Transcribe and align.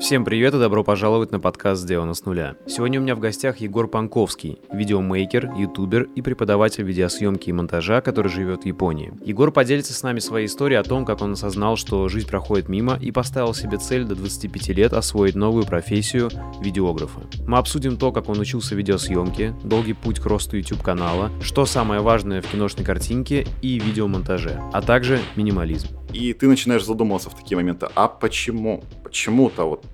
Всем 0.00 0.24
привет 0.24 0.54
и 0.54 0.58
добро 0.58 0.82
пожаловать 0.82 1.30
на 1.30 1.40
подкаст 1.40 1.82
«Сделано 1.82 2.14
с 2.14 2.24
нуля». 2.24 2.56
Сегодня 2.66 2.98
у 2.98 3.02
меня 3.02 3.14
в 3.14 3.20
гостях 3.20 3.58
Егор 3.58 3.86
Панковский, 3.86 4.58
видеомейкер, 4.72 5.52
ютубер 5.58 6.04
и 6.14 6.22
преподаватель 6.22 6.84
видеосъемки 6.84 7.50
и 7.50 7.52
монтажа, 7.52 8.00
который 8.00 8.28
живет 8.28 8.62
в 8.62 8.66
Японии. 8.66 9.12
Егор 9.22 9.52
поделится 9.52 9.92
с 9.92 10.02
нами 10.02 10.18
своей 10.18 10.46
историей 10.46 10.78
о 10.78 10.84
том, 10.84 11.04
как 11.04 11.20
он 11.20 11.32
осознал, 11.32 11.76
что 11.76 12.08
жизнь 12.08 12.26
проходит 12.26 12.70
мимо 12.70 12.98
и 12.98 13.12
поставил 13.12 13.52
себе 13.52 13.76
цель 13.76 14.04
до 14.04 14.16
25 14.16 14.68
лет 14.68 14.94
освоить 14.94 15.34
новую 15.34 15.66
профессию 15.66 16.30
видеографа. 16.62 17.20
Мы 17.46 17.58
обсудим 17.58 17.98
то, 17.98 18.10
как 18.10 18.30
он 18.30 18.40
учился 18.40 18.74
видеосъемке, 18.74 19.54
долгий 19.62 19.92
путь 19.92 20.18
к 20.18 20.24
росту 20.24 20.56
YouTube-канала, 20.56 21.30
что 21.42 21.66
самое 21.66 22.00
важное 22.00 22.40
в 22.40 22.46
киношной 22.46 22.86
картинке 22.86 23.46
и 23.60 23.78
видеомонтаже, 23.78 24.62
а 24.72 24.80
также 24.80 25.20
минимализм. 25.36 25.99
И 26.12 26.32
ты 26.32 26.48
начинаешь 26.48 26.84
задумываться 26.84 27.30
в 27.30 27.34
такие 27.34 27.56
моменты, 27.56 27.88
а 27.94 28.08
почему? 28.08 28.82
Почему-то 29.04 29.64
вот 29.64 29.84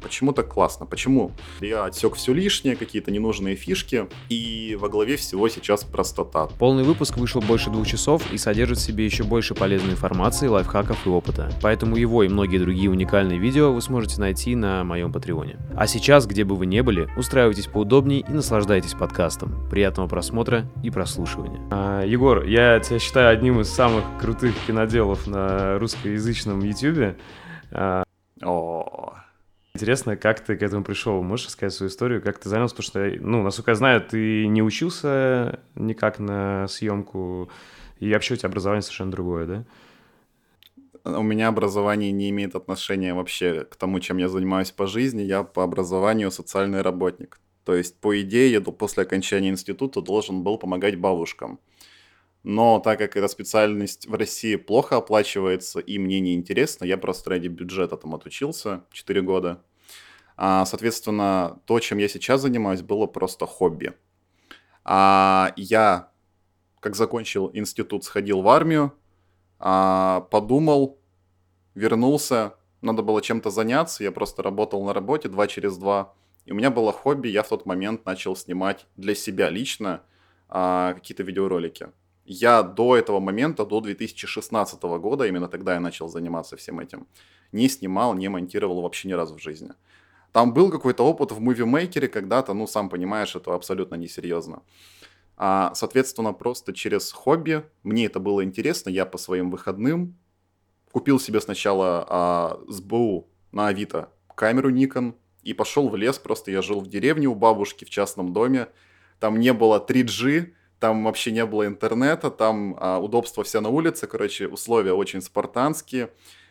Почему 0.00 0.32
так 0.32 0.48
классно? 0.48 0.86
Почему? 0.86 1.32
Я 1.60 1.84
отсек 1.84 2.14
все 2.14 2.32
лишнее, 2.32 2.76
какие-то 2.76 3.10
ненужные 3.10 3.54
фишки, 3.54 4.08
и 4.28 4.76
во 4.80 4.88
главе 4.88 5.16
всего 5.16 5.48
сейчас 5.48 5.84
простота. 5.84 6.46
Полный 6.58 6.84
выпуск 6.84 7.16
вышел 7.16 7.40
больше 7.40 7.70
двух 7.70 7.86
часов 7.86 8.32
и 8.32 8.38
содержит 8.38 8.78
в 8.78 8.82
себе 8.82 9.04
еще 9.04 9.24
больше 9.24 9.54
полезной 9.54 9.92
информации, 9.92 10.46
лайфхаков 10.46 11.06
и 11.06 11.10
опыта. 11.10 11.52
Поэтому 11.62 11.96
его 11.96 12.22
и 12.22 12.28
многие 12.28 12.58
другие 12.58 12.90
уникальные 12.90 13.38
видео 13.38 13.72
вы 13.72 13.80
сможете 13.82 14.20
найти 14.20 14.54
на 14.54 14.84
моем 14.84 15.12
патреоне. 15.12 15.58
А 15.76 15.86
сейчас, 15.86 16.26
где 16.26 16.44
бы 16.44 16.56
вы 16.56 16.66
ни 16.66 16.80
были, 16.80 17.08
устраивайтесь 17.16 17.66
поудобнее 17.66 18.20
и 18.20 18.32
наслаждайтесь 18.32 18.94
подкастом. 18.94 19.68
Приятного 19.70 20.08
просмотра 20.08 20.66
и 20.82 20.90
прослушивания. 20.90 21.60
А, 21.70 22.04
Егор, 22.04 22.44
я 22.44 22.80
тебя 22.80 22.98
считаю 22.98 23.30
одним 23.30 23.60
из 23.60 23.68
самых 23.68 24.04
крутых 24.20 24.54
киноделов 24.66 25.26
на 25.26 25.78
русскоязычном 25.78 26.60
YouTube. 26.62 27.16
А... 27.72 28.02
О, 28.42 29.14
Интересно, 29.80 30.14
как 30.14 30.40
ты 30.40 30.56
к 30.56 30.62
этому 30.62 30.84
пришел? 30.84 31.22
Можешь 31.22 31.46
рассказать 31.46 31.72
свою 31.72 31.88
историю, 31.88 32.20
как 32.20 32.38
ты 32.38 32.50
занялся? 32.50 32.74
Потому 32.76 32.86
что, 32.86 33.26
ну, 33.26 33.42
насколько 33.42 33.70
я 33.70 33.76
знаю, 33.76 34.02
ты 34.02 34.46
не 34.46 34.62
учился 34.62 35.60
никак 35.74 36.18
на 36.18 36.68
съемку, 36.68 37.50
и 37.98 38.12
вообще 38.12 38.34
у 38.34 38.36
тебя 38.36 38.50
образование 38.50 38.82
совершенно 38.82 39.10
другое, 39.10 39.46
да? 39.46 41.18
У 41.18 41.22
меня 41.22 41.48
образование 41.48 42.12
не 42.12 42.28
имеет 42.28 42.56
отношения 42.56 43.14
вообще 43.14 43.64
к 43.64 43.74
тому, 43.76 44.00
чем 44.00 44.18
я 44.18 44.28
занимаюсь 44.28 44.70
по 44.70 44.86
жизни. 44.86 45.22
Я 45.22 45.44
по 45.44 45.64
образованию 45.64 46.30
социальный 46.30 46.82
работник. 46.82 47.40
То 47.64 47.74
есть, 47.74 47.98
по 48.00 48.20
идее, 48.20 48.52
я 48.52 48.60
после 48.60 49.04
окончания 49.04 49.48
института 49.48 50.02
должен 50.02 50.42
был 50.42 50.58
помогать 50.58 50.96
бабушкам. 50.96 51.58
Но 52.42 52.80
так 52.80 52.98
как 52.98 53.16
эта 53.16 53.28
специальность 53.28 54.06
в 54.06 54.12
России 54.12 54.56
плохо 54.56 54.98
оплачивается 54.98 55.80
и 55.80 55.98
мне 55.98 56.20
не 56.20 56.34
интересно, 56.34 56.84
я 56.84 56.98
просто 56.98 57.30
ради 57.30 57.48
бюджета 57.48 57.96
там 57.96 58.14
отучился 58.14 58.84
4 58.92 59.22
года. 59.22 59.62
А, 60.42 60.64
соответственно, 60.64 61.60
то, 61.66 61.78
чем 61.80 61.98
я 61.98 62.08
сейчас 62.08 62.40
занимаюсь, 62.40 62.80
было 62.80 63.04
просто 63.06 63.44
хобби. 63.44 63.92
А, 64.84 65.52
я, 65.54 66.08
как 66.80 66.96
закончил 66.96 67.50
институт, 67.52 68.04
сходил 68.04 68.40
в 68.40 68.48
армию, 68.48 68.94
а, 69.58 70.22
подумал, 70.30 70.98
вернулся, 71.74 72.54
надо 72.80 73.02
было 73.02 73.20
чем-то 73.20 73.50
заняться, 73.50 74.02
я 74.02 74.12
просто 74.12 74.42
работал 74.42 74.82
на 74.82 74.94
работе 74.94 75.28
два 75.28 75.46
через 75.46 75.76
два. 75.76 76.14
И 76.46 76.52
у 76.52 76.54
меня 76.54 76.70
было 76.70 76.90
хобби, 76.90 77.28
я 77.28 77.42
в 77.42 77.48
тот 77.48 77.66
момент 77.66 78.06
начал 78.06 78.34
снимать 78.34 78.86
для 78.96 79.14
себя 79.14 79.50
лично 79.50 80.00
а, 80.48 80.94
какие-то 80.94 81.22
видеоролики 81.22 81.90
я 82.30 82.62
до 82.62 82.96
этого 82.96 83.18
момента, 83.18 83.66
до 83.66 83.80
2016 83.80 84.82
года, 84.82 85.26
именно 85.26 85.48
тогда 85.48 85.74
я 85.74 85.80
начал 85.80 86.08
заниматься 86.08 86.56
всем 86.56 86.78
этим, 86.78 87.08
не 87.50 87.68
снимал, 87.68 88.14
не 88.14 88.28
монтировал 88.28 88.82
вообще 88.82 89.08
ни 89.08 89.14
разу 89.14 89.34
в 89.34 89.42
жизни. 89.42 89.70
Там 90.32 90.52
был 90.52 90.70
какой-то 90.70 91.04
опыт 91.04 91.32
в 91.32 91.40
мувимейкере 91.40 92.08
когда-то, 92.08 92.54
ну, 92.54 92.66
сам 92.66 92.88
понимаешь, 92.88 93.34
это 93.34 93.54
абсолютно 93.54 93.96
несерьезно. 93.96 94.62
А, 95.36 95.72
соответственно, 95.74 96.32
просто 96.32 96.72
через 96.72 97.12
хобби, 97.12 97.64
мне 97.82 98.06
это 98.06 98.20
было 98.20 98.44
интересно, 98.44 98.90
я 98.90 99.06
по 99.06 99.18
своим 99.18 99.50
выходным 99.50 100.18
купил 100.92 101.18
себе 101.18 101.40
сначала 101.40 102.06
а, 102.08 102.60
СБУ 102.68 103.28
на 103.52 103.68
Авито 103.68 104.10
камеру 104.34 104.70
Nikon 104.70 105.14
и 105.42 105.54
пошел 105.54 105.88
в 105.88 105.96
лес, 105.96 106.18
просто 106.18 106.50
я 106.50 106.62
жил 106.62 106.80
в 106.80 106.88
деревне 106.88 107.26
у 107.26 107.34
бабушки 107.34 107.84
в 107.84 107.90
частном 107.90 108.32
доме, 108.32 108.68
там 109.18 109.38
не 109.38 109.52
было 109.52 109.84
3G, 109.86 110.52
там 110.78 111.04
вообще 111.04 111.30
не 111.30 111.44
было 111.44 111.66
интернета, 111.66 112.30
там 112.30 112.76
а, 112.78 112.98
удобства 112.98 113.44
все 113.44 113.60
на 113.60 113.68
улице, 113.68 114.06
короче, 114.06 114.48
условия 114.48 114.92
очень 114.92 115.20
спартанские. 115.20 116.10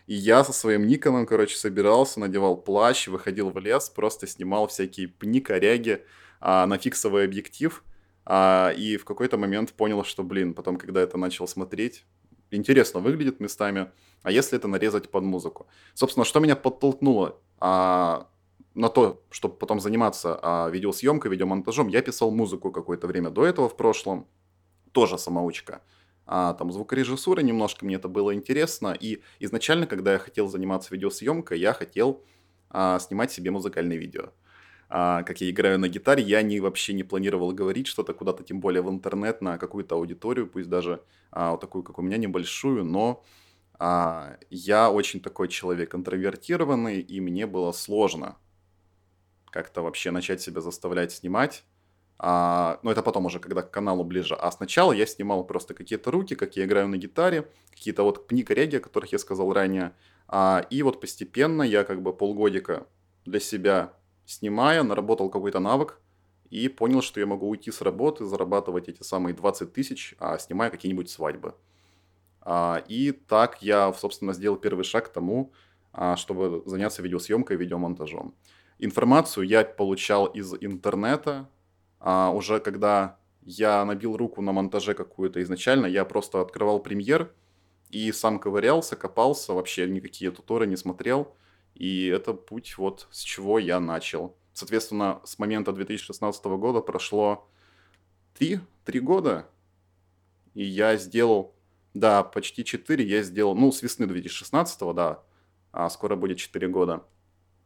И 0.10 0.16
я 0.16 0.44
со 0.44 0.54
своим 0.54 0.88
Никоном, 0.88 1.28
короче, 1.28 1.56
собирался, 1.56 2.20
надевал 2.20 2.58
плащ, 2.58 3.08
выходил 3.08 3.52
в 3.52 3.60
лес, 3.60 3.92
просто 3.92 4.26
снимал 4.26 4.66
всякие 4.66 5.08
пни, 5.08 5.40
коряги 5.40 6.04
а, 6.40 6.66
на 6.66 6.80
фиксовый 6.80 7.26
объектив. 7.26 7.84
А, 8.26 8.74
и 8.76 8.98
в 8.98 9.06
какой-то 9.06 9.38
момент 9.38 9.72
понял, 9.74 10.04
что, 10.04 10.24
блин, 10.24 10.56
потом, 10.56 10.78
когда 10.78 11.00
это 11.00 11.20
начал 11.20 11.48
смотреть, 11.48 12.06
интересно 12.50 13.02
выглядит 13.02 13.40
местами, 13.40 13.92
а 14.24 14.32
если 14.32 14.58
это 14.58 14.68
нарезать 14.68 15.12
под 15.12 15.26
музыку? 15.26 15.68
Собственно, 15.94 16.26
что 16.26 16.40
меня 16.40 16.56
подтолкнуло 16.56 17.40
а, 17.60 18.32
на 18.74 18.90
то, 18.90 19.22
чтобы 19.30 19.58
потом 19.58 19.80
заниматься 19.80 20.40
а, 20.42 20.70
видеосъемкой, 20.72 21.30
видеомонтажом, 21.30 21.88
я 21.88 22.02
писал 22.02 22.32
музыку 22.32 22.72
какое-то 22.72 23.06
время 23.06 23.30
до 23.30 23.46
этого 23.46 23.70
в 23.70 23.78
прошлом, 23.78 24.28
тоже 24.92 25.20
самоучка. 25.20 25.84
А, 26.32 26.54
там 26.54 26.72
звукорежиссура 26.72 27.42
немножко, 27.42 27.86
мне 27.86 27.96
это 27.96 28.08
было 28.08 28.36
интересно. 28.36 28.96
И 29.00 29.24
изначально, 29.40 29.88
когда 29.88 30.14
я 30.14 30.20
хотел 30.20 30.48
заниматься 30.48 30.94
видеосъемкой, 30.94 31.60
я 31.60 31.74
хотел 31.74 32.24
а, 32.70 33.00
снимать 33.00 33.32
себе 33.32 33.50
музыкальные 33.50 33.98
видео. 33.98 34.30
А, 34.90 35.24
как 35.24 35.42
я 35.42 35.50
играю 35.50 35.80
на 35.80 35.88
гитаре, 35.88 36.22
я 36.22 36.44
не, 36.44 36.60
вообще 36.60 36.94
не 36.94 37.04
планировал 37.04 37.52
говорить 37.52 37.88
что-то 37.88 38.14
куда-то, 38.14 38.44
тем 38.44 38.60
более 38.60 38.84
в 38.84 38.90
интернет, 38.92 39.42
на 39.42 39.58
какую-то 39.58 39.96
аудиторию, 39.96 40.48
пусть 40.48 40.70
даже 40.70 41.02
а, 41.32 41.52
вот 41.52 41.62
такую, 41.62 41.84
как 41.84 41.98
у 41.98 42.04
меня, 42.04 42.18
небольшую, 42.18 42.84
но 42.86 43.24
а, 43.80 44.38
я 44.52 44.92
очень 44.92 45.22
такой 45.22 45.48
человек 45.48 45.96
интровертированный, 45.96 47.02
и 47.02 47.20
мне 47.22 47.48
было 47.48 47.72
сложно 47.72 48.38
как-то 49.50 49.82
вообще 49.82 50.12
начать 50.12 50.42
себя 50.42 50.62
заставлять 50.62 51.12
снимать. 51.12 51.64
А, 52.22 52.80
но 52.84 52.92
это 52.92 53.02
потом 53.02 53.26
уже, 53.26 53.40
когда 53.40 53.62
к 53.62 53.72
каналу 53.72 54.04
ближе. 54.04 54.36
А 54.36 54.52
сначала 54.52 54.92
я 54.92 55.06
снимал 55.06 55.46
просто 55.46 55.74
какие-то 55.74 56.12
руки, 56.12 56.36
как 56.36 56.58
я 56.58 56.66
играю 56.66 56.90
на 56.90 56.98
гитаре, 56.98 57.50
какие-то 57.72 58.04
вот 58.04 58.28
пни-кореги, 58.28 58.76
о 58.76 58.82
которых 58.82 59.14
я 59.14 59.20
сказал 59.20 59.54
ранее. 59.54 59.94
А, 60.28 60.66
и 60.70 60.84
вот 60.84 61.00
постепенно 61.00 61.64
я 61.64 61.86
как 61.86 62.02
бы 62.02 62.14
полгодика 62.14 62.86
для 63.26 63.40
себя 63.40 63.94
снимая, 64.26 64.84
наработал 64.84 65.30
какой-то 65.30 65.60
навык 65.60 66.00
и 66.50 66.68
понял, 66.68 67.02
что 67.02 67.20
я 67.20 67.26
могу 67.26 67.48
уйти 67.48 67.72
с 67.72 67.82
работы, 67.82 68.26
зарабатывать 68.26 68.90
эти 68.90 69.02
самые 69.02 69.34
20 69.34 69.72
тысяч, 69.72 70.16
а 70.20 70.38
снимая 70.38 70.70
какие-нибудь 70.70 71.10
свадьбы. 71.10 71.56
А, 72.42 72.84
и 72.88 73.12
так 73.12 73.62
я, 73.62 73.94
собственно, 73.94 74.34
сделал 74.34 74.58
первый 74.58 74.84
шаг 74.84 75.06
к 75.06 75.14
тому, 75.14 75.54
а, 75.94 76.16
чтобы 76.16 76.64
заняться 76.66 77.02
видеосъемкой, 77.02 77.58
видеомонтажом. 77.58 78.36
Информацию 78.78 79.46
я 79.46 79.64
получал 79.64 80.26
из 80.26 80.54
интернета. 80.60 81.50
А 82.00 82.32
уже 82.32 82.60
когда 82.60 83.18
я 83.42 83.84
набил 83.86 84.16
руку 84.16 84.42
на 84.42 84.52
монтаже 84.52 84.94
какую-то 84.94 85.42
изначально, 85.42 85.86
я 85.86 86.06
просто 86.06 86.42
открывал 86.42 86.80
премьер 86.80 87.34
и 87.90 88.12
сам 88.12 88.40
ковырялся, 88.40 88.96
копался, 88.96 89.54
вообще 89.54 89.88
никакие 89.90 90.32
туторы 90.32 90.68
не 90.68 90.78
смотрел. 90.78 91.36
И 91.76 92.08
это 92.08 92.34
путь 92.34 92.78
вот 92.78 93.08
с 93.12 93.22
чего 93.22 93.60
я 93.60 93.80
начал. 93.80 94.36
Соответственно, 94.54 95.22
с 95.24 95.40
момента 95.40 95.72
2016 95.72 96.46
года 96.46 96.82
прошло 96.82 97.48
три, 98.34 98.60
три 98.84 99.00
года, 99.00 99.48
и 100.54 100.64
я 100.64 100.98
сделал, 100.98 101.56
да, 101.94 102.24
почти 102.24 102.66
четыре 102.66 103.06
я 103.06 103.24
сделал, 103.24 103.56
ну, 103.56 103.72
с 103.72 103.82
весны 103.82 104.06
2016, 104.08 104.94
да, 104.94 105.24
а 105.72 105.90
скоро 105.90 106.16
будет 106.16 106.38
четыре 106.38 106.68
года. 106.68 107.04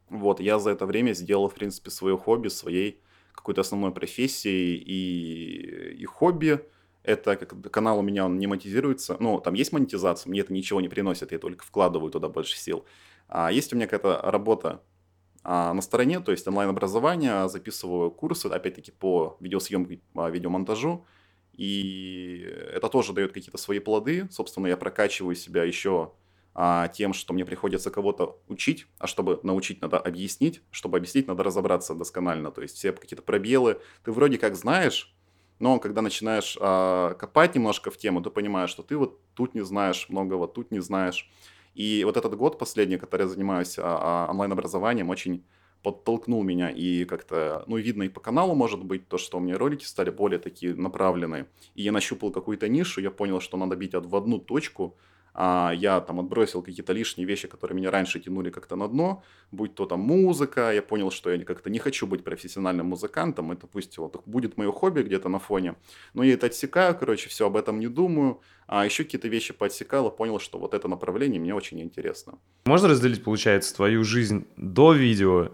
Вот, 0.09 0.39
я 0.39 0.59
за 0.59 0.71
это 0.71 0.85
время 0.85 1.13
сделал, 1.13 1.49
в 1.49 1.55
принципе, 1.55 1.89
свое 1.89 2.17
хобби, 2.17 2.49
своей 2.49 3.01
какой-то 3.33 3.61
основной 3.61 3.91
профессией 3.91 4.75
и, 4.75 6.01
и 6.01 6.05
хобби. 6.05 6.59
Это 7.03 7.35
как 7.35 7.71
канал 7.71 7.99
у 7.99 8.01
меня 8.01 8.25
он 8.25 8.39
не 8.39 8.47
монетизируется. 8.47 9.17
Ну, 9.19 9.41
там 9.41 9.53
есть 9.55 9.73
монетизация, 9.73 10.29
мне 10.29 10.39
это 10.39 10.53
ничего 10.53 10.79
не 10.79 10.87
приносит, 10.87 11.31
я 11.31 11.39
только 11.39 11.65
вкладываю 11.65 12.11
туда 12.11 12.29
больше 12.29 12.57
сил. 12.57 12.85
А 13.27 13.51
есть 13.51 13.73
у 13.73 13.75
меня 13.75 13.87
какая-то 13.87 14.21
работа 14.31 14.81
а, 15.43 15.73
на 15.73 15.81
стороне, 15.81 16.21
то 16.21 16.31
есть 16.31 16.47
онлайн-образование, 16.47 17.49
записываю 17.49 18.11
курсы, 18.11 18.47
опять-таки, 18.47 18.91
по 18.91 19.35
видеосъемке, 19.41 19.99
по 20.13 20.29
видеомонтажу. 20.29 21.05
И 21.53 22.47
это 22.73 22.87
тоже 22.87 23.13
дает 23.13 23.33
какие-то 23.33 23.57
свои 23.57 23.79
плоды. 23.79 24.27
Собственно, 24.31 24.67
я 24.67 24.77
прокачиваю 24.77 25.35
себя 25.35 25.63
еще 25.63 26.13
а, 26.55 26.87
тем, 26.87 27.13
что 27.13 27.33
мне 27.33 27.45
приходится 27.45 27.89
кого-то 27.91 28.39
учить, 28.47 28.87
а 28.99 29.07
чтобы 29.07 29.39
научить, 29.43 29.81
надо 29.81 29.97
объяснить, 29.97 30.61
чтобы 30.71 30.97
объяснить, 30.97 31.27
надо 31.27 31.43
разобраться 31.43 31.95
досконально, 31.95 32.51
то 32.51 32.61
есть 32.61 32.75
все 32.75 32.91
какие-то 32.91 33.23
пробелы 33.23 33.79
ты 34.03 34.11
вроде 34.11 34.37
как 34.37 34.55
знаешь, 34.55 35.13
но 35.59 35.79
когда 35.79 36.01
начинаешь 36.01 36.57
а, 36.59 37.13
копать 37.13 37.55
немножко 37.55 37.89
в 37.91 37.97
тему, 37.97 38.21
ты 38.21 38.29
понимаешь, 38.29 38.69
что 38.69 38.83
ты 38.83 38.97
вот 38.97 39.19
тут 39.33 39.55
не 39.55 39.61
знаешь 39.61 40.07
многого, 40.09 40.47
тут 40.47 40.71
не 40.71 40.79
знаешь. 40.79 41.29
И 41.73 42.03
вот 42.03 42.17
этот 42.17 42.35
год 42.35 42.59
последний, 42.59 42.97
который 42.97 43.23
я 43.23 43.27
занимаюсь 43.27 43.79
а, 43.79 44.27
а, 44.27 44.31
онлайн-образованием, 44.31 45.09
очень 45.09 45.43
подтолкнул 45.81 46.43
меня 46.43 46.69
и 46.69 47.03
как-то, 47.05 47.63
ну, 47.67 47.77
видно 47.77 48.03
и 48.03 48.09
по 48.09 48.21
каналу, 48.21 48.55
может 48.55 48.83
быть, 48.83 49.07
то, 49.07 49.17
что 49.17 49.37
у 49.37 49.41
меня 49.41 49.57
ролики 49.57 49.83
стали 49.83 50.09
более 50.09 50.39
такие 50.39 50.73
направленные. 50.75 51.47
И 51.75 51.83
я 51.83 51.91
нащупал 51.91 52.31
какую-то 52.31 52.69
нишу, 52.69 53.01
я 53.01 53.11
понял, 53.11 53.41
что 53.41 53.57
надо 53.57 53.75
бить 53.75 53.93
в 53.93 54.15
одну 54.15 54.39
точку, 54.39 54.97
я 55.35 56.03
там 56.07 56.19
отбросил 56.19 56.61
какие-то 56.61 56.93
лишние 56.93 57.27
вещи, 57.27 57.47
которые 57.47 57.75
меня 57.75 57.91
раньше 57.91 58.19
тянули 58.19 58.49
как-то 58.49 58.75
на 58.75 58.87
дно, 58.87 59.23
будь 59.51 59.75
то 59.75 59.85
там 59.85 59.99
музыка, 59.99 60.71
я 60.71 60.81
понял, 60.81 61.11
что 61.11 61.31
я 61.31 61.43
как-то 61.43 61.69
не 61.69 61.79
хочу 61.79 62.05
быть 62.05 62.23
профессиональным 62.23 62.87
музыкантом, 62.87 63.51
это 63.51 63.65
пусть 63.67 63.97
вот 63.97 64.21
будет 64.25 64.57
мое 64.57 64.71
хобби 64.71 65.01
где-то 65.01 65.29
на 65.29 65.39
фоне, 65.39 65.75
но 66.13 66.23
я 66.23 66.33
это 66.33 66.45
отсекаю, 66.45 66.95
короче, 66.97 67.29
все 67.29 67.47
об 67.47 67.57
этом 67.57 67.79
не 67.79 67.87
думаю, 67.87 68.41
а 68.67 68.85
еще 68.85 69.03
какие-то 69.03 69.27
вещи 69.27 69.53
поотсекал 69.53 70.07
и 70.09 70.15
понял, 70.15 70.39
что 70.39 70.59
вот 70.59 70.73
это 70.73 70.87
направление 70.87 71.39
мне 71.39 71.55
очень 71.55 71.81
интересно. 71.81 72.37
Можно 72.65 72.89
разделить, 72.89 73.23
получается, 73.23 73.75
твою 73.75 74.03
жизнь 74.03 74.45
до 74.57 74.93
видео 74.93 75.51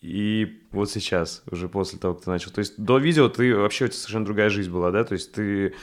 и 0.00 0.62
вот 0.70 0.90
сейчас, 0.90 1.42
уже 1.50 1.68
после 1.68 1.98
того, 1.98 2.14
как 2.14 2.24
ты 2.24 2.30
начал. 2.30 2.50
То 2.50 2.60
есть 2.60 2.82
до 2.82 2.96
видео 2.96 3.28
ты 3.28 3.54
вообще 3.54 3.84
у 3.84 3.88
тебя 3.88 3.98
совершенно 3.98 4.24
другая 4.24 4.48
жизнь 4.48 4.70
была, 4.70 4.90
да? 4.90 5.04
То 5.04 5.12
есть 5.12 5.32
ты 5.32 5.74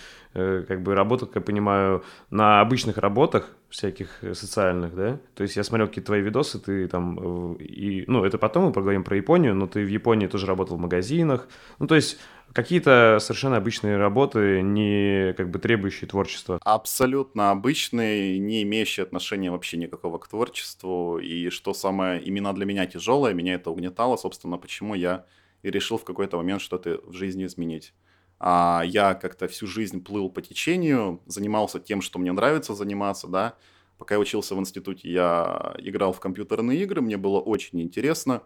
как 0.67 0.81
бы 0.81 0.95
работал, 0.95 1.27
как 1.27 1.35
я 1.37 1.41
понимаю, 1.41 2.03
на 2.29 2.61
обычных 2.61 2.97
работах 2.97 3.55
всяких 3.69 4.23
э, 4.23 4.33
социальных, 4.33 4.95
да? 4.95 5.19
То 5.35 5.43
есть 5.43 5.55
я 5.55 5.63
смотрел 5.63 5.87
какие-то 5.87 6.07
твои 6.07 6.21
видосы, 6.21 6.59
ты 6.59 6.87
там... 6.87 7.55
Э, 7.59 7.63
и, 7.63 8.05
ну, 8.07 8.23
это 8.23 8.37
потом 8.37 8.65
мы 8.65 8.71
поговорим 8.71 9.03
про 9.03 9.17
Японию, 9.17 9.55
но 9.55 9.67
ты 9.67 9.83
в 9.83 9.89
Японии 9.89 10.27
тоже 10.27 10.45
работал 10.45 10.77
в 10.77 10.79
магазинах. 10.79 11.47
Ну, 11.79 11.87
то 11.87 11.95
есть 11.95 12.19
какие-то 12.53 13.17
совершенно 13.19 13.57
обычные 13.57 13.97
работы, 13.97 14.61
не 14.61 15.33
как 15.33 15.49
бы 15.49 15.59
требующие 15.59 16.07
творчества. 16.07 16.59
Абсолютно 16.63 17.51
обычные, 17.51 18.39
не 18.39 18.63
имеющие 18.63 19.03
отношения 19.03 19.51
вообще 19.51 19.77
никакого 19.77 20.17
к 20.17 20.27
творчеству. 20.27 21.19
И 21.19 21.49
что 21.49 21.73
самое 21.73 22.21
именно 22.21 22.53
для 22.53 22.65
меня 22.65 22.85
тяжелое, 22.85 23.33
меня 23.33 23.55
это 23.55 23.69
угнетало, 23.69 24.17
собственно, 24.17 24.57
почему 24.57 24.95
я 24.95 25.25
и 25.63 25.71
решил 25.71 25.97
в 25.97 26.05
какой-то 26.05 26.37
момент 26.37 26.61
что-то 26.61 27.01
в 27.05 27.13
жизни 27.13 27.45
изменить. 27.45 27.93
А 28.39 28.83
я 28.85 29.15
как-то 29.15 29.47
всю 29.47 29.67
жизнь 29.67 30.03
плыл 30.03 30.29
по 30.29 30.41
течению, 30.41 31.21
занимался 31.25 31.79
тем, 31.79 32.01
что 32.01 32.19
мне 32.19 32.31
нравится 32.31 32.75
заниматься, 32.75 33.27
да. 33.27 33.55
Пока 33.97 34.15
я 34.15 34.19
учился 34.19 34.55
в 34.55 34.59
институте, 34.59 35.11
я 35.11 35.73
играл 35.79 36.13
в 36.13 36.19
компьютерные 36.19 36.81
игры, 36.83 37.01
мне 37.01 37.17
было 37.17 37.39
очень 37.39 37.81
интересно. 37.81 38.43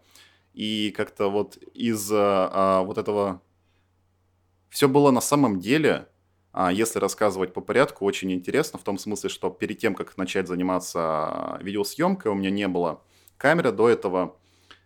И 0.54 0.94
как-то 0.96 1.30
вот 1.30 1.58
из 1.74 2.10
а, 2.14 2.84
вот 2.84 2.98
этого 2.98 3.42
все 4.70 4.88
было 4.88 5.12
на 5.12 5.22
самом 5.22 5.60
деле, 5.60 6.08
а, 6.54 6.72
если 6.72 7.00
рассказывать 7.00 7.54
по 7.54 7.62
порядку, 7.62 8.06
очень 8.06 8.32
интересно, 8.32 8.80
в 8.80 8.84
том 8.84 8.98
смысле, 8.98 9.30
что 9.30 9.50
перед 9.50 9.78
тем, 9.80 9.96
как 9.96 10.18
начать 10.18 10.48
заниматься 10.48 11.60
видеосъемкой, 11.62 12.32
у 12.32 12.36
меня 12.36 12.50
не 12.50 12.68
было 12.68 13.02
камеры 13.38 13.72
до 13.72 13.90
этого. 13.90 14.38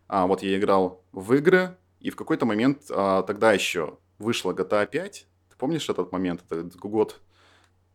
А, 0.07 0.27
вот 0.27 0.43
я 0.43 0.57
играл 0.57 1.03
в 1.11 1.33
игры, 1.33 1.77
и 1.99 2.09
в 2.09 2.15
какой-то 2.15 2.45
момент 2.45 2.83
а, 2.89 3.23
тогда 3.23 3.53
еще 3.53 3.97
вышла 4.19 4.53
GTA 4.53 4.87
5. 4.87 5.27
Ты 5.49 5.55
помнишь 5.57 5.89
этот 5.89 6.11
момент? 6.11 6.43
Это 6.49 6.63
год 6.77 7.21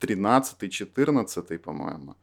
13-14, 0.01 1.59
по-моему. 1.59 2.17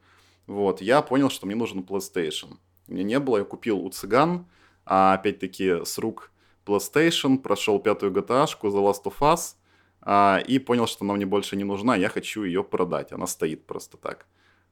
Вот, 0.46 0.82
я 0.82 1.02
понял, 1.02 1.30
что 1.30 1.46
мне 1.46 1.56
нужен 1.56 1.82
PlayStation. 1.82 2.58
Мне 2.88 3.04
не 3.04 3.20
было, 3.20 3.40
я 3.40 3.44
купил 3.44 3.80
у 3.80 3.90
цыган, 3.90 4.48
а 4.86 5.14
опять-таки 5.14 5.84
с 5.86 5.98
рук 5.98 6.32
PlayStation, 6.66 7.38
прошел 7.38 7.80
пятую 7.80 8.12
GTA, 8.12 8.46
The 8.46 8.60
Last 8.62 9.04
of 9.04 9.20
Us, 9.20 9.56
а, 10.02 10.42
и 10.48 10.60
понял, 10.60 10.88
что 10.88 11.04
она 11.04 11.16
мне 11.16 11.26
больше 11.26 11.56
не 11.58 11.66
нужна, 11.66 11.96
я 11.96 12.10
хочу 12.10 12.44
ее 12.44 12.64
продать, 12.64 13.12
она 13.12 13.28
стоит 13.28 13.66
просто 13.66 13.98
так. 13.98 14.26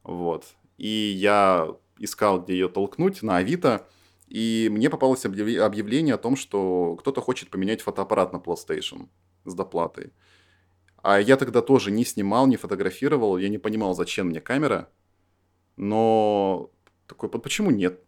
Вот. 0.03 0.45
И 0.77 0.87
я 0.87 1.75
искал, 1.99 2.41
где 2.41 2.53
ее 2.53 2.69
толкнуть 2.69 3.21
на 3.21 3.37
Авито, 3.37 3.85
и 4.27 4.69
мне 4.71 4.89
попалось 4.89 5.25
объявление 5.25 6.15
о 6.15 6.19
том, 6.19 6.35
что 6.35 6.95
кто-то 6.99 7.21
хочет 7.21 7.49
поменять 7.49 7.81
фотоаппарат 7.81 8.33
на 8.33 8.37
PlayStation 8.37 9.07
с 9.45 9.53
доплатой. 9.53 10.11
А 11.03 11.19
я 11.19 11.37
тогда 11.37 11.61
тоже 11.61 11.91
не 11.91 12.03
снимал, 12.03 12.47
не 12.47 12.57
фотографировал, 12.57 13.37
я 13.37 13.49
не 13.49 13.59
понимал, 13.59 13.93
зачем 13.93 14.27
мне 14.27 14.41
камера. 14.41 14.89
Но 15.77 16.71
такой, 17.07 17.29
почему 17.29 17.69
нет? 17.69 18.01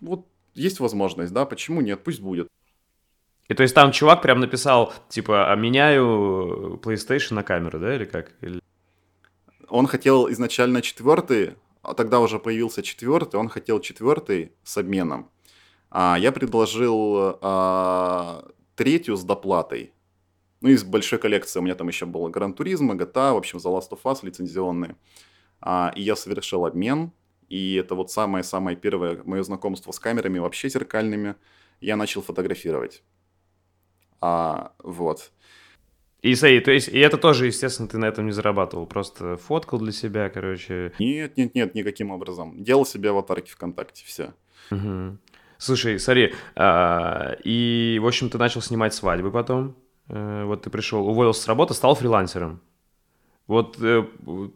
Вот 0.00 0.26
есть 0.54 0.80
возможность, 0.80 1.32
да, 1.32 1.44
почему 1.44 1.82
нет, 1.82 2.02
пусть 2.02 2.20
будет. 2.20 2.48
И 3.48 3.54
то 3.54 3.62
есть 3.62 3.74
там 3.74 3.92
чувак 3.92 4.22
прям 4.22 4.40
написал, 4.40 4.92
типа, 5.08 5.52
а 5.52 5.56
меняю 5.56 6.80
PlayStation 6.82 7.34
на 7.34 7.42
камеру, 7.42 7.78
да, 7.78 7.94
или 7.94 8.04
как? 8.04 8.32
Или... 8.40 8.60
Он 9.68 9.86
хотел 9.86 10.30
изначально 10.30 10.82
четвертый, 10.82 11.56
а 11.82 11.94
тогда 11.94 12.20
уже 12.20 12.38
появился 12.38 12.82
четвертый, 12.82 13.36
он 13.36 13.48
хотел 13.48 13.80
четвертый 13.80 14.52
с 14.64 14.76
обменом. 14.76 15.30
А 15.90 16.16
я 16.18 16.32
предложил 16.32 17.38
а, 17.40 18.44
третью 18.74 19.16
с 19.16 19.24
доплатой. 19.24 19.92
Ну, 20.60 20.70
из 20.70 20.82
большой 20.82 21.18
коллекции 21.18 21.60
у 21.60 21.62
меня 21.62 21.74
там 21.74 21.88
еще 21.88 22.04
было 22.04 22.28
Гран 22.28 22.52
Туризма, 22.52 22.94
GTA, 22.94 23.32
в 23.32 23.36
общем, 23.36 23.58
The 23.58 23.78
Last 23.78 23.90
of 23.90 24.02
Us 24.04 24.18
лицензионные. 24.22 24.96
А, 25.60 25.92
и 25.94 26.02
я 26.02 26.16
совершил 26.16 26.66
обмен, 26.66 27.12
и 27.48 27.74
это 27.74 27.94
вот 27.94 28.10
самое-самое 28.10 28.76
первое 28.76 29.22
мое 29.24 29.42
знакомство 29.42 29.92
с 29.92 29.98
камерами 29.98 30.38
вообще 30.38 30.68
зеркальными. 30.68 31.36
Я 31.80 31.96
начал 31.96 32.22
фотографировать. 32.22 33.02
А, 34.20 34.72
вот. 34.82 35.30
И, 36.20 36.34
смотри, 36.34 36.60
то 36.60 36.72
есть, 36.72 36.88
и 36.88 36.98
это 36.98 37.16
тоже, 37.16 37.46
естественно, 37.46 37.88
ты 37.88 37.96
на 37.96 38.06
этом 38.06 38.26
не 38.26 38.32
зарабатывал, 38.32 38.86
просто 38.86 39.36
фоткал 39.36 39.78
для 39.78 39.92
себя, 39.92 40.28
короче. 40.28 40.92
Нет, 40.98 41.36
нет, 41.36 41.54
нет, 41.54 41.74
никаким 41.76 42.10
образом. 42.10 42.62
Делал 42.62 42.84
себе 42.84 43.10
аватарки 43.10 43.50
ВКонтакте, 43.50 44.04
все. 44.04 44.34
Угу. 44.72 45.18
Слушай, 45.58 45.98
смотри, 45.98 46.34
а, 46.54 47.36
и, 47.42 47.98
в 48.00 48.06
общем, 48.06 48.30
ты 48.30 48.38
начал 48.38 48.62
снимать 48.62 48.94
свадьбы 48.94 49.32
потом. 49.32 49.74
А, 50.08 50.44
вот 50.44 50.62
ты 50.62 50.70
пришел, 50.70 51.06
уволился 51.06 51.42
с 51.42 51.48
работы, 51.48 51.74
стал 51.74 51.96
фрилансером. 51.96 52.60
Вот 53.48 53.78
э, 53.80 54.02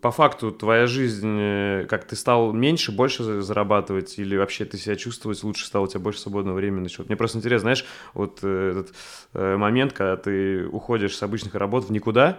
по 0.02 0.10
факту 0.10 0.52
твоя 0.52 0.86
жизнь, 0.86 1.38
э, 1.40 1.86
как 1.88 2.04
ты 2.06 2.14
стал 2.14 2.52
меньше, 2.52 2.92
больше 2.92 3.40
зарабатывать, 3.40 4.18
или 4.18 4.36
вообще 4.36 4.66
ты 4.66 4.76
себя 4.76 4.96
чувствовать 4.96 5.42
лучше 5.42 5.64
стал, 5.64 5.84
у 5.84 5.86
тебя 5.86 6.00
больше 6.00 6.20
свободного 6.20 6.56
времени 6.56 6.82
начал? 6.82 7.04
Мне 7.04 7.16
просто 7.16 7.38
интересно, 7.38 7.62
знаешь, 7.62 7.86
вот 8.12 8.44
этот 8.44 8.92
момент, 9.32 9.94
когда 9.94 10.16
ты 10.18 10.66
уходишь 10.66 11.16
с 11.16 11.22
обычных 11.22 11.54
работ 11.54 11.86
в 11.86 11.90
никуда, 11.90 12.38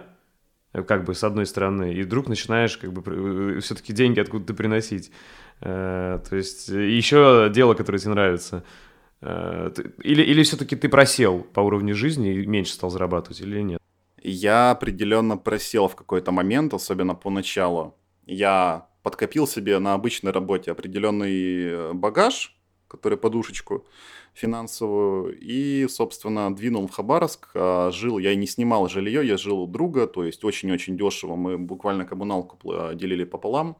как 0.86 1.04
бы 1.04 1.14
с 1.14 1.24
одной 1.24 1.46
стороны, 1.46 1.94
и 1.94 2.02
вдруг 2.02 2.28
начинаешь 2.28 2.76
как 2.76 2.92
бы 2.92 3.60
все-таки 3.60 3.92
деньги 3.92 4.20
откуда-то 4.20 4.54
приносить. 4.54 5.12
То 5.60 6.20
есть 6.32 6.68
еще 6.68 7.50
дело, 7.54 7.74
которое 7.74 7.98
тебе 7.98 8.10
нравится. 8.10 8.64
Или, 9.22 10.22
или 10.22 10.42
все-таки 10.42 10.76
ты 10.76 10.88
просел 10.88 11.46
по 11.54 11.60
уровню 11.60 11.94
жизни 11.94 12.34
и 12.34 12.46
меньше 12.46 12.72
стал 12.72 12.90
зарабатывать, 12.90 13.40
или 13.40 13.60
нет? 13.60 13.80
я 14.24 14.70
определенно 14.70 15.36
просел 15.36 15.86
в 15.86 15.94
какой-то 15.94 16.32
момент, 16.32 16.72
особенно 16.74 17.14
поначалу. 17.14 17.94
Я 18.26 18.88
подкопил 19.02 19.46
себе 19.46 19.78
на 19.78 19.92
обычной 19.92 20.32
работе 20.32 20.72
определенный 20.72 21.64
э, 21.66 21.92
багаж, 21.92 22.56
который 22.96 23.18
подушечку 23.18 23.84
финансовую, 24.32 25.38
и, 25.40 25.86
собственно, 25.88 26.54
двинул 26.54 26.86
в 26.86 26.90
Хабаровск. 26.90 27.50
А 27.54 27.90
жил, 27.90 28.18
я 28.18 28.34
не 28.34 28.46
снимал 28.46 28.88
жилье, 28.88 29.26
я 29.26 29.36
жил 29.36 29.60
у 29.60 29.66
друга, 29.66 30.06
то 30.06 30.24
есть 30.24 30.44
очень-очень 30.44 30.96
дешево. 30.96 31.36
Мы 31.36 31.58
буквально 31.58 32.04
коммуналку 32.04 32.58
делили 32.94 33.24
пополам. 33.24 33.76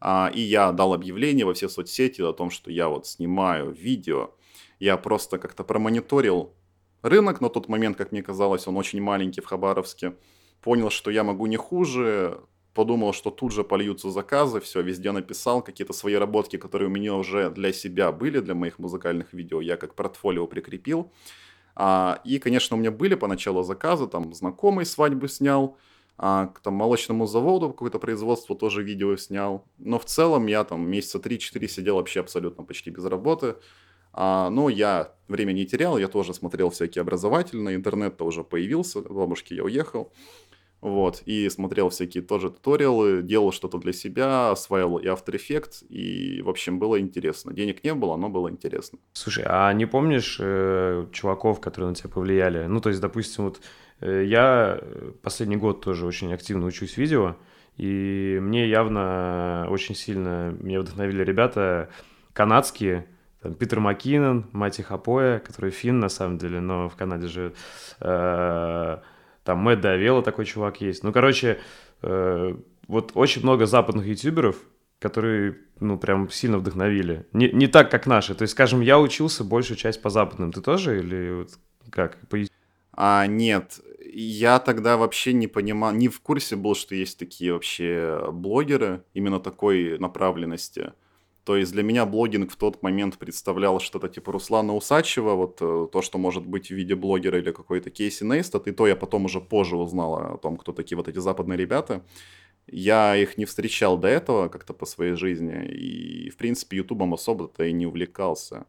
А, 0.00 0.30
и 0.34 0.40
я 0.40 0.72
дал 0.72 0.92
объявление 0.94 1.46
во 1.46 1.54
все 1.54 1.68
соцсети 1.68 2.22
о 2.22 2.32
том, 2.32 2.50
что 2.50 2.70
я 2.70 2.88
вот 2.88 3.06
снимаю 3.06 3.72
видео. 3.72 4.30
Я 4.78 4.96
просто 4.96 5.38
как-то 5.38 5.64
промониторил 5.64 6.52
рынок 7.02 7.40
на 7.40 7.48
тот 7.48 7.68
момент, 7.68 7.96
как 7.96 8.12
мне 8.12 8.22
казалось, 8.22 8.66
он 8.66 8.76
очень 8.76 9.00
маленький 9.00 9.40
в 9.40 9.46
Хабаровске. 9.46 10.14
Понял, 10.60 10.90
что 10.90 11.10
я 11.10 11.24
могу 11.24 11.46
не 11.46 11.56
хуже, 11.56 12.40
подумал, 12.76 13.12
что 13.12 13.30
тут 13.30 13.52
же 13.52 13.64
польются 13.64 14.10
заказы, 14.10 14.60
все, 14.60 14.82
везде 14.82 15.10
написал 15.10 15.62
какие-то 15.62 15.92
свои 15.92 16.14
работки, 16.14 16.58
которые 16.58 16.88
у 16.88 16.92
меня 16.92 17.14
уже 17.14 17.50
для 17.50 17.72
себя 17.72 18.12
были, 18.12 18.40
для 18.40 18.54
моих 18.54 18.78
музыкальных 18.78 19.32
видео, 19.32 19.60
я 19.60 19.76
как 19.76 19.94
портфолио 19.94 20.46
прикрепил. 20.46 21.10
А, 21.74 22.20
и, 22.24 22.38
конечно, 22.38 22.76
у 22.76 22.80
меня 22.80 22.90
были 22.90 23.14
поначалу 23.14 23.62
заказы, 23.62 24.06
там, 24.06 24.34
знакомый 24.34 24.84
свадьбы 24.84 25.28
снял, 25.28 25.76
а, 26.18 26.46
к 26.46 26.60
там, 26.60 26.74
молочному 26.74 27.26
заводу 27.26 27.70
какое-то 27.70 27.98
производство 27.98 28.54
тоже 28.54 28.82
видео 28.82 29.16
снял. 29.16 29.64
Но 29.78 29.98
в 29.98 30.04
целом 30.04 30.46
я 30.46 30.64
там 30.64 30.88
месяца 30.88 31.18
3-4 31.18 31.68
сидел 31.68 31.96
вообще 31.96 32.20
абсолютно 32.20 32.64
почти 32.64 32.90
без 32.90 33.04
работы. 33.04 33.56
А, 34.12 34.48
но 34.48 34.70
я 34.70 35.12
время 35.28 35.52
не 35.52 35.66
терял, 35.66 35.98
я 35.98 36.08
тоже 36.08 36.32
смотрел 36.32 36.70
всякие 36.70 37.02
образовательные, 37.02 37.76
интернет-то 37.76 38.24
уже 38.24 38.44
появился, 38.44 39.02
бабушки 39.02 39.52
я 39.52 39.64
уехал. 39.64 40.10
Вот, 40.82 41.22
и 41.24 41.48
смотрел 41.48 41.88
всякие 41.88 42.22
тоже 42.22 42.50
туториалы, 42.50 43.22
делал 43.22 43.50
что-то 43.50 43.78
для 43.78 43.92
себя, 43.92 44.50
осваивал 44.50 44.98
и 44.98 45.06
After 45.06 45.34
Effects, 45.34 45.86
и, 45.88 46.42
в 46.42 46.50
общем, 46.50 46.78
было 46.78 47.00
интересно. 47.00 47.54
Денег 47.54 47.82
не 47.82 47.94
было, 47.94 48.16
но 48.16 48.28
было 48.28 48.50
интересно. 48.50 48.98
Слушай, 49.14 49.44
а 49.48 49.72
не 49.72 49.86
помнишь 49.86 50.36
э, 50.38 51.06
чуваков, 51.12 51.60
которые 51.60 51.88
на 51.88 51.94
тебя 51.94 52.10
повлияли? 52.10 52.66
Ну, 52.66 52.80
то 52.80 52.90
есть, 52.90 53.00
допустим, 53.00 53.44
вот 53.44 53.60
э, 54.00 54.24
я 54.26 54.78
последний 55.22 55.56
год 55.56 55.80
тоже 55.80 56.06
очень 56.06 56.32
активно 56.32 56.66
учусь 56.66 56.96
видео, 56.98 57.36
И 57.78 58.38
мне 58.40 58.68
явно 58.68 59.66
очень 59.70 59.94
сильно 59.94 60.54
меня 60.60 60.80
вдохновили 60.80 61.24
ребята 61.24 61.88
канадские, 62.32 63.06
там, 63.42 63.54
Питер 63.54 63.80
Маккинон, 63.80 64.46
Мати 64.52 64.82
Хапоя, 64.82 65.38
который 65.38 65.70
фин 65.70 66.00
на 66.00 66.08
самом 66.08 66.38
деле, 66.38 66.60
но 66.60 66.88
в 66.88 66.96
Канаде 66.96 67.28
живет. 67.28 67.56
Э, 68.00 68.98
там 69.46 69.60
Мэтт 69.60 69.80
Давела 69.80 70.22
такой 70.22 70.44
чувак 70.44 70.80
есть. 70.80 71.04
Ну, 71.04 71.12
короче, 71.12 71.60
э, 72.02 72.56
вот 72.88 73.12
очень 73.14 73.42
много 73.42 73.66
западных 73.66 74.04
ютуберов, 74.06 74.56
которые, 74.98 75.56
ну, 75.80 75.98
прям 75.98 76.28
сильно 76.30 76.58
вдохновили. 76.58 77.26
Не, 77.32 77.50
не 77.50 77.68
так, 77.68 77.90
как 77.90 78.06
наши. 78.06 78.34
То 78.34 78.42
есть, 78.42 78.52
скажем, 78.52 78.80
я 78.80 78.98
учился 78.98 79.44
большую 79.44 79.76
часть 79.76 80.02
по 80.02 80.10
западным. 80.10 80.52
Ты 80.52 80.60
тоже 80.60 80.98
или 80.98 81.32
вот 81.32 81.50
как? 81.90 82.18
По... 82.28 82.38
А, 82.92 83.26
нет, 83.26 83.78
я 84.12 84.58
тогда 84.58 84.96
вообще 84.96 85.32
не 85.32 85.46
понимал, 85.46 85.92
не 85.92 86.08
в 86.08 86.20
курсе 86.20 86.56
был, 86.56 86.74
что 86.74 86.96
есть 86.96 87.18
такие 87.18 87.52
вообще 87.52 88.28
блогеры 88.32 89.04
именно 89.14 89.38
такой 89.38 89.96
направленности. 89.98 90.92
То 91.46 91.56
есть 91.56 91.70
для 91.70 91.84
меня 91.84 92.04
блогинг 92.06 92.50
в 92.50 92.56
тот 92.56 92.82
момент 92.82 93.18
представлял 93.18 93.78
что-то 93.78 94.08
типа 94.08 94.32
Руслана 94.32 94.74
Усачева, 94.74 95.34
вот 95.34 95.58
э, 95.60 95.86
то, 95.92 96.02
что 96.02 96.18
может 96.18 96.44
быть 96.44 96.66
в 96.66 96.70
виде 96.72 96.96
блогера 96.96 97.38
или 97.38 97.52
какой-то 97.52 97.88
Кейси 97.88 98.24
Нейстат, 98.24 98.66
и 98.66 98.72
то 98.72 98.84
я 98.88 98.96
потом 98.96 99.26
уже 99.26 99.40
позже 99.40 99.76
узнал 99.76 100.16
о 100.16 100.38
том, 100.38 100.56
кто 100.56 100.72
такие 100.72 100.96
вот 100.96 101.06
эти 101.06 101.20
западные 101.20 101.56
ребята. 101.56 102.04
Я 102.66 103.14
их 103.14 103.38
не 103.38 103.44
встречал 103.44 103.96
до 103.96 104.08
этого 104.08 104.48
как-то 104.48 104.74
по 104.74 104.86
своей 104.86 105.12
жизни, 105.12 105.64
и, 105.66 106.30
в 106.30 106.36
принципе, 106.36 106.78
ютубом 106.78 107.14
особо-то 107.14 107.62
и 107.62 107.72
не 107.72 107.86
увлекался. 107.86 108.66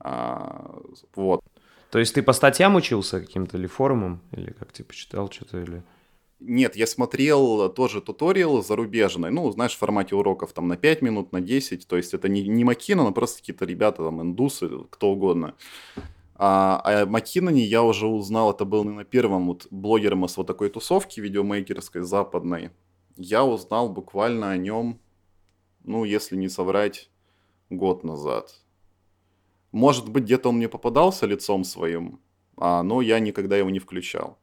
А, 0.00 0.80
вот. 1.14 1.44
То 1.92 2.00
есть 2.00 2.12
ты 2.12 2.24
по 2.24 2.32
статьям 2.32 2.74
учился 2.74 3.20
каким-то 3.20 3.56
или 3.56 3.68
форумам, 3.68 4.20
или 4.32 4.50
как 4.50 4.72
типа 4.72 4.92
читал 4.94 5.30
что-то, 5.30 5.62
или... 5.62 5.84
Нет, 6.40 6.74
я 6.74 6.86
смотрел 6.86 7.68
тоже 7.68 8.00
туториал 8.00 8.62
зарубежный, 8.62 9.30
ну, 9.30 9.50
знаешь, 9.52 9.74
в 9.74 9.78
формате 9.78 10.14
уроков 10.14 10.52
там 10.54 10.68
на 10.68 10.76
5 10.76 11.02
минут, 11.02 11.32
на 11.32 11.40
10, 11.42 11.86
то 11.86 11.96
есть 11.96 12.14
это 12.14 12.28
не, 12.28 12.42
не 12.48 12.64
Макина, 12.64 13.04
но 13.04 13.12
просто 13.12 13.40
какие-то 13.40 13.66
ребята, 13.66 14.04
там, 14.04 14.22
индусы, 14.22 14.70
кто 14.90 15.10
угодно. 15.12 15.54
А, 16.42 16.80
а 16.84 17.04
Маккиноне 17.04 17.62
я 17.62 17.82
уже 17.82 18.06
узнал, 18.06 18.52
это 18.52 18.64
был 18.64 18.82
на 18.84 19.04
первом 19.04 19.48
вот 19.48 19.66
блогером 19.70 20.26
с 20.26 20.38
вот 20.38 20.46
такой 20.46 20.70
тусовки 20.70 21.20
видеомейкерской 21.20 22.00
западной. 22.00 22.70
Я 23.16 23.44
узнал 23.44 23.90
буквально 23.90 24.50
о 24.50 24.56
нем, 24.56 24.98
ну, 25.84 26.04
если 26.04 26.36
не 26.36 26.48
соврать, 26.48 27.10
год 27.68 28.04
назад. 28.04 28.54
Может 29.72 30.08
быть, 30.08 30.24
где-то 30.24 30.48
он 30.48 30.56
мне 30.56 30.68
попадался 30.70 31.26
лицом 31.26 31.62
своим, 31.64 32.20
а, 32.56 32.82
но 32.82 33.02
я 33.02 33.20
никогда 33.20 33.58
его 33.58 33.68
не 33.68 33.78
включал. 33.78 34.38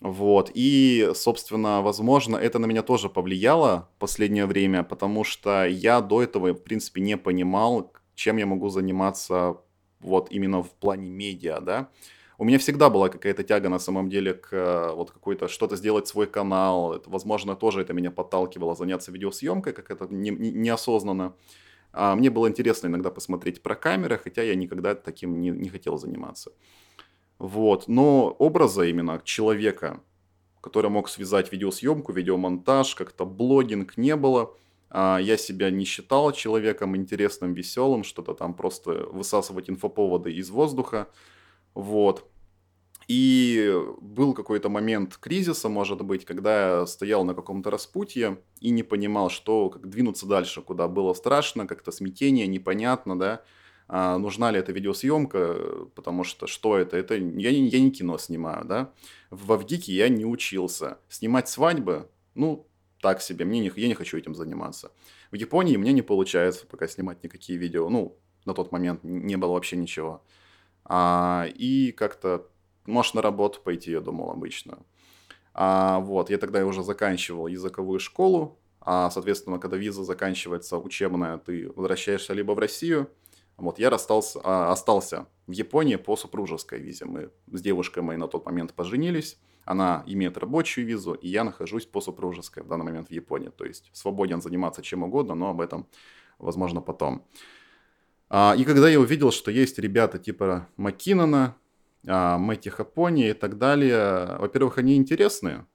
Вот. 0.00 0.50
И, 0.54 1.10
собственно, 1.14 1.82
возможно, 1.82 2.36
это 2.36 2.58
на 2.58 2.66
меня 2.66 2.82
тоже 2.82 3.08
повлияло 3.08 3.88
в 3.96 3.98
последнее 3.98 4.46
время, 4.46 4.82
потому 4.82 5.24
что 5.24 5.66
я 5.66 6.00
до 6.00 6.22
этого, 6.22 6.54
в 6.54 6.62
принципе, 6.62 7.02
не 7.02 7.16
понимал, 7.16 7.92
чем 8.14 8.38
я 8.38 8.46
могу 8.46 8.70
заниматься 8.70 9.56
вот 10.00 10.32
именно 10.32 10.62
в 10.62 10.70
плане 10.70 11.10
медиа, 11.10 11.60
да. 11.60 11.90
У 12.38 12.44
меня 12.44 12.58
всегда 12.58 12.88
была 12.88 13.10
какая-то 13.10 13.44
тяга 13.44 13.68
на 13.68 13.78
самом 13.78 14.08
деле 14.08 14.32
к 14.32 14.48
э, 14.52 14.94
вот 14.94 15.10
какой-то 15.10 15.46
что-то 15.46 15.76
сделать 15.76 16.08
свой 16.08 16.26
канал. 16.26 16.94
Это, 16.94 17.10
возможно, 17.10 17.54
тоже 17.54 17.82
это 17.82 17.92
меня 17.92 18.10
подталкивало 18.10 18.74
заняться 18.74 19.12
видеосъемкой, 19.12 19.74
как 19.74 19.90
это 19.90 20.06
не, 20.08 20.30
не, 20.30 20.50
неосознанно. 20.50 21.34
А 21.92 22.14
мне 22.14 22.30
было 22.30 22.48
интересно 22.48 22.86
иногда 22.86 23.10
посмотреть 23.10 23.62
про 23.62 23.74
камеры, 23.74 24.16
хотя 24.16 24.42
я 24.42 24.54
никогда 24.54 24.94
таким 24.94 25.38
не, 25.38 25.50
не 25.50 25.68
хотел 25.68 25.98
заниматься. 25.98 26.52
Вот. 27.40 27.88
Но 27.88 28.36
образа 28.38 28.84
именно 28.84 29.20
человека, 29.24 30.00
который 30.60 30.90
мог 30.90 31.08
связать 31.08 31.50
видеосъемку, 31.50 32.12
видеомонтаж, 32.12 32.94
как-то 32.94 33.24
блогинг 33.24 33.96
не 33.96 34.14
было. 34.14 34.54
А, 34.90 35.18
я 35.18 35.38
себя 35.38 35.70
не 35.70 35.86
считал 35.86 36.32
человеком 36.32 36.96
интересным, 36.96 37.54
веселым, 37.54 38.04
что-то 38.04 38.34
там 38.34 38.52
просто 38.52 39.08
высасывать 39.10 39.70
инфоповоды 39.70 40.34
из 40.34 40.50
воздуха. 40.50 41.08
Вот. 41.72 42.30
И 43.08 43.74
был 44.02 44.34
какой-то 44.34 44.68
момент 44.68 45.16
кризиса, 45.16 45.70
может 45.70 46.02
быть, 46.02 46.26
когда 46.26 46.80
я 46.80 46.86
стоял 46.86 47.24
на 47.24 47.32
каком-то 47.32 47.70
распутье 47.70 48.38
и 48.60 48.68
не 48.68 48.82
понимал, 48.82 49.30
что, 49.30 49.70
как 49.70 49.88
двинуться 49.88 50.26
дальше, 50.26 50.60
куда 50.60 50.88
было 50.88 51.14
страшно, 51.14 51.66
как-то 51.66 51.90
смятение, 51.90 52.46
непонятно, 52.46 53.18
да 53.18 53.42
а 53.92 54.18
нужна 54.18 54.52
ли 54.52 54.58
эта 54.60 54.70
видеосъемка, 54.70 55.88
потому 55.96 56.22
что 56.22 56.46
что 56.46 56.78
это? 56.78 56.96
Это 56.96 57.14
я, 57.16 57.20
не 57.20 57.42
я 57.42 57.80
не 57.80 57.90
кино 57.90 58.18
снимаю, 58.18 58.64
да. 58.64 58.92
В 59.30 59.52
Авгике 59.52 59.92
я 59.92 60.08
не 60.08 60.24
учился. 60.24 60.98
Снимать 61.08 61.48
свадьбы, 61.48 62.08
ну, 62.36 62.68
так 63.02 63.20
себе, 63.20 63.44
мне 63.44 63.58
не, 63.58 63.72
я 63.74 63.88
не 63.88 63.94
хочу 63.94 64.16
этим 64.16 64.36
заниматься. 64.36 64.92
В 65.32 65.34
Японии 65.34 65.76
мне 65.76 65.92
не 65.92 66.02
получается 66.02 66.66
пока 66.66 66.86
снимать 66.86 67.24
никакие 67.24 67.58
видео, 67.58 67.88
ну, 67.88 68.16
на 68.44 68.54
тот 68.54 68.70
момент 68.70 69.02
не 69.02 69.36
было 69.36 69.54
вообще 69.54 69.76
ничего. 69.76 70.22
А, 70.84 71.48
и 71.52 71.90
как-то, 71.90 72.46
может, 72.86 73.14
на 73.14 73.22
работу 73.22 73.60
пойти, 73.60 73.90
я 73.90 74.00
думал 74.00 74.30
обычно. 74.30 74.78
А, 75.52 75.98
вот, 75.98 76.30
я 76.30 76.38
тогда 76.38 76.64
уже 76.64 76.84
заканчивал 76.84 77.48
языковую 77.48 77.98
школу, 77.98 78.56
а, 78.80 79.10
соответственно, 79.10 79.58
когда 79.58 79.76
виза 79.76 80.04
заканчивается 80.04 80.78
учебная, 80.78 81.38
ты 81.38 81.72
возвращаешься 81.72 82.34
либо 82.34 82.52
в 82.52 82.60
Россию, 82.60 83.10
вот, 83.60 83.78
я 83.78 83.90
расстался, 83.90 84.40
а, 84.42 84.72
остался 84.72 85.26
в 85.46 85.52
Японии 85.52 85.96
по 85.96 86.16
супружеской 86.16 86.80
визе. 86.80 87.04
Мы 87.04 87.30
с 87.50 87.60
девушкой 87.60 88.02
моей 88.02 88.18
на 88.18 88.28
тот 88.28 88.46
момент 88.46 88.74
поженились. 88.74 89.38
Она 89.64 90.02
имеет 90.06 90.38
рабочую 90.38 90.86
визу, 90.86 91.12
и 91.12 91.28
я 91.28 91.44
нахожусь 91.44 91.86
по 91.86 92.00
супружеской 92.00 92.62
в 92.62 92.68
данный 92.68 92.84
момент 92.84 93.08
в 93.08 93.12
Японии. 93.12 93.50
То 93.50 93.64
есть 93.64 93.90
свободен 93.92 94.40
заниматься 94.40 94.82
чем 94.82 95.02
угодно, 95.02 95.34
но 95.34 95.50
об 95.50 95.60
этом, 95.60 95.86
возможно, 96.38 96.80
потом. 96.80 97.26
А, 98.28 98.54
и 98.56 98.64
когда 98.64 98.88
я 98.88 99.00
увидел, 99.00 99.32
что 99.32 99.50
есть 99.50 99.78
ребята 99.78 100.18
типа 100.18 100.68
Маккинона, 100.76 101.56
а, 102.06 102.38
Мэтти 102.38 102.68
Хапони 102.68 103.30
и 103.30 103.32
так 103.32 103.58
далее, 103.58 104.36
во-первых, 104.38 104.78
они 104.78 104.96
интересные. 104.96 105.66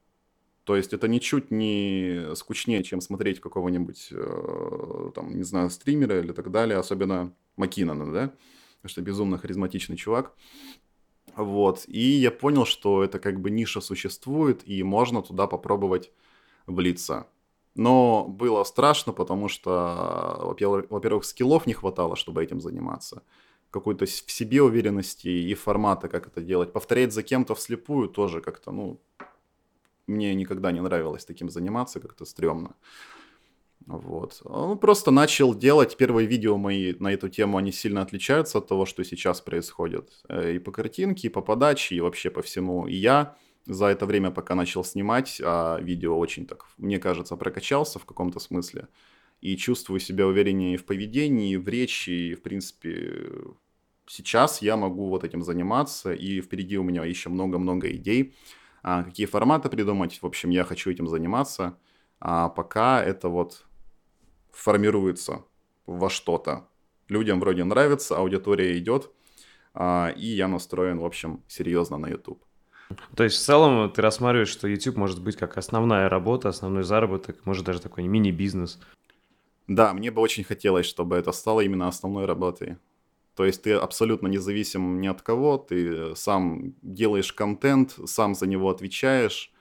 То 0.65 0.75
есть 0.75 0.93
это 0.93 1.07
ничуть 1.07 1.51
не 1.51 2.35
скучнее, 2.35 2.83
чем 2.83 2.99
смотреть 2.99 3.39
какого-нибудь, 3.39 4.09
э, 4.11 5.11
там, 5.13 5.37
не 5.37 5.43
знаю, 5.43 5.69
стримера 5.69 6.19
или 6.19 6.31
так 6.31 6.49
далее, 6.49 6.79
особенно 6.79 7.31
Маккинона, 7.55 8.11
да, 8.11 8.33
потому 8.77 8.89
что 8.89 9.01
безумно 9.01 9.37
харизматичный 9.37 9.95
чувак. 9.95 10.33
Вот, 11.35 11.83
и 11.87 11.99
я 11.99 12.31
понял, 12.31 12.65
что 12.65 13.03
это 13.03 13.19
как 13.19 13.41
бы 13.41 13.51
ниша 13.51 13.79
существует, 13.79 14.67
и 14.67 14.81
можно 14.81 15.21
туда 15.21 15.45
попробовать 15.45 16.11
влиться. 16.65 17.27
Но 17.75 18.25
было 18.27 18.63
страшно, 18.63 19.13
потому 19.13 19.49
что, 19.49 20.55
во-первых, 20.89 21.25
скиллов 21.25 21.67
не 21.67 21.73
хватало, 21.73 22.15
чтобы 22.15 22.43
этим 22.43 22.59
заниматься. 22.59 23.21
Какой-то 23.69 24.05
в 24.05 24.31
себе 24.31 24.63
уверенности 24.63 25.27
и 25.27 25.53
формата, 25.53 26.07
как 26.07 26.25
это 26.25 26.41
делать. 26.41 26.71
Повторять 26.73 27.13
за 27.13 27.21
кем-то 27.21 27.53
вслепую 27.53 28.07
тоже 28.07 28.41
как-то, 28.41 28.71
ну, 28.71 29.01
мне 30.07 30.33
никогда 30.35 30.71
не 30.71 30.81
нравилось 30.81 31.25
таким 31.25 31.49
заниматься, 31.49 31.99
как-то 31.99 32.25
стрёмно. 32.25 32.75
Вот. 33.85 34.41
Он 34.45 34.79
просто 34.79 35.11
начал 35.11 35.53
делать 35.53 35.95
первые 35.95 36.27
видео 36.27 36.57
мои 36.57 36.93
на 36.99 37.13
эту 37.13 37.29
тему, 37.29 37.57
они 37.57 37.71
сильно 37.71 38.01
отличаются 38.01 38.57
от 38.57 38.67
того, 38.67 38.85
что 38.85 39.03
сейчас 39.03 39.41
происходит. 39.41 40.09
Э, 40.27 40.55
и 40.55 40.59
по 40.59 40.71
картинке, 40.71 41.27
и 41.27 41.31
по 41.31 41.41
подаче, 41.41 41.95
и 41.95 42.01
вообще 42.01 42.31
по 42.31 42.41
всему. 42.41 42.87
И 42.87 42.95
я 42.95 43.35
за 43.67 43.87
это 43.87 44.05
время, 44.05 44.31
пока 44.31 44.55
начал 44.55 44.83
снимать, 44.83 45.41
а 45.43 45.79
видео 45.81 46.17
очень 46.17 46.47
так, 46.47 46.65
мне 46.77 46.99
кажется, 46.99 47.35
прокачался 47.35 47.99
в 47.99 48.05
каком-то 48.05 48.39
смысле. 48.39 48.87
И 49.41 49.55
чувствую 49.57 49.99
себя 49.99 50.25
увереннее 50.25 50.77
в 50.77 50.85
поведении, 50.85 51.55
в 51.55 51.67
речи, 51.67 52.09
и, 52.09 52.35
в 52.35 52.41
принципе, 52.41 53.29
сейчас 54.07 54.61
я 54.61 54.77
могу 54.77 55.09
вот 55.09 55.23
этим 55.23 55.43
заниматься, 55.43 56.13
и 56.13 56.41
впереди 56.41 56.77
у 56.77 56.83
меня 56.83 57.03
еще 57.05 57.29
много-много 57.29 57.91
идей, 57.95 58.33
какие 58.85 59.25
форматы 59.25 59.69
придумать. 59.69 60.21
В 60.21 60.25
общем, 60.25 60.51
я 60.51 60.63
хочу 60.63 60.91
этим 60.91 61.07
заниматься. 61.07 61.77
А 62.19 62.49
пока 62.49 63.03
это 63.03 63.29
вот 63.29 63.65
формируется 64.51 65.43
во 65.85 66.09
что-то. 66.09 66.67
Людям 67.09 67.39
вроде 67.39 67.63
нравится, 67.63 68.17
аудитория 68.17 68.77
идет, 68.77 69.11
а, 69.73 70.11
и 70.15 70.25
я 70.25 70.47
настроен, 70.47 70.99
в 70.99 71.05
общем, 71.05 71.43
серьезно 71.47 71.97
на 71.97 72.07
YouTube. 72.07 72.43
То 73.15 73.23
есть 73.23 73.37
в 73.37 73.41
целом 73.41 73.91
ты 73.91 74.01
рассматриваешь, 74.01 74.49
что 74.49 74.67
YouTube 74.67 74.95
может 74.95 75.21
быть 75.21 75.35
как 75.35 75.57
основная 75.57 76.07
работа, 76.09 76.49
основной 76.49 76.83
заработок, 76.83 77.45
может 77.45 77.65
даже 77.65 77.81
такой 77.81 78.03
мини-бизнес. 78.07 78.79
Да, 79.67 79.93
мне 79.93 80.11
бы 80.11 80.21
очень 80.21 80.43
хотелось, 80.43 80.85
чтобы 80.85 81.15
это 81.15 81.31
стало 81.31 81.61
именно 81.61 81.87
основной 81.87 82.25
работой. 82.25 82.77
То 83.35 83.45
есть 83.45 83.63
ты 83.63 83.73
абсолютно 83.73 84.27
независим 84.27 85.01
ни 85.01 85.07
от 85.07 85.21
кого, 85.21 85.57
ты 85.57 86.15
сам 86.15 86.75
делаешь 86.81 87.33
контент, 87.33 87.97
сам 88.05 88.35
за 88.35 88.47
него 88.47 88.69
отвечаешь 88.69 89.51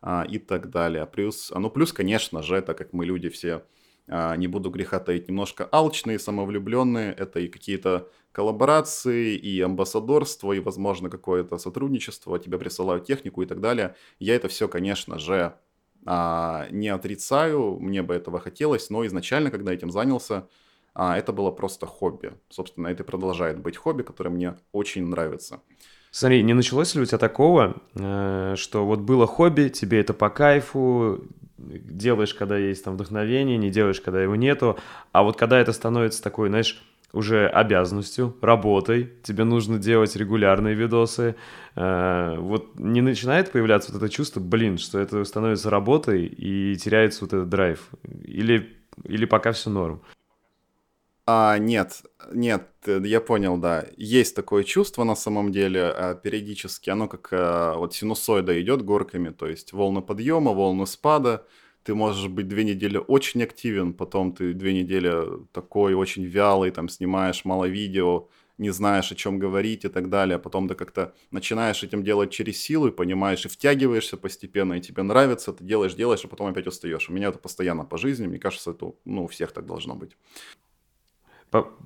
а, 0.00 0.24
и 0.28 0.38
так 0.38 0.70
далее. 0.70 1.06
Плюс, 1.06 1.50
а, 1.52 1.58
ну 1.58 1.70
плюс, 1.70 1.92
конечно 1.92 2.42
же, 2.42 2.56
это 2.56 2.74
как 2.74 2.92
мы 2.92 3.04
люди 3.06 3.28
все 3.28 3.64
а, 4.08 4.36
не 4.36 4.46
буду 4.48 4.70
греха 4.70 5.00
таить, 5.00 5.28
немножко 5.28 5.68
алчные, 5.72 6.18
самовлюбленные. 6.18 7.12
Это 7.12 7.40
и 7.40 7.48
какие-то 7.48 8.10
коллаборации, 8.32 9.36
и 9.36 9.60
амбассадорство, 9.60 10.52
и, 10.52 10.60
возможно, 10.60 11.10
какое-то 11.10 11.58
сотрудничество. 11.58 12.38
Тебе 12.38 12.58
присылают 12.58 13.04
технику 13.06 13.42
и 13.42 13.46
так 13.46 13.60
далее. 13.60 13.96
Я 14.18 14.36
это 14.36 14.48
все, 14.48 14.68
конечно 14.68 15.18
же, 15.18 15.58
А, 16.06 16.68
не 16.70 16.88
отрицаю, 16.90 17.78
мне 17.80 18.02
бы 18.02 18.14
этого 18.14 18.38
хотелось, 18.40 18.90
но 18.90 19.06
изначально, 19.06 19.50
когда 19.50 19.72
этим 19.72 19.90
занялся, 19.90 20.48
а, 20.94 21.18
это 21.18 21.32
было 21.32 21.50
просто 21.50 21.86
хобби. 21.86 22.32
Собственно, 22.48 22.88
это 22.88 23.04
продолжает 23.04 23.58
быть 23.58 23.76
хобби, 23.76 24.02
которое 24.02 24.30
мне 24.30 24.54
очень 24.72 25.06
нравится. 25.06 25.60
Смотри, 26.10 26.42
не 26.42 26.54
началось 26.54 26.94
ли 26.94 27.02
у 27.02 27.04
тебя 27.04 27.18
такого, 27.18 27.76
э, 27.96 28.54
что 28.56 28.86
вот 28.86 29.00
было 29.00 29.26
хобби, 29.26 29.68
тебе 29.68 30.00
это 30.00 30.14
по 30.14 30.30
кайфу, 30.30 31.24
делаешь, 31.58 32.34
когда 32.34 32.56
есть 32.56 32.84
там 32.84 32.94
вдохновение, 32.94 33.56
не 33.56 33.70
делаешь, 33.70 34.00
когда 34.00 34.22
его 34.22 34.36
нету, 34.36 34.78
а 35.10 35.24
вот 35.24 35.36
когда 35.36 35.58
это 35.58 35.72
становится 35.72 36.22
такой, 36.22 36.48
знаешь, 36.48 36.80
уже 37.12 37.48
обязанностью, 37.48 38.36
работой, 38.40 39.12
тебе 39.22 39.44
нужно 39.44 39.78
делать 39.78 40.14
регулярные 40.14 40.74
видосы, 40.74 41.34
э, 41.74 42.36
вот 42.38 42.78
не 42.78 43.00
начинает 43.00 43.50
появляться 43.50 43.92
вот 43.92 44.02
это 44.02 44.12
чувство, 44.12 44.40
блин, 44.40 44.78
что 44.78 45.00
это 45.00 45.24
становится 45.24 45.70
работой 45.70 46.26
и 46.26 46.76
теряется 46.76 47.24
вот 47.24 47.32
этот 47.32 47.48
драйв, 47.48 47.88
или, 48.24 48.76
или 49.04 49.24
пока 49.24 49.50
все 49.50 49.70
норм? 49.70 50.00
А, 51.26 51.56
нет, 51.56 52.02
нет, 52.32 52.68
я 52.86 53.20
понял, 53.20 53.56
да. 53.56 53.86
Есть 53.96 54.36
такое 54.36 54.62
чувство 54.62 55.04
на 55.04 55.16
самом 55.16 55.52
деле, 55.52 55.84
а, 55.84 56.14
периодически. 56.14 56.90
Оно 56.90 57.08
как 57.08 57.28
а, 57.32 57.76
вот 57.76 57.94
синусоида 57.94 58.60
идет 58.60 58.82
горками, 58.82 59.30
то 59.30 59.46
есть 59.46 59.72
волны 59.72 60.02
подъема, 60.02 60.52
волны 60.52 60.86
спада. 60.86 61.46
Ты 61.82 61.94
можешь 61.94 62.28
быть 62.28 62.48
две 62.48 62.64
недели 62.64 62.98
очень 62.98 63.42
активен, 63.42 63.94
потом 63.94 64.34
ты 64.34 64.52
две 64.54 64.74
недели 64.74 65.46
такой 65.52 65.94
очень 65.94 66.24
вялый, 66.24 66.70
там 66.70 66.88
снимаешь 66.90 67.44
мало 67.44 67.66
видео, 67.66 68.28
не 68.58 68.70
знаешь, 68.70 69.10
о 69.12 69.14
чем 69.14 69.38
говорить 69.38 69.84
и 69.86 69.88
так 69.88 70.10
далее. 70.10 70.38
Потом 70.38 70.68
ты 70.68 70.74
как-то 70.74 71.14
начинаешь 71.30 71.82
этим 71.82 72.02
делать 72.04 72.32
через 72.32 72.58
силу 72.60 72.88
и 72.88 72.90
понимаешь, 72.90 73.44
и 73.46 73.48
втягиваешься 73.48 74.18
постепенно, 74.18 74.74
и 74.74 74.80
тебе 74.80 75.02
нравится, 75.02 75.54
ты 75.54 75.64
делаешь, 75.64 75.94
делаешь, 75.94 76.24
а 76.24 76.28
потом 76.28 76.48
опять 76.48 76.66
устаешь. 76.66 77.08
У 77.08 77.12
меня 77.14 77.28
это 77.28 77.38
постоянно 77.38 77.84
по 77.84 77.96
жизни, 77.98 78.26
мне 78.26 78.38
кажется, 78.38 78.72
это 78.72 78.92
ну, 79.06 79.24
у 79.24 79.26
всех 79.28 79.52
так 79.52 79.64
должно 79.66 79.94
быть. 79.94 80.16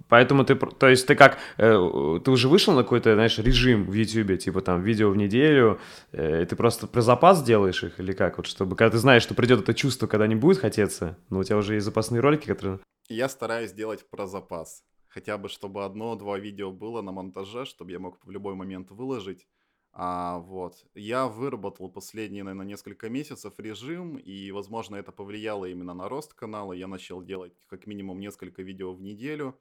Поэтому 0.09 0.45
ты, 0.45 0.57
то 0.57 0.89
есть 0.89 1.07
ты 1.07 1.15
как, 1.15 1.39
э, 1.59 2.21
ты 2.25 2.31
уже 2.31 2.49
вышел 2.49 2.75
на 2.75 2.83
какой-то, 2.83 3.15
знаешь, 3.15 3.39
режим 3.39 3.85
в 3.85 3.93
YouTube, 3.93 4.39
типа 4.39 4.61
там 4.63 4.83
видео 4.83 5.11
в 5.11 5.17
неделю, 5.17 5.79
э, 6.13 6.47
ты 6.47 6.57
просто 6.57 6.87
про 6.87 7.03
запас 7.03 7.43
делаешь 7.43 7.85
их 7.85 8.01
или 8.01 8.13
как, 8.13 8.39
вот 8.39 8.47
чтобы, 8.47 8.75
когда 8.75 8.93
ты 8.93 8.99
знаешь, 8.99 9.23
что 9.23 9.35
придет 9.35 9.61
это 9.61 9.75
чувство, 9.75 10.07
когда 10.07 10.27
не 10.27 10.35
будет 10.35 10.59
хотеться, 10.59 11.19
но 11.29 11.41
у 11.41 11.45
тебя 11.45 11.59
уже 11.59 11.75
есть 11.75 11.85
запасные 11.85 12.21
ролики, 12.21 12.47
которые... 12.47 12.81
Я 13.09 13.29
стараюсь 13.29 13.73
делать 13.73 14.09
про 14.11 14.27
запас, 14.27 14.83
хотя 15.09 15.37
бы 15.37 15.49
чтобы 15.49 15.85
одно-два 15.85 16.39
видео 16.39 16.71
было 16.71 17.03
на 17.03 17.13
монтаже, 17.13 17.67
чтобы 17.67 17.93
я 17.93 17.99
мог 17.99 18.19
в 18.25 18.31
любой 18.31 18.55
момент 18.55 18.91
выложить, 18.91 19.47
а, 19.93 20.39
вот. 20.39 20.87
Я 20.95 21.27
выработал 21.27 21.91
последние, 21.91 22.45
наверное, 22.45 22.67
несколько 22.67 23.09
месяцев 23.09 23.55
режим, 23.59 24.17
и, 24.17 24.51
возможно, 24.51 24.97
это 24.97 25.13
повлияло 25.13 25.65
именно 25.65 25.95
на 25.95 26.09
рост 26.09 26.35
канала. 26.35 26.73
Я 26.73 26.87
начал 26.87 27.23
делать 27.23 27.53
как 27.67 27.87
минимум 27.87 28.21
несколько 28.21 28.63
видео 28.63 28.93
в 28.93 29.01
неделю. 29.01 29.59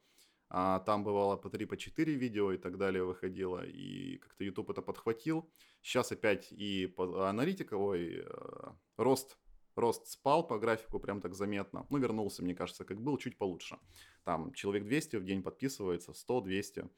А, 0.49 0.79
там 0.79 1.03
бывало 1.03 1.35
по 1.37 1.49
3, 1.49 1.65
по 1.65 1.75
4 1.75 2.13
видео 2.13 2.51
и 2.53 2.57
так 2.57 2.77
далее 2.77 3.03
выходило, 3.03 3.65
и 3.65 4.17
как-то 4.17 4.43
YouTube 4.43 4.69
это 4.69 4.81
подхватил. 4.81 5.49
Сейчас 5.81 6.11
опять 6.11 6.51
и 6.51 6.93
аналитика, 6.97 7.75
ой, 7.75 8.23
э, 8.23 8.71
рост 8.97 9.37
рост 9.77 10.07
спал 10.07 10.45
по 10.45 10.57
графику 10.57 10.99
прям 10.99 11.21
так 11.21 11.33
заметно. 11.33 11.85
Ну, 11.89 11.97
вернулся, 11.97 12.43
мне 12.43 12.55
кажется, 12.55 12.83
как 12.83 12.99
был, 13.01 13.17
чуть 13.17 13.37
получше. 13.37 13.77
Там 14.23 14.51
человек 14.53 14.85
200 14.85 15.17
в 15.17 15.23
день 15.23 15.43
подписывается, 15.43 16.13
100, 16.13 16.41
200. 16.41 16.89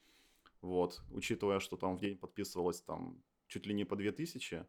Вот, 0.62 1.00
учитывая, 1.10 1.60
что 1.60 1.76
там 1.76 1.96
в 1.96 2.00
день 2.00 2.16
подписывалось 2.16 2.82
там 2.82 3.22
чуть 3.46 3.66
ли 3.66 3.74
не 3.74 3.84
по 3.84 3.96
2000, 3.96 4.66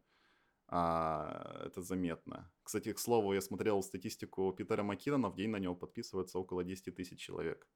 а, 0.68 1.64
это 1.66 1.82
заметно. 1.82 2.50
Кстати, 2.64 2.94
к 2.94 3.00
слову, 3.00 3.34
я 3.34 3.42
смотрел 3.42 3.84
статистику 3.84 4.54
Питера 4.54 4.84
Маккинона, 4.84 5.30
в 5.30 5.36
день 5.36 5.50
на 5.50 5.60
него 5.60 5.76
подписывается 5.76 6.40
около 6.40 6.64
10 6.64 6.96
тысяч 6.96 7.20
человек. 7.20 7.68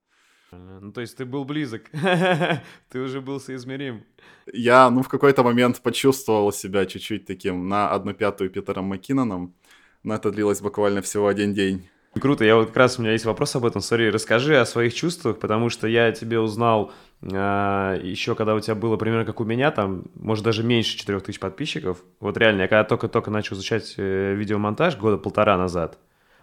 Ну, 0.52 0.92
то 0.92 1.02
есть 1.02 1.18
ты 1.18 1.26
был 1.26 1.44
близок, 1.44 1.90
ты 2.90 3.00
уже 3.00 3.20
был 3.20 3.40
соизмерим. 3.40 4.06
Я, 4.54 4.90
ну, 4.90 5.02
в 5.02 5.10
какой-то 5.10 5.44
момент 5.44 5.82
почувствовал 5.82 6.54
себя 6.54 6.86
чуть-чуть 6.86 7.26
таким 7.26 7.68
на 7.68 7.90
одну 7.90 8.14
пятую 8.14 8.50
Питером 8.50 8.86
Маккиноном, 8.86 9.56
но 10.04 10.16
это 10.16 10.32
длилось 10.32 10.62
буквально 10.62 11.02
всего 11.02 11.28
один 11.28 11.54
день. 11.54 11.90
Круто, 12.20 12.46
я 12.46 12.56
вот 12.56 12.68
как 12.68 12.78
раз 12.78 12.98
у 12.98 13.02
меня 13.02 13.12
есть 13.12 13.26
вопрос 13.26 13.56
об 13.58 13.66
этом. 13.66 13.82
Сори, 13.82 14.10
расскажи 14.10 14.58
о 14.58 14.66
своих 14.66 14.94
чувствах, 14.94 15.38
потому 15.38 15.70
что 15.70 15.86
я 15.86 16.14
тебе 16.14 16.40
узнал 16.40 16.94
а, 17.22 18.00
еще, 18.02 18.36
когда 18.36 18.56
у 18.56 18.60
тебя 18.62 18.74
было 18.74 18.96
примерно 18.96 19.26
как 19.26 19.42
у 19.42 19.44
меня, 19.44 19.70
там, 19.72 20.04
может, 20.16 20.46
даже 20.46 20.64
меньше 20.64 20.98
4000 20.98 21.40
подписчиков. 21.40 21.98
Вот 22.22 22.38
реально, 22.38 22.64
я 22.64 22.68
когда 22.70 22.86
только-только 22.86 23.32
начал 23.32 23.56
изучать 23.56 23.96
э, 23.98 24.34
видеомонтаж 24.34 24.98
года 24.98 25.18
полтора 25.18 25.58
назад, 25.58 25.98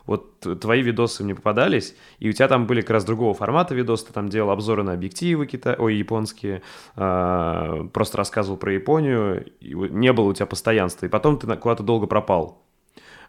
вот 0.04 0.40
твои 0.60 0.82
видосы 0.82 1.24
мне 1.24 1.34
попадались, 1.34 1.96
и 2.18 2.28
у 2.28 2.32
тебя 2.32 2.48
там 2.48 2.66
были 2.66 2.82
как 2.82 2.90
раз 2.90 3.04
другого 3.04 3.32
формата 3.32 3.74
видосы, 3.74 4.06
ты 4.06 4.12
там 4.12 4.28
делал 4.28 4.50
обзоры 4.50 4.82
на 4.82 4.92
объективы 4.92 5.46
кита... 5.46 5.76
ой, 5.78 5.96
японские, 5.96 6.62
э, 6.96 7.88
просто 7.92 8.18
рассказывал 8.18 8.58
про 8.58 8.72
Японию, 8.72 9.46
и 9.60 9.74
не 9.74 10.12
было 10.12 10.28
у 10.28 10.34
тебя 10.34 10.46
постоянства, 10.46 11.06
и 11.06 11.08
потом 11.08 11.38
ты 11.38 11.46
куда-то 11.56 11.82
долго 11.82 12.06
пропал. 12.06 12.62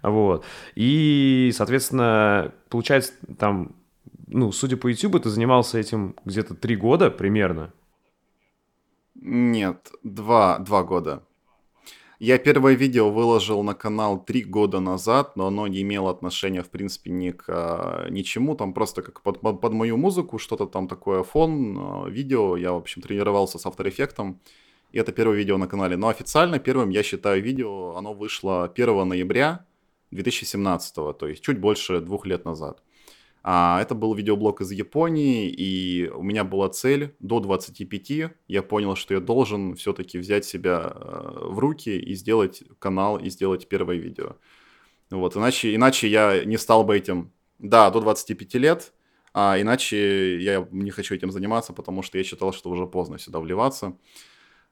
Вот. 0.04 0.46
И, 0.76 1.52
соответственно, 1.56 2.54
получается, 2.70 3.14
там, 3.40 3.76
ну, 4.28 4.52
судя 4.52 4.78
по 4.78 4.88
YouTube, 4.88 5.24
ты 5.24 5.30
занимался 5.30 5.80
этим 5.80 6.16
где-то 6.26 6.54
три 6.54 6.76
года 6.76 7.10
примерно. 7.10 7.74
Нет, 9.16 9.92
два, 10.04 10.60
два 10.60 10.84
года. 10.84 11.24
Я 12.20 12.38
первое 12.38 12.74
видео 12.74 13.10
выложил 13.10 13.64
на 13.64 13.74
канал 13.74 14.24
три 14.24 14.44
года 14.44 14.80
назад, 14.80 15.36
но 15.36 15.48
оно 15.48 15.68
не 15.68 15.82
имело 15.82 16.10
отношения, 16.10 16.62
в 16.62 16.70
принципе, 16.70 17.12
ни 17.12 17.32
к 17.32 17.46
а, 17.48 18.08
ничему. 18.10 18.56
Там 18.56 18.74
просто 18.74 19.02
как 19.02 19.22
под, 19.22 19.42
под, 19.42 19.74
мою 19.74 19.98
музыку, 19.98 20.38
что-то 20.38 20.66
там 20.66 20.88
такое, 20.88 21.24
фон, 21.24 21.78
а, 21.78 22.10
видео. 22.10 22.56
Я, 22.56 22.72
в 22.74 22.78
общем, 22.78 23.02
тренировался 23.02 23.60
с 23.60 23.66
After 23.66 23.86
Effects. 23.86 24.36
И 24.94 25.00
это 25.00 25.12
первое 25.12 25.36
видео 25.36 25.58
на 25.58 25.68
канале. 25.68 25.98
Но 25.98 26.08
официально 26.08 26.60
первым, 26.60 26.92
я 26.92 27.04
считаю, 27.04 27.42
видео, 27.42 27.96
оно 27.98 28.14
вышло 28.14 28.66
1 28.66 29.08
ноября 29.08 29.66
2017, 30.14 30.96
то 30.96 31.28
есть 31.28 31.42
чуть 31.44 31.60
больше 31.60 32.00
двух 32.02 32.26
лет 32.26 32.46
назад. 32.46 32.82
А, 33.46 33.82
это 33.82 33.94
был 33.94 34.14
видеоблог 34.14 34.62
из 34.62 34.72
Японии, 34.72 35.50
и 35.50 36.08
у 36.08 36.24
меня 36.24 36.46
была 36.46 36.70
цель 36.70 37.14
до 37.20 37.42
25. 37.42 38.32
Я 38.48 38.64
понял, 38.64 38.96
что 38.96 39.14
я 39.14 39.20
должен 39.20 39.76
все-таки 39.76 40.18
взять 40.18 40.46
себя 40.46 40.94
э, 40.96 41.48
в 41.50 41.60
руки 41.60 41.90
и 41.90 42.16
сделать 42.16 42.64
канал, 42.80 43.18
и 43.18 43.30
сделать 43.30 43.68
первое 43.68 43.98
видео. 43.98 44.38
Вот, 45.10 45.36
иначе, 45.36 45.76
иначе 45.76 46.08
я 46.08 46.46
не 46.46 46.58
стал 46.58 46.86
бы 46.86 46.96
этим, 46.96 47.34
да, 47.60 47.90
до 47.90 48.00
25 48.00 48.56
лет, 48.56 48.94
а 49.34 49.60
иначе 49.60 50.40
я 50.42 50.66
не 50.72 50.92
хочу 50.92 51.14
этим 51.14 51.30
заниматься, 51.32 51.74
потому 51.74 52.02
что 52.02 52.18
я 52.18 52.24
считал, 52.24 52.54
что 52.54 52.70
уже 52.70 52.88
поздно 52.88 53.20
сюда 53.20 53.40
вливаться. 53.40 53.98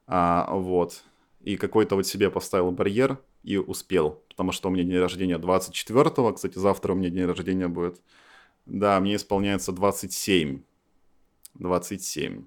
А, 0.08 0.47
вот. 0.49 1.04
И 1.43 1.58
какой-то 1.58 1.95
вот 1.95 2.06
себе 2.06 2.30
поставил 2.30 2.71
барьер, 2.71 3.19
и 3.43 3.58
успел, 3.58 4.23
потому 4.30 4.51
что 4.51 4.69
у 4.69 4.71
меня 4.71 4.84
день 4.84 4.99
рождения 4.99 5.38
24-го, 5.38 6.34
кстати, 6.34 6.58
завтра 6.58 6.93
у 6.93 6.95
меня 6.95 7.10
день 7.10 7.25
рождения 7.25 7.67
будет. 7.67 8.01
Да, 8.65 8.99
мне 8.99 9.15
исполняется 9.15 9.71
27. 9.71 10.62
27. 11.56 12.45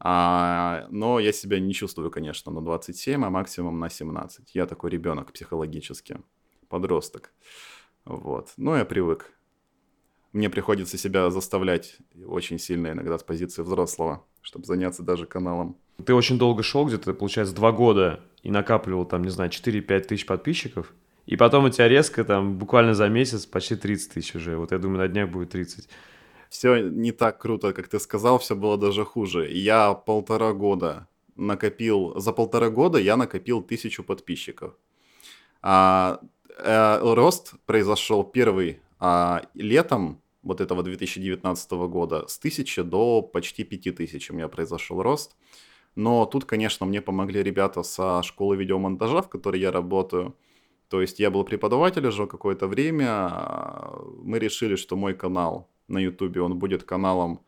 А, 0.00 0.86
но 0.90 1.20
я 1.20 1.32
себя 1.32 1.60
не 1.60 1.72
чувствую, 1.72 2.10
конечно, 2.10 2.52
на 2.52 2.60
27, 2.60 3.24
а 3.24 3.30
максимум 3.30 3.78
на 3.78 3.88
17. 3.88 4.54
Я 4.54 4.66
такой 4.66 4.90
ребенок 4.90 5.32
психологически, 5.32 6.20
подросток. 6.68 7.32
Вот. 8.04 8.52
Но 8.56 8.76
я 8.76 8.84
привык. 8.84 9.32
Мне 10.32 10.48
приходится 10.48 10.96
себя 10.96 11.30
заставлять 11.30 11.98
очень 12.26 12.58
сильно 12.58 12.92
иногда 12.92 13.18
с 13.18 13.22
позиции 13.22 13.62
взрослого, 13.62 14.24
чтобы 14.40 14.64
заняться 14.64 15.02
даже 15.02 15.26
каналом. 15.26 15.76
Ты 16.04 16.14
очень 16.14 16.38
долго 16.38 16.62
шел, 16.62 16.86
где-то, 16.86 17.12
получается, 17.12 17.54
два 17.54 17.70
года 17.70 18.20
и 18.42 18.50
накапливал 18.50 19.04
там, 19.04 19.22
не 19.22 19.30
знаю, 19.30 19.50
4-5 19.50 20.00
тысяч 20.00 20.26
подписчиков, 20.26 20.94
и 21.26 21.36
потом 21.36 21.64
у 21.64 21.68
тебя 21.68 21.86
резко 21.86 22.24
там 22.24 22.56
буквально 22.58 22.94
за 22.94 23.08
месяц 23.08 23.44
почти 23.44 23.76
30 23.76 24.14
тысяч 24.14 24.34
уже. 24.34 24.56
Вот 24.56 24.72
я 24.72 24.78
думаю, 24.78 24.98
на 24.98 25.08
днях 25.08 25.28
будет 25.28 25.50
30. 25.50 25.88
Все 26.48 26.78
не 26.80 27.12
так 27.12 27.38
круто, 27.38 27.72
как 27.72 27.88
ты 27.88 28.00
сказал, 28.00 28.38
все 28.38 28.56
было 28.56 28.78
даже 28.78 29.04
хуже. 29.04 29.50
Я 29.50 29.92
полтора 29.92 30.52
года 30.52 31.08
накопил, 31.36 32.18
за 32.18 32.32
полтора 32.32 32.70
года 32.70 32.98
я 32.98 33.16
накопил 33.16 33.62
тысячу 33.62 34.02
подписчиков. 34.02 34.74
А, 35.62 36.20
э, 36.58 36.98
рост 37.02 37.54
произошел 37.66 38.24
первый 38.24 38.80
а, 38.98 39.42
летом 39.54 40.21
вот 40.42 40.60
этого 40.60 40.82
2019 40.82 41.70
года 41.72 42.26
с 42.26 42.38
1000 42.38 42.84
до 42.84 43.22
почти 43.22 43.64
5000 43.64 44.30
у 44.30 44.34
меня 44.34 44.48
произошел 44.48 45.02
рост. 45.02 45.36
Но 45.94 46.24
тут, 46.26 46.44
конечно, 46.44 46.86
мне 46.86 47.00
помогли 47.02 47.42
ребята 47.42 47.82
со 47.82 48.22
школы 48.22 48.56
видеомонтажа, 48.56 49.22
в 49.22 49.28
которой 49.28 49.60
я 49.60 49.70
работаю. 49.70 50.34
То 50.88 51.00
есть 51.00 51.20
я 51.20 51.30
был 51.30 51.44
преподавателем 51.44 52.08
уже 52.08 52.26
какое-то 52.26 52.66
время. 52.66 53.30
Мы 54.22 54.38
решили, 54.38 54.76
что 54.76 54.96
мой 54.96 55.14
канал 55.14 55.70
на 55.88 55.98
YouTube, 55.98 56.38
он 56.38 56.58
будет 56.58 56.82
каналом 56.82 57.44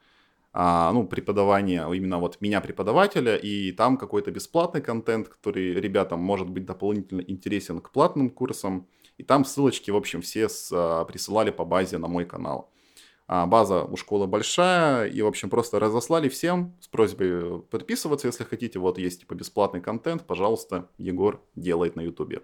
а, 0.57 0.93
ну, 0.93 1.05
преподавания, 1.05 1.85
именно 1.93 2.19
вот 2.19 2.41
меня 2.41 2.61
преподавателя, 2.61 3.37
и 3.37 3.73
там 3.73 3.97
какой-то 3.97 4.31
бесплатный 4.31 4.81
контент, 4.81 5.29
который 5.29 5.75
ребятам 5.75 6.21
может 6.21 6.49
быть 6.49 6.65
дополнительно 6.65 7.23
интересен 7.23 7.81
к 7.81 7.91
платным 7.91 8.31
курсам, 8.31 8.87
И 9.19 9.25
там 9.25 9.45
ссылочки, 9.45 9.91
в 9.91 9.97
общем, 9.97 10.21
все 10.23 10.49
с, 10.49 10.71
а, 10.73 11.05
присылали 11.05 11.51
по 11.51 11.65
базе 11.65 11.99
на 11.99 12.09
мой 12.09 12.25
канал. 12.25 12.71
А 13.27 13.47
база 13.47 13.85
у 13.85 13.97
школы 13.97 14.27
большая, 14.27 15.07
и, 15.07 15.23
в 15.23 15.27
общем, 15.27 15.49
просто 15.49 15.79
разослали 15.79 16.29
всем 16.29 16.77
с 16.81 16.89
просьбой 16.89 17.61
подписываться, 17.63 18.27
если 18.27 18.45
хотите. 18.45 18.79
Вот 18.79 18.99
есть 18.99 19.21
типа 19.21 19.35
бесплатный 19.35 19.81
контент, 19.81 20.27
пожалуйста, 20.27 20.91
Егор 20.99 21.43
делает 21.57 21.97
на 21.97 22.03
ютубе. 22.03 22.43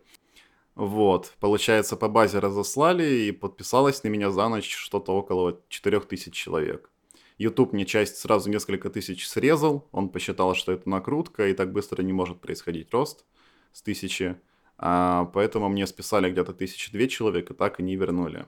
Вот, 0.74 1.34
получается, 1.40 1.96
по 1.96 2.08
базе 2.08 2.38
разослали, 2.38 3.04
и 3.04 3.32
подписалось 3.32 4.02
на 4.04 4.08
меня 4.08 4.30
за 4.30 4.48
ночь 4.48 4.74
что-то 4.74 5.12
около 5.12 5.60
4000 5.68 6.32
человек. 6.32 6.90
YouTube 7.36 7.72
мне 7.72 7.84
часть 7.84 8.16
сразу 8.16 8.48
несколько 8.50 8.88
тысяч 8.88 9.28
срезал, 9.28 9.88
он 9.92 10.08
посчитал, 10.08 10.54
что 10.54 10.72
это 10.72 10.88
накрутка, 10.88 11.48
и 11.48 11.54
так 11.54 11.72
быстро 11.72 12.02
не 12.02 12.12
может 12.12 12.40
происходить 12.40 12.92
рост 12.92 13.26
с 13.72 13.82
тысячи. 13.82 14.36
А, 14.78 15.26
поэтому 15.34 15.68
мне 15.68 15.86
списали 15.86 16.30
где-то 16.30 16.54
тысячи 16.54 16.90
две 16.90 17.08
человек, 17.08 17.50
и 17.50 17.54
так 17.54 17.80
и 17.80 17.82
не 17.82 17.96
вернули. 17.96 18.46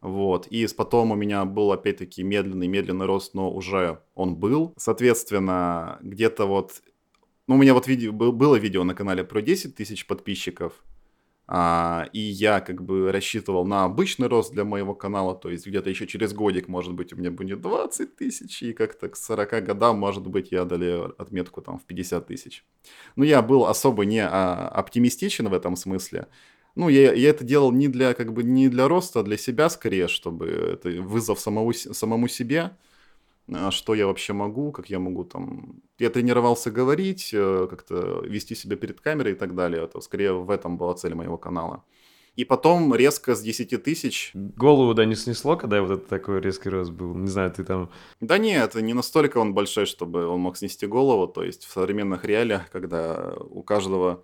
Вот. 0.00 0.46
И 0.46 0.66
потом 0.76 1.10
у 1.10 1.14
меня 1.14 1.44
был 1.44 1.72
опять-таки 1.72 2.22
медленный-медленный 2.22 3.06
рост, 3.06 3.34
но 3.34 3.52
уже 3.52 4.00
он 4.14 4.36
был. 4.36 4.72
Соответственно, 4.76 5.98
где-то 6.00 6.46
вот... 6.46 6.82
Ну, 7.46 7.56
у 7.56 7.58
меня 7.58 7.74
вот 7.74 7.86
видео, 7.86 8.12
было 8.12 8.56
видео 8.56 8.84
на 8.84 8.94
канале 8.94 9.24
про 9.24 9.42
10 9.42 9.74
тысяч 9.74 10.06
подписчиков. 10.06 10.72
А, 11.52 12.08
и 12.12 12.20
я 12.20 12.60
как 12.60 12.80
бы 12.80 13.10
рассчитывал 13.10 13.66
на 13.66 13.82
обычный 13.82 14.28
рост 14.28 14.52
для 14.52 14.64
моего 14.64 14.94
канала, 14.94 15.34
то 15.34 15.50
есть 15.50 15.66
где-то 15.66 15.90
еще 15.90 16.06
через 16.06 16.32
годик, 16.32 16.68
может 16.68 16.94
быть, 16.94 17.12
у 17.12 17.16
меня 17.16 17.32
будет 17.32 17.60
20 17.60 18.14
тысяч, 18.14 18.62
и 18.62 18.72
как-то 18.72 19.08
к 19.08 19.16
40 19.16 19.64
годам, 19.64 19.98
может 19.98 20.24
быть, 20.24 20.52
я 20.52 20.62
одолею 20.62 21.12
отметку 21.20 21.60
там 21.60 21.80
в 21.80 21.82
50 21.86 22.28
тысяч. 22.28 22.64
Но 23.16 23.24
я 23.24 23.42
был 23.42 23.66
особо 23.66 24.04
не 24.04 24.20
а, 24.20 24.68
оптимистичен 24.68 25.48
в 25.48 25.52
этом 25.52 25.74
смысле. 25.74 26.28
Ну, 26.74 26.88
я, 26.88 27.12
я 27.12 27.30
это 27.30 27.44
делал 27.44 27.72
не 27.72 27.88
для, 27.88 28.14
как 28.14 28.32
бы, 28.32 28.42
не 28.42 28.68
для 28.68 28.88
роста, 28.88 29.20
а 29.20 29.22
для 29.22 29.36
себя 29.36 29.68
скорее, 29.68 30.08
чтобы 30.08 30.46
это 30.46 30.88
вызов 31.02 31.40
самому, 31.40 31.72
самому 31.72 32.28
себе, 32.28 32.72
а 33.52 33.70
что 33.70 33.94
я 33.94 34.06
вообще 34.06 34.32
могу, 34.32 34.72
как 34.72 34.90
я 34.90 34.98
могу 34.98 35.24
там... 35.24 35.82
Я 35.98 36.10
тренировался 36.10 36.70
говорить, 36.70 37.30
э, 37.32 37.66
как-то 37.68 38.22
вести 38.24 38.54
себя 38.54 38.76
перед 38.76 39.00
камерой 39.00 39.32
и 39.32 39.36
так 39.36 39.54
далее. 39.54 39.84
Это 39.84 40.00
скорее 40.00 40.32
в 40.32 40.50
этом 40.50 40.78
была 40.78 40.94
цель 40.94 41.14
моего 41.14 41.36
канала. 41.36 41.82
И 42.36 42.44
потом 42.44 42.94
резко 42.94 43.34
с 43.34 43.42
10 43.42 43.82
тысяч... 43.82 44.30
Голову, 44.34 44.94
да, 44.94 45.04
не 45.04 45.16
снесло, 45.16 45.56
когда 45.56 45.82
вот 45.82 45.90
этот 45.90 46.08
такой 46.08 46.40
резкий 46.40 46.68
рост 46.68 46.92
был? 46.92 47.14
Не 47.14 47.26
знаю, 47.26 47.50
ты 47.50 47.64
там... 47.64 47.90
Да 48.20 48.38
нет, 48.38 48.74
не 48.76 48.94
настолько 48.94 49.38
он 49.38 49.52
большой, 49.52 49.86
чтобы 49.86 50.26
он 50.26 50.40
мог 50.40 50.56
снести 50.56 50.86
голову. 50.86 51.26
То 51.26 51.42
есть 51.42 51.64
в 51.64 51.72
современных 51.72 52.24
реалиях, 52.24 52.70
когда 52.70 53.34
у 53.50 53.62
каждого 53.62 54.22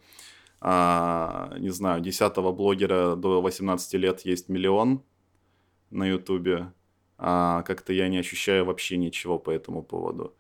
а, 0.61 1.55
не 1.59 1.71
знаю, 1.71 2.01
10 2.01 2.37
блогера 2.55 3.16
до 3.16 3.40
18 3.40 3.95
лет 3.95 4.21
есть 4.23 4.49
миллион 4.49 5.03
на 5.90 6.05
ютубе, 6.07 6.73
а, 7.19 7.62
как-то 7.62 7.92
я 7.92 8.09
не 8.09 8.19
ощущаю 8.19 8.64
вообще 8.64 8.97
ничего 8.97 9.38
по 9.38 9.51
этому 9.51 9.83
поводу. 9.83 10.35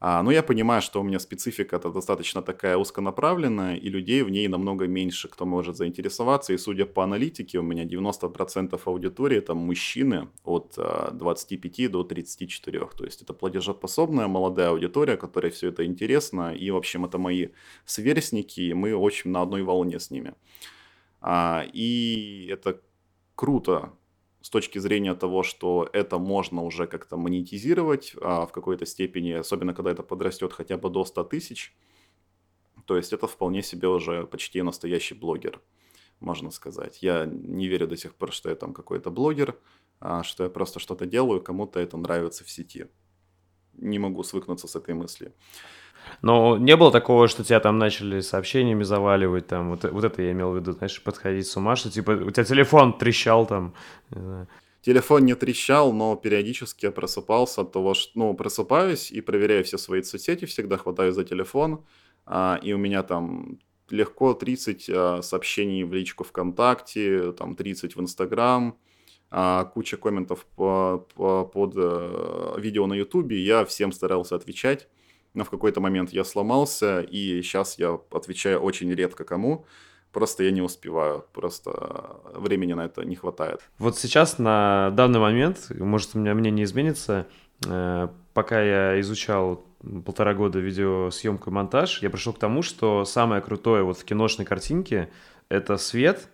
А, 0.00 0.22
но 0.22 0.30
я 0.30 0.44
понимаю, 0.44 0.80
что 0.80 1.00
у 1.00 1.02
меня 1.02 1.18
специфика 1.18 1.76
это 1.76 1.90
достаточно 1.90 2.40
такая 2.40 2.76
узконаправленная, 2.76 3.76
и 3.76 3.88
людей 3.88 4.22
в 4.22 4.30
ней 4.30 4.46
намного 4.46 4.86
меньше, 4.86 5.28
кто 5.28 5.44
может 5.44 5.76
заинтересоваться. 5.76 6.52
И 6.52 6.58
судя 6.58 6.86
по 6.86 7.02
аналитике, 7.02 7.58
у 7.58 7.62
меня 7.62 7.84
90% 7.84 8.80
аудитории 8.84 9.38
это 9.38 9.54
мужчины 9.54 10.28
от 10.44 10.78
25 11.12 11.80
а, 11.80 11.88
до 11.88 12.04
34. 12.04 12.88
То 12.96 13.04
есть 13.04 13.22
это 13.22 13.32
платежеспособная 13.32 14.28
молодая 14.28 14.70
аудитория, 14.70 15.16
которой 15.16 15.50
все 15.50 15.68
это 15.68 15.84
интересно. 15.84 16.54
И, 16.54 16.70
в 16.70 16.76
общем, 16.76 17.04
это 17.04 17.18
мои 17.18 17.48
сверстники, 17.84 18.60
и 18.60 18.74
мы 18.74 18.94
очень 18.94 19.30
на 19.30 19.42
одной 19.42 19.62
волне 19.62 19.98
с 19.98 20.12
ними. 20.12 20.34
А, 21.20 21.64
и 21.72 22.48
это 22.52 22.80
круто, 23.34 23.92
с 24.48 24.50
точки 24.50 24.78
зрения 24.78 25.14
того, 25.14 25.42
что 25.42 25.90
это 25.92 26.18
можно 26.18 26.62
уже 26.62 26.86
как-то 26.86 27.18
монетизировать 27.18 28.14
а, 28.22 28.46
в 28.46 28.52
какой-то 28.52 28.86
степени, 28.86 29.32
особенно 29.32 29.74
когда 29.74 29.90
это 29.90 30.02
подрастет 30.02 30.54
хотя 30.54 30.78
бы 30.78 30.88
до 30.88 31.04
100 31.04 31.24
тысяч. 31.24 31.76
То 32.86 32.96
есть 32.96 33.12
это 33.12 33.26
вполне 33.26 33.62
себе 33.62 33.88
уже 33.88 34.26
почти 34.26 34.62
настоящий 34.62 35.14
блогер, 35.14 35.60
можно 36.20 36.50
сказать. 36.50 37.02
Я 37.02 37.26
не 37.26 37.68
верю 37.68 37.86
до 37.86 37.98
сих 37.98 38.14
пор, 38.14 38.32
что 38.32 38.48
я 38.48 38.54
там 38.54 38.72
какой-то 38.72 39.10
блогер, 39.10 39.54
а, 40.00 40.22
что 40.22 40.44
я 40.44 40.48
просто 40.48 40.80
что-то 40.80 41.04
делаю, 41.04 41.42
кому-то 41.42 41.78
это 41.78 41.98
нравится 41.98 42.42
в 42.42 42.48
сети. 42.48 42.86
Не 43.74 43.98
могу 43.98 44.22
свыкнуться 44.22 44.66
с 44.66 44.74
этой 44.74 44.94
мыслью. 44.94 45.34
Но 46.22 46.58
не 46.58 46.76
было 46.76 46.90
такого, 46.90 47.28
что 47.28 47.44
тебя 47.44 47.60
там 47.60 47.78
начали 47.78 48.20
сообщениями 48.20 48.82
заваливать, 48.82 49.46
там, 49.46 49.70
вот, 49.70 49.84
вот 49.84 50.04
это 50.04 50.22
я 50.22 50.32
имел 50.32 50.52
в 50.52 50.56
виду, 50.56 50.72
знаешь, 50.72 51.02
подходить 51.02 51.46
с 51.46 51.56
ума, 51.56 51.76
что 51.76 51.90
типа 51.90 52.12
у 52.12 52.30
тебя 52.30 52.44
телефон 52.44 52.96
трещал 52.96 53.46
там, 53.46 53.74
не 54.10 54.20
знаю. 54.20 54.48
Телефон 54.80 55.24
не 55.24 55.34
трещал, 55.34 55.92
но 55.92 56.14
периодически 56.16 56.86
я 56.86 56.92
просыпался 56.92 57.62
от 57.62 57.72
того, 57.72 57.94
что, 57.94 58.12
ну, 58.14 58.34
просыпаюсь 58.34 59.10
и 59.10 59.20
проверяю 59.20 59.64
все 59.64 59.76
свои 59.76 60.02
соцсети, 60.02 60.44
всегда 60.44 60.76
хватаю 60.76 61.12
за 61.12 61.24
телефон, 61.24 61.84
а, 62.24 62.58
и 62.62 62.72
у 62.72 62.78
меня 62.78 63.02
там 63.02 63.58
легко 63.90 64.34
30 64.34 64.90
а, 64.90 65.22
сообщений 65.22 65.82
в 65.82 65.92
личку 65.92 66.24
ВКонтакте, 66.24 67.32
там 67.32 67.56
30 67.56 67.96
в 67.96 68.00
Инстаграм, 68.00 68.78
а, 69.30 69.64
куча 69.64 69.96
комментов 69.96 70.46
по, 70.56 71.06
по, 71.14 71.44
под 71.44 71.74
а, 71.76 72.56
видео 72.56 72.86
на 72.86 72.94
Ютубе, 72.94 73.42
я 73.42 73.64
всем 73.64 73.92
старался 73.92 74.36
отвечать 74.36 74.88
но 75.34 75.44
в 75.44 75.50
какой-то 75.50 75.80
момент 75.80 76.10
я 76.10 76.24
сломался, 76.24 77.00
и 77.00 77.42
сейчас 77.42 77.78
я 77.78 77.98
отвечаю 78.10 78.60
очень 78.60 78.92
редко 78.92 79.24
кому, 79.24 79.66
просто 80.12 80.44
я 80.44 80.50
не 80.50 80.62
успеваю, 80.62 81.24
просто 81.32 82.20
времени 82.34 82.72
на 82.72 82.86
это 82.86 83.04
не 83.04 83.16
хватает. 83.16 83.60
Вот 83.78 83.98
сейчас 83.98 84.38
на 84.38 84.90
данный 84.90 85.20
момент, 85.20 85.70
может 85.70 86.14
у 86.14 86.18
меня 86.18 86.34
мнение 86.34 86.50
не 86.50 86.64
изменится, 86.64 87.26
э, 87.66 88.08
пока 88.34 88.62
я 88.62 89.00
изучал 89.00 89.64
полтора 90.04 90.34
года 90.34 90.58
видеосъемку 90.58 91.50
и 91.50 91.52
монтаж, 91.52 92.02
я 92.02 92.10
пришел 92.10 92.32
к 92.32 92.38
тому, 92.38 92.62
что 92.62 93.04
самое 93.04 93.40
крутое 93.42 93.82
вот 93.82 93.98
в 93.98 94.04
киношной 94.04 94.46
картинке— 94.46 95.10
это 95.48 95.76
свет, 95.76 96.28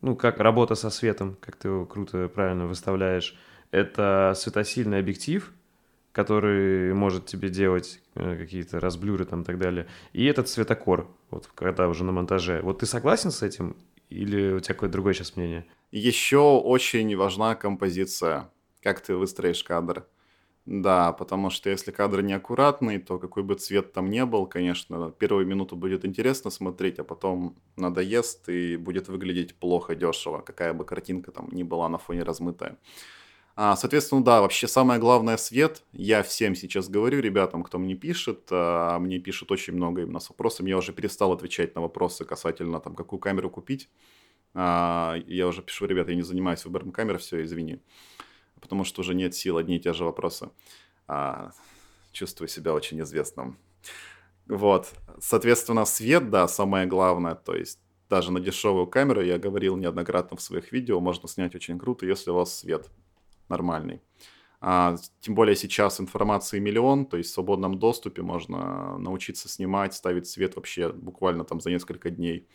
ну, 0.00 0.16
как 0.16 0.38
работа 0.38 0.74
со 0.74 0.90
светом, 0.90 1.36
как 1.40 1.56
ты 1.56 1.68
его 1.68 1.86
круто, 1.86 2.28
правильно 2.28 2.66
выставляешь, 2.66 3.36
это 3.70 4.34
светосильный 4.36 4.98
объектив— 4.98 5.52
который 6.14 6.94
может 6.94 7.26
тебе 7.26 7.48
делать 7.48 8.00
э, 8.14 8.36
какие-то 8.36 8.78
разблюры 8.78 9.24
там 9.24 9.42
и 9.42 9.44
так 9.44 9.58
далее. 9.58 9.88
И 10.12 10.24
этот 10.26 10.48
цветокор, 10.48 11.08
вот 11.30 11.48
когда 11.54 11.88
уже 11.88 12.04
на 12.04 12.12
монтаже. 12.12 12.60
Вот 12.62 12.78
ты 12.78 12.86
согласен 12.86 13.32
с 13.32 13.42
этим 13.42 13.76
или 14.10 14.52
у 14.52 14.60
тебя 14.60 14.74
какое-то 14.74 14.92
другое 14.92 15.14
сейчас 15.14 15.34
мнение? 15.34 15.66
Еще 15.90 16.38
очень 16.38 17.16
важна 17.16 17.56
композиция, 17.56 18.48
как 18.80 19.00
ты 19.00 19.16
выстроишь 19.16 19.64
кадр. 19.64 20.06
Да, 20.66 21.12
потому 21.12 21.50
что 21.50 21.68
если 21.68 21.90
кадр 21.90 22.22
неаккуратный, 22.22 22.98
то 22.98 23.18
какой 23.18 23.42
бы 23.42 23.56
цвет 23.56 23.92
там 23.92 24.08
не 24.08 24.24
был, 24.24 24.46
конечно, 24.46 25.10
первую 25.10 25.46
минуту 25.46 25.74
будет 25.74 26.04
интересно 26.04 26.50
смотреть, 26.50 27.00
а 27.00 27.04
потом 27.04 27.56
надоест 27.76 28.48
и 28.48 28.76
будет 28.76 29.08
выглядеть 29.08 29.56
плохо, 29.56 29.96
дешево, 29.96 30.40
какая 30.40 30.72
бы 30.72 30.84
картинка 30.84 31.32
там 31.32 31.48
ни 31.50 31.64
была 31.64 31.88
на 31.88 31.98
фоне 31.98 32.22
размытая. 32.22 32.78
А, 33.56 33.76
соответственно, 33.76 34.24
да, 34.24 34.40
вообще 34.40 34.66
самое 34.66 34.98
главное 34.98 35.36
свет. 35.36 35.84
Я 35.92 36.24
всем 36.24 36.56
сейчас 36.56 36.88
говорю, 36.88 37.20
ребятам, 37.20 37.62
кто 37.62 37.78
мне 37.78 37.94
пишет, 37.94 38.48
а 38.50 38.98
мне 38.98 39.20
пишут 39.20 39.52
очень 39.52 39.74
много 39.74 40.02
именно 40.02 40.18
с 40.18 40.28
вопросами. 40.28 40.70
Я 40.70 40.78
уже 40.78 40.92
перестал 40.92 41.32
отвечать 41.32 41.74
на 41.76 41.80
вопросы 41.80 42.24
касательно 42.24 42.80
там, 42.80 42.96
какую 42.96 43.20
камеру 43.20 43.50
купить. 43.50 43.88
А, 44.54 45.16
я 45.26 45.46
уже 45.46 45.62
пишу, 45.62 45.86
ребята, 45.86 46.10
я 46.10 46.16
не 46.16 46.22
занимаюсь 46.22 46.64
выбором 46.64 46.90
камеры, 46.90 47.18
все, 47.18 47.44
извини. 47.44 47.80
Потому 48.60 48.82
что 48.82 49.02
уже 49.02 49.14
нет 49.14 49.34
сил, 49.36 49.56
одни 49.56 49.76
и 49.76 49.80
те 49.80 49.92
же 49.92 50.04
вопросы. 50.04 50.50
А, 51.06 51.52
чувствую 52.10 52.48
себя 52.48 52.74
очень 52.74 53.00
известным. 53.02 53.56
Вот. 54.48 54.92
Соответственно, 55.20 55.84
свет, 55.84 56.28
да, 56.28 56.48
самое 56.48 56.86
главное. 56.86 57.36
То 57.36 57.54
есть 57.54 57.78
даже 58.10 58.32
на 58.32 58.40
дешевую 58.40 58.88
камеру, 58.88 59.22
я 59.22 59.38
говорил 59.38 59.76
неоднократно 59.76 60.36
в 60.36 60.42
своих 60.42 60.72
видео, 60.72 60.98
можно 60.98 61.28
снять 61.28 61.54
очень 61.54 61.78
круто, 61.78 62.04
если 62.04 62.30
у 62.30 62.34
вас 62.34 62.58
свет 62.58 62.90
нормальный. 63.48 64.00
А, 64.60 64.96
тем 65.20 65.34
более 65.34 65.56
сейчас 65.56 66.00
информации 66.00 66.58
миллион, 66.58 67.04
то 67.04 67.18
есть 67.18 67.30
в 67.30 67.34
свободном 67.34 67.78
доступе 67.78 68.22
можно 68.22 68.96
научиться 68.98 69.48
снимать, 69.48 69.92
ставить 69.92 70.26
свет 70.26 70.56
вообще 70.56 70.90
буквально 70.90 71.44
там 71.44 71.60
за 71.60 71.70
несколько 71.70 72.08
дней. 72.08 72.48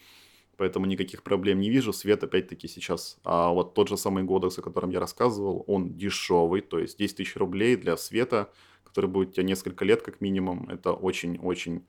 Поэтому 0.57 0.87
никаких 0.87 1.23
проблем 1.23 1.59
не 1.59 1.69
вижу. 1.69 1.93
Свет 1.93 2.23
опять-таки 2.23 2.67
сейчас, 2.67 3.19
а 3.23 3.49
вот 3.51 3.75
тот 3.75 3.89
же 3.89 3.95
самый 3.95 4.23
Godox, 4.23 4.59
о 4.59 4.61
котором 4.61 4.89
я 4.89 4.99
рассказывал, 4.99 5.63
он 5.67 5.95
дешевый, 5.95 6.61
то 6.61 6.79
есть 6.79 6.97
10 6.97 7.17
тысяч 7.17 7.35
рублей 7.35 7.75
для 7.75 7.95
света, 7.95 8.51
который 8.83 9.09
будет 9.09 9.29
у 9.29 9.31
тебя 9.33 9.43
несколько 9.43 9.85
лет 9.85 10.01
как 10.01 10.19
минимум, 10.19 10.67
это 10.67 10.91
очень-очень 10.91 11.85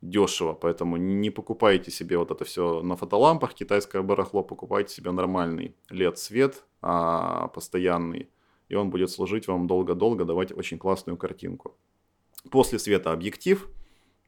дешево, 0.00 0.54
поэтому 0.54 0.96
не 0.96 1.30
покупайте 1.30 1.90
себе 1.90 2.16
вот 2.16 2.30
это 2.30 2.44
все 2.44 2.80
на 2.82 2.96
фотолампах, 2.96 3.54
китайское 3.54 4.02
барахло, 4.02 4.42
покупайте 4.42 4.94
себе 4.94 5.10
нормальный 5.10 5.76
LED-свет, 5.90 6.64
а, 6.82 7.48
постоянный, 7.48 8.28
и 8.68 8.74
он 8.74 8.90
будет 8.90 9.10
служить 9.10 9.46
вам 9.48 9.66
долго-долго, 9.66 10.24
давать 10.24 10.52
очень 10.52 10.78
классную 10.78 11.16
картинку. 11.16 11.76
После 12.50 12.78
света 12.78 13.12
объектив, 13.12 13.68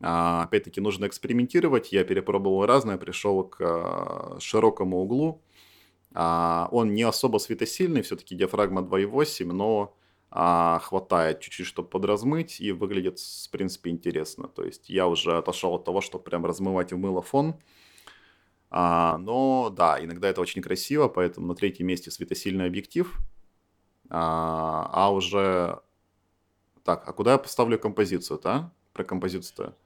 а, 0.01 0.45
опять-таки 0.45 0.81
нужно 0.81 1.07
экспериментировать, 1.07 1.93
я 1.93 2.05
перепробовал 2.05 2.67
разное, 2.67 2.97
пришел 2.97 3.45
к 3.45 3.61
а, 3.61 4.37
широкому 4.41 4.99
углу, 4.99 5.43
А, 6.15 6.69
он 6.73 6.95
не 6.95 7.03
особо 7.03 7.39
светосильный, 7.39 8.03
все-таки 8.03 8.37
диафрагма 8.37 8.83
2.8, 8.83 9.53
но 9.53 9.97
а, 10.31 10.79
хватает 10.81 11.41
чуть-чуть, 11.41 11.67
чтобы 11.67 11.89
подразмыть, 11.89 12.61
и 12.61 12.73
выглядит, 12.73 13.19
в 13.21 13.51
принципе, 13.51 13.91
интересно. 13.91 14.49
То 14.49 14.65
есть 14.65 14.89
я 14.91 15.07
уже 15.09 15.37
отошел 15.39 15.75
от 15.75 15.85
того, 15.85 16.01
чтобы 16.01 16.25
прям 16.25 16.45
размывать 16.47 16.93
в 16.93 16.99
мыло 16.99 17.23
фон. 17.23 17.55
А, 18.77 19.19
но 19.19 19.71
да, 19.71 20.05
иногда 20.05 20.29
это 20.29 20.41
очень 20.41 20.61
красиво, 20.61 21.07
поэтому 21.07 21.47
на 21.47 21.55
третьем 21.55 21.87
месте 21.87 22.11
светосильный 22.11 22.67
объектив. 22.67 23.17
А, 24.11 24.91
а 24.93 25.13
уже... 25.13 25.79
Так, 26.83 27.09
а 27.09 27.13
куда 27.13 27.33
я 27.33 27.39
поставлю 27.39 27.79
композицию-то, 27.79 28.73
Про 28.93 29.05
композицию-то. 29.05 29.77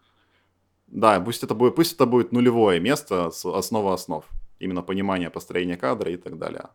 Да, 0.86 1.20
пусть 1.20 1.42
это 1.42 1.54
будет, 1.54 1.74
пусть 1.76 1.96
это 1.96 2.06
будет 2.06 2.32
нулевое 2.32 2.80
место, 2.80 3.26
основа 3.26 3.92
основ. 3.92 4.24
Именно 4.58 4.80
понимание 4.80 5.28
построения 5.28 5.76
кадра 5.76 6.10
и 6.10 6.16
так 6.16 6.38
далее. 6.38 6.70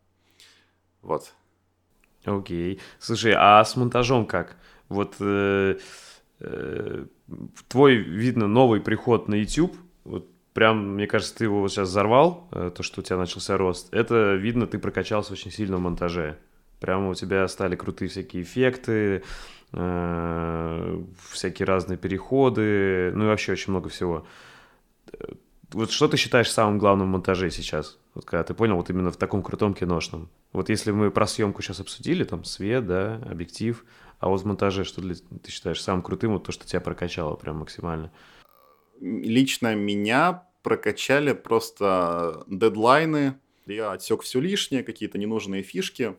Вот. 1.02 1.34
Окей. 2.26 2.80
Слушай, 3.00 3.34
а 3.36 3.66
с 3.66 3.76
монтажом 3.76 4.28
как? 4.28 4.58
Вот 4.88 5.16
э, 5.20 5.80
э, 6.42 7.06
твой, 7.68 7.96
видно, 7.96 8.48
новый 8.48 8.82
приход 8.82 9.28
на 9.28 9.34
YouTube, 9.34 9.76
вот 10.04 10.30
прям, 10.54 10.96
мне 10.96 11.08
кажется, 11.08 11.36
ты 11.36 11.46
его 11.46 11.62
вот 11.62 11.72
сейчас 11.72 11.90
взорвал, 11.90 12.48
э, 12.52 12.72
то, 12.74 12.84
что 12.84 13.02
у 13.02 13.04
тебя 13.04 13.18
начался 13.18 13.58
рост. 13.58 13.94
Это 13.94 14.36
видно, 14.36 14.68
ты 14.68 14.80
прокачался 14.80 15.34
очень 15.34 15.52
сильно 15.52 15.78
в 15.78 15.82
монтаже. 15.82 16.38
Прямо 16.80 17.10
у 17.10 17.16
тебя 17.16 17.48
стали 17.48 17.76
крутые 17.76 18.10
всякие 18.10 18.44
эффекты, 18.44 19.24
э, 19.74 21.02
всякие 21.32 21.66
разные 21.66 21.98
переходы, 21.98 23.12
ну 23.16 23.26
и 23.26 23.28
вообще 23.28 23.54
очень 23.54 23.72
много 23.72 23.90
всего. 23.90 24.26
Вот 25.72 25.90
что 25.90 26.08
ты 26.08 26.18
считаешь 26.18 26.52
самым 26.52 26.78
главным 26.78 27.08
в 27.08 27.12
монтаже 27.12 27.50
сейчас? 27.50 27.98
Вот 28.14 28.26
когда 28.26 28.44
ты 28.44 28.54
понял, 28.54 28.76
вот 28.76 28.92
именно 28.92 29.12
в 29.12 29.18
таком 29.18 29.42
крутом 29.42 29.74
киношном. 29.74 30.30
Вот 30.52 30.70
если 30.70 30.92
мы 30.92 31.10
про 31.10 31.26
съемку 31.26 31.64
сейчас 31.64 31.80
обсудили, 31.80 32.24
там 32.24 32.44
свет, 32.44 32.86
да, 32.86 33.16
объектив, 33.26 33.84
а 34.20 34.30
вот 34.30 34.42
в 34.42 34.46
монтаже 34.46 34.84
что 34.84 35.02
для, 35.02 35.16
ты 35.16 35.52
считаешь 35.52 35.82
самым 35.82 36.04
крутым, 36.04 36.34
вот 36.34 36.44
то, 36.44 36.52
что 36.52 36.68
тебя 36.68 36.80
прокачало 36.80 37.36
прям 37.36 37.58
максимально? 37.58 38.12
Лично 39.04 39.76
меня 39.76 40.48
прокачали 40.62 41.34
просто 41.34 42.46
дедлайны. 42.48 43.38
Я 43.66 43.92
отсек 43.92 44.22
все 44.22 44.40
лишнее, 44.40 44.82
какие-то 44.82 45.18
ненужные 45.18 45.62
фишки. 45.62 46.16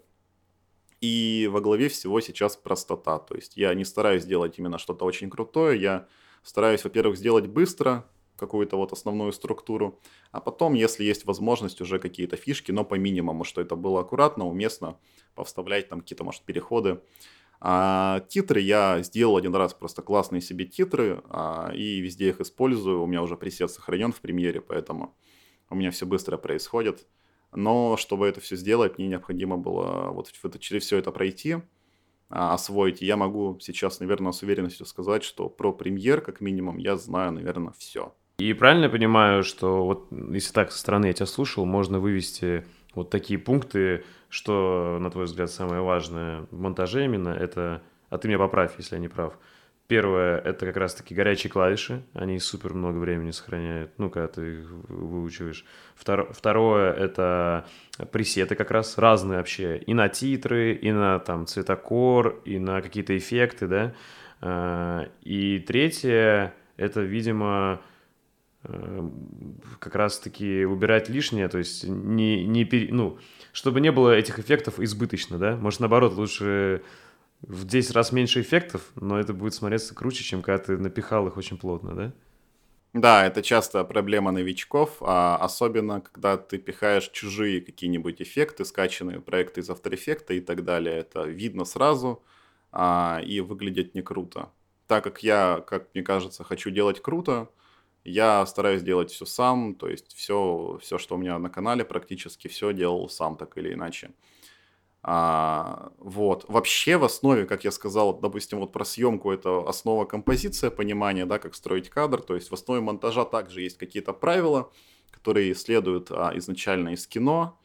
И 1.01 1.49
во 1.51 1.63
главе 1.63 1.89
всего 1.89 2.21
сейчас 2.21 2.57
простота. 2.57 3.19
То 3.19 3.37
есть 3.37 3.57
я 3.57 3.73
не 3.73 3.87
стараюсь 3.87 4.27
делать 4.27 4.59
именно 4.59 4.77
что-то 4.77 5.07
очень 5.07 5.31
крутое. 5.31 5.81
Я 5.81 6.09
стараюсь, 6.43 6.85
во-первых, 6.85 7.17
сделать 7.17 7.47
быстро, 7.47 8.05
какую-то 8.37 8.77
вот 8.77 8.93
основную 8.93 9.33
структуру, 9.33 10.01
а 10.31 10.41
потом, 10.41 10.75
если 10.75 11.05
есть 11.05 11.25
возможность, 11.25 11.81
уже 11.81 11.99
какие-то 11.99 12.37
фишки, 12.37 12.73
но 12.73 12.85
по 12.85 12.97
минимуму, 12.97 13.45
что 13.45 13.61
это 13.61 13.77
было 13.77 14.01
аккуратно, 14.01 14.47
уместно, 14.47 14.99
повставлять 15.35 15.89
там 15.89 16.01
какие-то, 16.01 16.25
может, 16.25 16.43
переходы. 16.43 17.01
А 17.61 18.21
титры 18.29 18.61
я 18.61 19.03
сделал 19.03 19.37
один 19.37 19.55
раз 19.55 19.75
просто 19.75 20.03
классные 20.03 20.41
себе 20.41 20.65
титры, 20.65 21.23
а, 21.31 21.73
и 21.75 22.01
везде 22.01 22.29
их 22.29 22.41
использую. 22.41 23.03
У 23.03 23.07
меня 23.07 23.23
уже 23.23 23.37
пресет 23.37 23.71
сохранен 23.71 24.13
в 24.13 24.21
премьере, 24.21 24.61
поэтому 24.61 25.17
у 25.71 25.75
меня 25.75 25.91
все 25.91 26.07
быстро 26.07 26.37
происходит. 26.37 27.07
Но 27.53 27.97
чтобы 27.97 28.27
это 28.27 28.41
все 28.41 28.57
сделать, 28.57 28.99
мне 28.99 29.07
необходимо 29.07 29.57
было 29.57 30.11
вот 30.11 30.31
это, 30.43 30.59
через 30.59 30.83
все 30.83 30.99
это 30.99 31.13
пройти, 31.13 31.57
а, 32.29 32.55
освоить. 32.55 33.01
И 33.01 33.07
я 33.07 33.17
могу 33.17 33.59
сейчас, 33.61 34.01
наверное, 34.01 34.33
с 34.33 34.43
уверенностью 34.43 34.87
сказать, 34.87 35.23
что 35.23 35.49
про 35.49 35.73
премьер, 35.73 36.21
как 36.21 36.41
минимум, 36.41 36.79
я 36.79 36.97
знаю, 36.97 37.33
наверное, 37.33 37.73
все. 37.79 38.15
И 38.39 38.53
правильно 38.53 38.85
я 38.85 38.91
понимаю, 38.91 39.45
что 39.45 39.85
вот 39.85 40.09
если 40.33 40.53
так 40.53 40.73
со 40.73 40.79
стороны 40.79 41.07
я 41.07 41.13
тебя 41.13 41.27
слушал, 41.27 41.65
можно 41.65 42.01
вывести 42.01 42.65
вот 42.95 43.11
такие 43.11 43.39
пункты, 43.39 44.05
что, 44.29 44.99
на 45.01 45.11
твой 45.11 45.25
взгляд, 45.25 45.51
самое 45.51 45.83
важное 45.83 46.47
в 46.51 46.59
монтаже 46.59 47.05
именно, 47.05 47.29
это, 47.29 47.83
а 48.11 48.19
ты 48.19 48.29
меня 48.29 48.39
поправь, 48.39 48.75
если 48.79 48.97
я 48.97 49.01
не 49.01 49.09
прав, 49.09 49.39
Первое— 49.87 50.39
это 50.45 50.65
как 50.65 50.79
раз-таки 50.79 51.15
горячие 51.15 51.51
клавиши. 51.51 52.03
Они 52.15 52.39
супер 52.39 52.73
много 52.73 52.97
времени 52.97 53.33
сохраняют, 53.33 53.91
ну, 53.99 54.09
когда 54.09 54.29
ты 54.29 54.61
их 54.61 54.71
выучиваешь. 54.89 55.67
Втор... 55.95 56.33
Второе— 56.33 56.91
это 56.95 57.67
пресеты 58.11 58.55
как 58.55 58.71
раз 58.71 58.97
разные 58.97 59.39
вообще. 59.39 59.77
И 59.77 59.93
на 59.93 60.09
титры, 60.09 60.73
и 60.73 60.91
на 60.91 61.19
там 61.19 61.47
цветокор, 61.47 62.41
и 62.47 62.59
на 62.59 62.81
какие-то 62.81 63.15
эффекты, 63.17 63.67
да. 63.67 63.95
А, 64.41 65.07
и 65.21 65.59
третье— 65.59 66.55
это, 66.79 67.03
видимо, 67.03 67.83
как 69.79 69.95
раз-таки 69.95 70.65
убирать 70.65 71.09
лишнее, 71.09 71.49
то 71.49 71.59
есть 71.59 71.85
не, 71.85 72.45
не 72.45 72.65
пере, 72.65 72.93
ну, 72.93 73.19
чтобы 73.53 73.81
не 73.81 73.93
было 73.93 74.17
этих 74.17 74.39
эффектов 74.39 74.81
избыточно, 74.81 75.39
да? 75.39 75.57
Может, 75.57 75.81
наоборот, 75.81 76.15
лучше 76.15 76.83
в 77.43 77.67
10 77.67 77.95
раз 77.95 78.13
меньше 78.13 78.41
эффектов, 78.41 78.91
но 78.95 79.19
это 79.19 79.35
будет 79.35 79.55
смотреться 79.55 79.95
круче, 79.95 80.25
чем 80.25 80.43
когда 80.43 80.65
ты 80.65 80.79
напихал 80.79 81.27
их 81.29 81.37
очень 81.37 81.59
плотно, 81.59 81.95
да? 81.95 82.13
Да, 82.95 83.27
это 83.27 83.43
часто 83.43 83.83
проблема 83.83 84.31
новичков, 84.31 84.99
а 85.01 85.37
особенно 85.41 86.01
когда 86.01 86.37
ты 86.37 86.59
пихаешь 86.59 87.11
чужие 87.11 87.61
какие-нибудь 87.61 88.23
эффекты, 88.23 88.65
скачанные 88.65 89.21
проекты 89.21 89.63
из 89.63 89.69
After 89.69 89.91
Effects 89.93 90.33
и 90.33 90.41
так 90.41 90.65
далее. 90.65 90.99
Это 90.99 91.25
видно 91.25 91.65
сразу 91.65 92.23
а, 92.71 93.21
и 93.27 93.41
выглядит 93.41 93.97
не 93.97 94.03
круто. 94.03 94.51
Так 94.87 95.03
как 95.03 95.25
я, 95.25 95.65
как 95.67 95.89
мне 95.93 96.05
кажется, 96.05 96.45
хочу 96.45 96.71
делать 96.71 97.03
круто, 97.03 97.49
я 98.05 98.45
стараюсь 98.45 98.83
делать 98.83 99.11
все 99.11 99.25
сам, 99.25 99.75
то 99.75 99.89
есть 99.89 100.15
все, 100.15 100.79
все, 100.83 100.99
что 100.99 101.15
у 101.15 101.19
меня 101.19 101.39
на 101.39 101.49
канале, 101.49 101.85
практически 101.85 102.49
все 102.49 102.73
делал 102.75 103.09
сам, 103.09 103.37
так 103.37 103.57
или 103.57 103.73
иначе. 103.73 104.11
А, 105.03 105.93
вот. 105.99 106.45
Вообще 106.49 106.97
в 106.97 107.05
основе, 107.05 107.47
как 107.47 107.65
я 107.65 107.71
сказал, 107.71 108.19
допустим, 108.19 108.59
вот 108.61 108.73
про 108.73 108.85
съемку 108.85 109.31
это 109.31 109.67
основа 109.69 110.05
композиция, 110.05 110.71
понимание, 110.71 111.27
да, 111.27 111.39
как 111.39 111.55
строить 111.55 111.91
кадр. 111.91 112.23
То 112.23 112.35
есть 112.35 112.51
в 112.51 112.55
основе 112.55 112.81
монтажа 112.81 113.25
также 113.25 113.63
есть 113.63 113.77
какие-то 113.79 114.13
правила, 114.13 114.71
которые 115.11 115.55
следуют 115.55 116.11
а, 116.11 116.33
изначально 116.37 116.91
из 116.91 117.07
кино. 117.07 117.59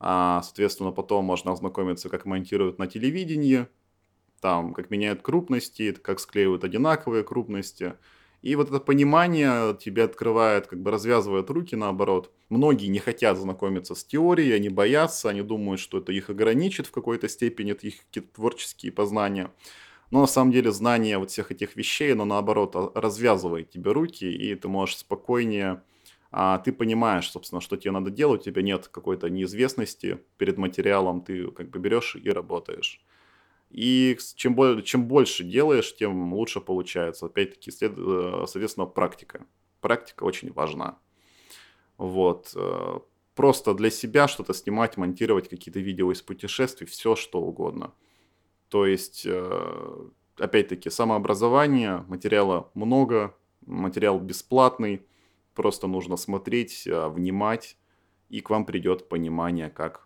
А, 0.00 0.42
соответственно, 0.42 0.90
потом 0.90 1.24
можно 1.24 1.52
ознакомиться, 1.52 2.08
как 2.08 2.26
монтируют 2.26 2.78
на 2.78 2.86
телевидении, 2.86 3.66
там, 4.40 4.74
как 4.74 4.90
меняют 4.90 5.22
крупности, 5.22 5.92
как 5.92 6.18
склеивают 6.18 6.64
одинаковые 6.64 7.24
крупности– 7.24 7.94
и 8.42 8.56
вот 8.56 8.68
это 8.68 8.80
понимание 8.80 9.76
тебе 9.76 10.04
открывает, 10.04 10.66
как 10.66 10.80
бы 10.82 10.90
развязывает 10.90 11.48
руки 11.50 11.76
наоборот. 11.76 12.30
Многие 12.48 12.86
не 12.86 12.98
хотят 12.98 13.38
знакомиться 13.38 13.94
с 13.94 14.04
теорией, 14.04 14.52
они 14.52 14.68
боятся, 14.68 15.30
они 15.30 15.42
думают, 15.42 15.80
что 15.80 15.98
это 15.98 16.12
их 16.12 16.28
ограничит 16.28 16.86
в 16.86 16.90
какой-то 16.90 17.28
степени, 17.28 17.72
это 17.72 17.86
их 17.86 18.04
какие-то 18.04 18.34
творческие 18.34 18.92
познания. 18.92 19.52
Но 20.10 20.20
на 20.20 20.26
самом 20.26 20.52
деле 20.52 20.72
знание 20.72 21.18
вот 21.18 21.30
всех 21.30 21.52
этих 21.52 21.76
вещей, 21.76 22.12
оно 22.12 22.24
наоборот 22.24 22.76
а, 22.76 22.90
развязывает 22.94 23.70
тебе 23.70 23.92
руки, 23.92 24.24
и 24.24 24.54
ты 24.54 24.68
можешь 24.68 24.98
спокойнее 24.98 25.82
а 26.34 26.58
ты 26.58 26.72
понимаешь, 26.72 27.30
собственно, 27.30 27.60
что 27.60 27.76
тебе 27.76 27.90
надо 27.90 28.10
делать, 28.10 28.40
у 28.40 28.44
тебя 28.44 28.62
нет 28.62 28.88
какой-то 28.88 29.28
неизвестности 29.28 30.18
перед 30.38 30.56
материалом, 30.56 31.20
ты 31.20 31.48
как 31.50 31.68
бы 31.68 31.78
берешь 31.78 32.16
и 32.16 32.30
работаешь. 32.30 33.04
И 33.72 34.18
чем, 34.34 34.54
более, 34.54 34.82
чем 34.82 35.08
больше 35.08 35.44
делаешь, 35.44 35.96
тем 35.96 36.34
лучше 36.34 36.60
получается. 36.60 37.26
Опять-таки, 37.26 37.70
след, 37.70 37.94
э, 37.96 38.44
соответственно, 38.46 38.86
практика. 38.86 39.46
Практика 39.80 40.24
очень 40.24 40.52
важна. 40.52 40.98
Вот. 41.96 42.52
Э, 42.54 42.98
просто 43.34 43.72
для 43.72 43.90
себя 43.90 44.28
что-то 44.28 44.52
снимать, 44.52 44.98
монтировать 44.98 45.48
какие-то 45.48 45.80
видео 45.80 46.12
из 46.12 46.20
путешествий, 46.20 46.86
все 46.86 47.16
что 47.16 47.40
угодно. 47.40 47.94
То 48.68 48.84
есть, 48.84 49.22
э, 49.24 50.08
опять-таки, 50.36 50.90
самообразование, 50.90 52.04
материала 52.08 52.70
много, 52.74 53.34
материал 53.64 54.20
бесплатный, 54.20 55.06
просто 55.54 55.86
нужно 55.86 56.18
смотреть, 56.18 56.86
внимать, 56.86 57.78
и 58.28 58.42
к 58.42 58.50
вам 58.50 58.66
придет 58.66 59.08
понимание, 59.08 59.70
как 59.70 60.01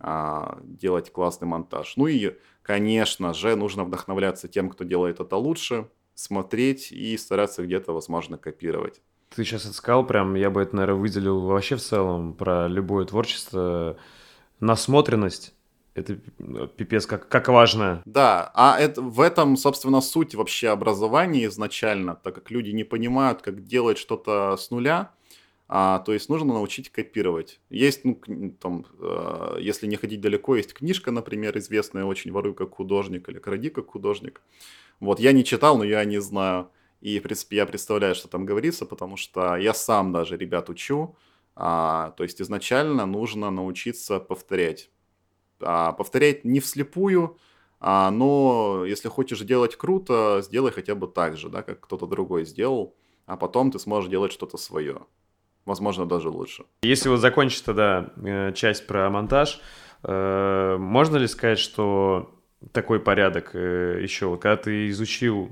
делать 0.00 1.12
классный 1.12 1.48
монтаж. 1.48 1.94
Ну 1.96 2.06
и, 2.06 2.36
конечно 2.62 3.32
же, 3.34 3.56
нужно 3.56 3.84
вдохновляться 3.84 4.48
тем, 4.48 4.70
кто 4.70 4.84
делает 4.84 5.20
это 5.20 5.36
лучше, 5.36 5.88
смотреть 6.14 6.92
и 6.92 7.16
стараться 7.16 7.64
где-то, 7.64 7.92
возможно, 7.92 8.38
копировать. 8.38 9.00
Ты 9.34 9.44
сейчас 9.44 9.64
это 9.64 9.74
сказал, 9.74 10.06
прям 10.06 10.34
я 10.34 10.50
бы 10.50 10.62
это, 10.62 10.76
наверное, 10.76 11.00
выделил 11.00 11.40
вообще 11.40 11.76
в 11.76 11.82
целом 11.82 12.34
про 12.34 12.68
любое 12.68 13.04
творчество. 13.04 13.96
Насмотренность 14.60 15.54
это 15.96 16.16
пипец 16.76 17.06
как, 17.06 17.28
как 17.28 17.48
важно. 17.48 18.02
Да, 18.04 18.50
а 18.54 18.78
это, 18.78 19.00
в 19.00 19.20
этом, 19.20 19.56
собственно, 19.56 20.00
суть 20.00 20.34
вообще 20.34 20.68
образования 20.68 21.46
изначально, 21.46 22.14
так 22.14 22.34
как 22.34 22.50
люди 22.50 22.70
не 22.70 22.84
понимают, 22.84 23.40
как 23.40 23.64
делать 23.64 23.96
что-то 23.96 24.56
с 24.58 24.70
нуля, 24.70 25.10
а, 25.68 25.98
то 26.00 26.12
есть 26.12 26.28
нужно 26.28 26.54
научить 26.54 26.90
копировать. 26.90 27.60
Есть, 27.70 28.04
ну, 28.04 28.20
там, 28.60 28.86
э, 29.00 29.58
если 29.60 29.86
не 29.86 29.96
ходить 29.96 30.20
далеко, 30.20 30.56
есть 30.56 30.74
книжка, 30.74 31.10
например, 31.10 31.58
известная 31.58 32.04
очень 32.04 32.32
«Воруй 32.32 32.54
как 32.54 32.74
художник» 32.74 33.28
или 33.28 33.38
«Кради 33.38 33.70
как 33.70 33.88
художник». 33.90 34.42
Вот, 35.00 35.20
я 35.20 35.32
не 35.32 35.44
читал, 35.44 35.78
но 35.78 35.84
я 35.84 36.04
не 36.04 36.20
знаю. 36.20 36.70
И, 37.00 37.18
в 37.20 37.22
принципе, 37.22 37.56
я 37.56 37.66
представляю, 37.66 38.14
что 38.14 38.28
там 38.28 38.46
говорится, 38.46 38.86
потому 38.86 39.16
что 39.16 39.56
я 39.56 39.74
сам 39.74 40.12
даже 40.12 40.36
ребят 40.36 40.70
учу, 40.70 41.16
А, 41.56 42.12
то 42.18 42.22
есть 42.24 42.40
изначально 42.42 43.06
нужно 43.06 43.50
научиться 43.50 44.20
повторять. 44.20 44.90
А, 45.60 45.92
повторять 45.92 46.44
не 46.44 46.60
вслепую, 46.60 47.38
а, 47.80 48.10
но 48.10 48.84
если 48.86 49.08
хочешь 49.08 49.40
делать 49.40 49.76
круто, 49.76 50.40
сделай 50.42 50.72
хотя 50.72 50.94
бы 50.94 51.08
так 51.08 51.36
же, 51.36 51.48
да, 51.48 51.62
как 51.62 51.80
кто-то 51.80 52.06
другой 52.06 52.44
сделал, 52.44 52.94
а 53.26 53.36
потом 53.36 53.70
ты 53.72 53.78
сможешь 53.78 54.10
делать 54.10 54.32
что-то 54.32 54.58
свое. 54.58 55.06
Возможно, 55.66 56.06
даже 56.06 56.30
лучше. 56.30 56.64
Если 56.82 57.08
вот 57.08 57.18
закончить 57.18 57.64
тогда 57.64 58.10
э, 58.16 58.52
часть 58.54 58.86
про 58.86 59.10
монтаж, 59.10 59.60
э, 60.04 60.76
можно 60.78 61.16
ли 61.16 61.26
сказать, 61.26 61.58
что 61.58 62.32
такой 62.72 63.00
порядок 63.00 63.50
э, 63.52 63.98
еще, 64.00 64.36
когда 64.36 64.56
ты 64.56 64.88
изучил 64.88 65.50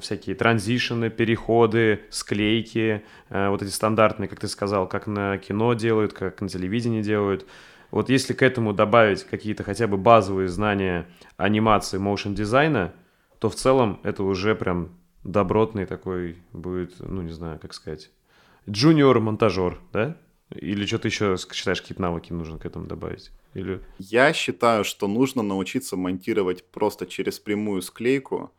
всякие 0.00 0.36
транзишены, 0.36 1.10
переходы, 1.10 2.00
склейки, 2.10 3.04
вот 3.28 3.62
эти 3.62 3.70
стандартные, 3.70 4.28
как 4.28 4.40
ты 4.40 4.48
сказал, 4.48 4.88
как 4.88 5.06
на 5.06 5.36
кино 5.38 5.74
делают, 5.74 6.12
как 6.12 6.40
на 6.40 6.48
телевидении 6.48 7.02
делают, 7.02 7.44
вот 7.90 8.10
если 8.10 8.32
к 8.32 8.42
этому 8.42 8.72
добавить 8.72 9.24
какие-то 9.24 9.62
хотя 9.62 9.86
бы 9.86 9.96
базовые 9.96 10.48
знания 10.48 11.06
анимации, 11.36 11.98
моушен 11.98 12.34
дизайна, 12.34 12.92
то 13.38 13.48
в 13.48 13.54
целом 13.54 14.00
это 14.02 14.22
уже 14.22 14.54
прям 14.54 14.90
добротный 15.22 15.86
такой 15.86 16.38
будет, 16.52 16.94
ну 17.00 17.22
не 17.22 17.32
знаю, 17.32 17.58
как 17.60 17.74
сказать, 17.74 18.10
джуниор-монтажер, 18.68 19.80
да? 19.92 20.16
Или 20.50 20.86
что-то 20.86 21.08
еще 21.08 21.36
считаешь, 21.52 21.80
какие-то 21.80 22.02
навыки 22.02 22.32
нужно 22.32 22.58
к 22.58 22.66
этому 22.66 22.86
добавить? 22.86 23.30
Или... 23.54 23.80
Я 23.98 24.32
считаю, 24.32 24.84
что 24.84 25.08
нужно 25.08 25.42
научиться 25.42 25.96
монтировать 25.96 26.64
просто 26.70 27.06
через 27.06 27.38
прямую 27.38 27.82
склейку, 27.82 28.52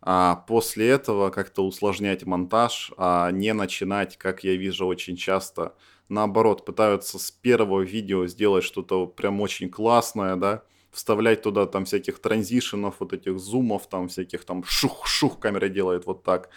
а 0.00 0.36
после 0.36 0.88
этого 0.88 1.30
как-то 1.30 1.66
усложнять 1.66 2.24
монтаж, 2.24 2.92
а 2.96 3.30
не 3.30 3.52
начинать, 3.52 4.16
как 4.16 4.44
я 4.44 4.56
вижу 4.56 4.86
очень 4.86 5.16
часто, 5.16 5.74
наоборот, 6.08 6.64
пытаются 6.64 7.18
с 7.18 7.30
первого 7.30 7.82
видео 7.82 8.26
сделать 8.26 8.64
что-то 8.64 9.06
прям 9.06 9.40
очень 9.40 9.68
классное, 9.68 10.36
да, 10.36 10.62
вставлять 10.90 11.42
туда 11.42 11.66
там 11.66 11.84
всяких 11.84 12.18
транзишенов, 12.18 12.96
вот 12.98 13.12
этих 13.12 13.38
зумов, 13.38 13.88
там 13.88 14.08
всяких 14.08 14.44
там 14.44 14.64
шух-шух 14.64 15.38
камера 15.38 15.68
делает 15.68 16.06
вот 16.06 16.24
так. 16.24 16.48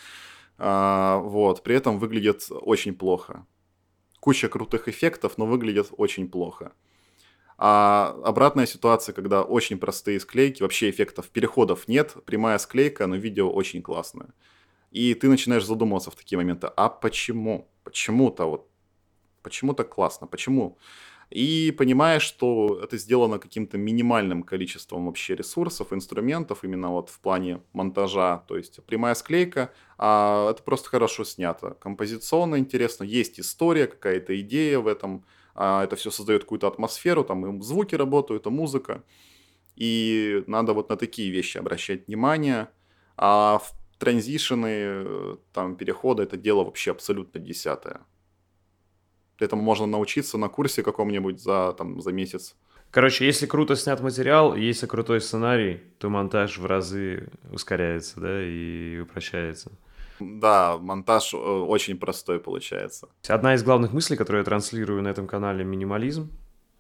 А, 0.58 1.18
вот, 1.18 1.64
при 1.64 1.76
этом 1.76 2.00
выглядит 2.00 2.48
очень 2.50 2.94
плохо. 2.94 3.46
Куча 4.20 4.48
крутых 4.50 4.88
эффектов, 4.88 5.38
но 5.38 5.46
выглядит 5.46 5.88
очень 5.98 6.30
плохо. 6.30 6.74
А 7.58 8.16
обратная 8.24 8.66
ситуация, 8.66 9.14
когда 9.14 9.44
очень 9.44 9.78
простые 9.78 10.20
склейки, 10.20 10.64
вообще 10.64 10.90
эффектов, 10.90 11.30
переходов 11.30 11.88
нет, 11.88 12.16
прямая 12.26 12.58
склейка, 12.58 13.08
но 13.08 13.16
видео 13.16 13.50
очень 13.52 13.82
классное. 13.82 14.34
И 14.92 15.14
ты 15.14 15.30
начинаешь 15.30 15.66
задумываться 15.66 16.12
в 16.12 16.16
такие 16.16 16.38
моменты, 16.38 16.68
а 16.76 16.90
почему? 16.90 17.70
Почему-то 17.84 18.46
вот 18.46 18.70
Почему 19.44 19.74
так 19.74 19.90
классно? 19.90 20.26
Почему? 20.26 20.78
И 21.34 21.72
понимаешь, 21.72 22.22
что 22.22 22.80
это 22.84 22.96
сделано 22.96 23.40
каким-то 23.40 23.76
минимальным 23.76 24.44
количеством 24.44 25.08
вообще 25.08 25.34
ресурсов, 25.34 25.92
инструментов, 25.92 26.64
именно 26.64 26.92
вот 26.92 27.10
в 27.10 27.20
плане 27.20 27.60
монтажа, 27.74 28.44
то 28.48 28.56
есть 28.56 28.86
прямая 28.86 29.16
склейка, 29.16 29.72
а 29.98 30.52
это 30.52 30.62
просто 30.62 30.90
хорошо 30.90 31.24
снято. 31.24 31.76
Композиционно 31.80 32.60
интересно, 32.60 33.04
есть 33.04 33.40
история, 33.40 33.88
какая-то 33.88 34.40
идея 34.42 34.78
в 34.78 34.86
этом, 34.88 35.26
а 35.56 35.84
это 35.84 35.96
все 35.96 36.12
создает 36.12 36.44
какую-то 36.44 36.68
атмосферу, 36.68 37.24
там 37.24 37.58
и 37.58 37.62
звуки 37.64 37.96
работают, 37.96 38.46
и 38.46 38.52
музыка. 38.52 39.04
И 39.76 40.44
надо 40.46 40.74
вот 40.74 40.90
на 40.90 40.98
такие 40.98 41.32
вещи 41.32 41.58
обращать 41.58 42.06
внимание. 42.08 42.70
А 43.18 43.58
в 43.58 43.72
транзишены, 43.98 44.68
э, 44.70 45.38
там, 45.52 45.78
переходы, 45.78 46.22
это 46.22 46.38
дело 46.38 46.64
вообще 46.64 46.92
абсолютно 46.92 47.40
десятое. 47.40 48.02
Этому 49.40 49.62
можно 49.62 49.86
научиться 49.86 50.38
на 50.38 50.48
курсе 50.48 50.84
каком-нибудь 50.84 51.42
за, 51.42 51.74
там, 51.78 52.02
за 52.02 52.12
месяц. 52.12 52.56
Короче, 52.92 53.26
если 53.26 53.48
круто 53.48 53.76
снят 53.76 54.00
материал, 54.02 54.56
если 54.56 54.86
крутой 54.86 55.20
сценарий, 55.20 55.82
то 55.98 56.10
монтаж 56.10 56.60
в 56.60 56.66
разы 56.66 57.30
ускоряется, 57.52 58.20
да, 58.20 58.44
и 58.44 59.00
упрощается. 59.00 59.72
Да, 60.20 60.78
монтаж 60.78 61.34
э, 61.34 61.38
очень 61.38 61.98
простой 61.98 62.40
получается. 62.40 63.10
Одна 63.28 63.56
из 63.56 63.64
главных 63.64 63.94
мыслей, 63.94 64.16
которую 64.16 64.42
я 64.42 64.46
транслирую 64.46 65.02
на 65.02 65.08
этом 65.08 65.26
канале, 65.26 65.64
минимализм. 65.64 66.30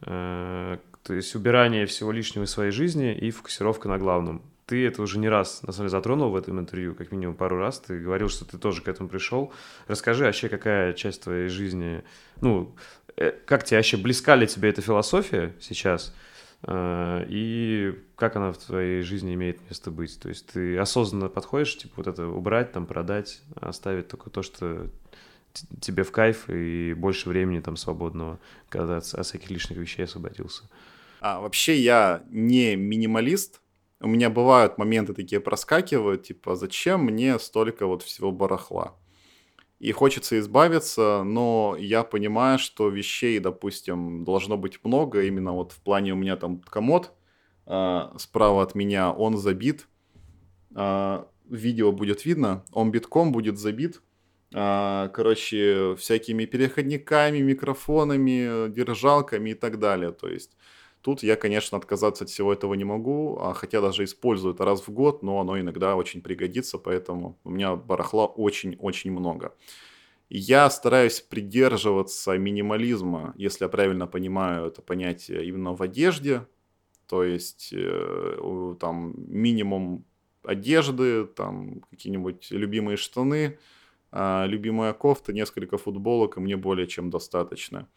Э, 0.05 0.77
то 1.01 1.13
есть 1.13 1.33
убирание 1.35 1.87
всего 1.87 2.11
лишнего 2.11 2.43
из 2.43 2.51
своей 2.51 2.71
жизни 2.71 3.13
и 3.13 3.31
фокусировка 3.31 3.89
на 3.89 3.97
главном 3.97 4.43
ты 4.65 4.87
это 4.87 5.01
уже 5.01 5.19
не 5.19 5.29
раз, 5.29 5.61
на 5.63 5.73
самом 5.73 5.87
деле, 5.87 5.97
затронул 5.97 6.29
в 6.29 6.35
этом 6.35 6.59
интервью, 6.59 6.95
как 6.95 7.11
минимум 7.11 7.35
пару 7.35 7.57
раз. 7.57 7.79
Ты 7.79 7.99
говорил, 7.99 8.29
что 8.29 8.45
ты 8.45 8.57
тоже 8.57 8.81
к 8.81 8.87
этому 8.87 9.09
пришел. 9.09 9.51
Расскажи 9.87 10.23
вообще, 10.23 10.49
какая 10.49 10.93
часть 10.93 11.23
твоей 11.23 11.49
жизни, 11.49 12.03
ну, 12.41 12.75
э, 13.17 13.31
как 13.45 13.63
тебе 13.63 13.77
вообще 13.77 13.97
близка 13.97 14.35
ли 14.35 14.47
тебе 14.47 14.69
эта 14.69 14.81
философия 14.81 15.53
сейчас? 15.59 16.15
Э, 16.63 17.25
и 17.27 17.93
как 18.15 18.35
она 18.37 18.53
в 18.53 18.57
твоей 18.57 19.01
жизни 19.01 19.33
имеет 19.33 19.59
место 19.69 19.91
быть? 19.91 20.17
То 20.19 20.29
есть 20.29 20.47
ты 20.53 20.77
осознанно 20.77 21.27
подходишь, 21.27 21.77
типа, 21.77 21.93
вот 21.97 22.07
это 22.07 22.27
убрать, 22.27 22.71
там, 22.71 22.85
продать, 22.85 23.41
оставить 23.55 24.07
только 24.07 24.29
то, 24.29 24.43
что 24.43 24.87
тебе 25.81 26.03
в 26.03 26.11
кайф 26.11 26.49
и 26.49 26.93
больше 26.93 27.29
времени 27.29 27.59
там 27.59 27.75
свободного, 27.75 28.39
когда 28.69 28.97
от, 28.97 29.13
от 29.13 29.25
всяких 29.25 29.49
лишних 29.51 29.77
вещей 29.77 30.03
освободился. 30.03 30.63
А, 31.21 31.39
вообще 31.39 31.79
я 31.79 32.23
не 32.29 32.75
минималист, 32.75 33.61
у 34.03 34.07
меня 34.07 34.29
бывают 34.29 34.77
моменты 34.77 35.13
такие 35.13 35.39
проскакивают, 35.39 36.23
типа, 36.23 36.55
зачем 36.55 37.05
мне 37.05 37.39
столько 37.39 37.87
вот 37.87 38.03
всего 38.03 38.31
барахла? 38.31 38.97
И 39.79 39.91
хочется 39.93 40.37
избавиться, 40.39 41.23
но 41.23 41.75
я 41.79 42.03
понимаю, 42.03 42.59
что 42.59 42.89
вещей, 42.89 43.39
допустим, 43.39 44.23
должно 44.25 44.57
быть 44.57 44.83
много. 44.83 45.23
Именно 45.23 45.53
вот 45.53 45.71
в 45.71 45.81
плане 45.81 46.13
у 46.13 46.15
меня 46.15 46.35
там 46.35 46.59
комод 46.59 47.11
э, 47.65 48.01
справа 48.17 48.63
от 48.63 48.75
меня, 48.75 49.11
он 49.11 49.37
забит. 49.37 49.87
Э, 50.75 51.23
видео 51.49 51.91
будет 51.91 52.25
видно, 52.25 52.63
он 52.71 52.91
битком 52.91 53.31
будет 53.31 53.57
забит. 53.57 54.01
Э, 54.53 55.09
короче, 55.13 55.95
всякими 55.95 56.45
переходниками, 56.45 57.39
микрофонами, 57.39 58.69
держалками 58.69 59.51
и 59.51 59.53
так 59.53 59.79
далее. 59.79 60.11
То 60.11 60.27
есть 60.27 60.57
Тут 61.03 61.21
я, 61.21 61.35
конечно, 61.35 61.77
отказаться 61.77 62.23
от 62.23 62.29
всего 62.29 62.53
этого 62.53 62.75
не 62.75 62.85
могу, 62.85 63.37
а 63.37 63.53
хотя 63.53 63.81
даже 63.81 64.05
использую 64.05 64.53
это 64.53 64.63
раз 64.63 64.87
в 64.87 64.89
год, 64.89 65.21
но 65.21 65.41
оно 65.41 65.59
иногда 65.59 65.97
очень 65.97 66.21
пригодится, 66.21 66.77
поэтому 66.77 67.37
у 67.43 67.49
меня 67.49 67.75
барахла 67.75 68.25
очень-очень 68.25 69.11
много. 69.11 69.53
Я 70.29 70.69
стараюсь 70.69 71.19
придерживаться 71.19 72.37
минимализма, 72.37 73.33
если 73.35 73.65
я 73.65 73.69
правильно 73.69 74.07
понимаю 74.07 74.67
это 74.67 74.81
понятие, 74.81 75.45
именно 75.45 75.75
в 75.75 75.81
одежде. 75.81 76.47
То 77.07 77.25
есть 77.25 77.73
э, 77.73 78.75
там 78.79 79.13
минимум 79.27 80.05
одежды, 80.41 81.25
там 81.25 81.81
какие-нибудь 81.91 82.47
любимые 82.51 82.95
штаны, 82.95 83.59
э, 84.13 84.47
любимая 84.47 84.93
кофта, 84.93 85.33
несколько 85.33 85.77
футболок, 85.77 86.37
и 86.37 86.39
мне 86.39 86.55
более 86.55 86.87
чем 86.87 87.09
достаточно. 87.09 87.89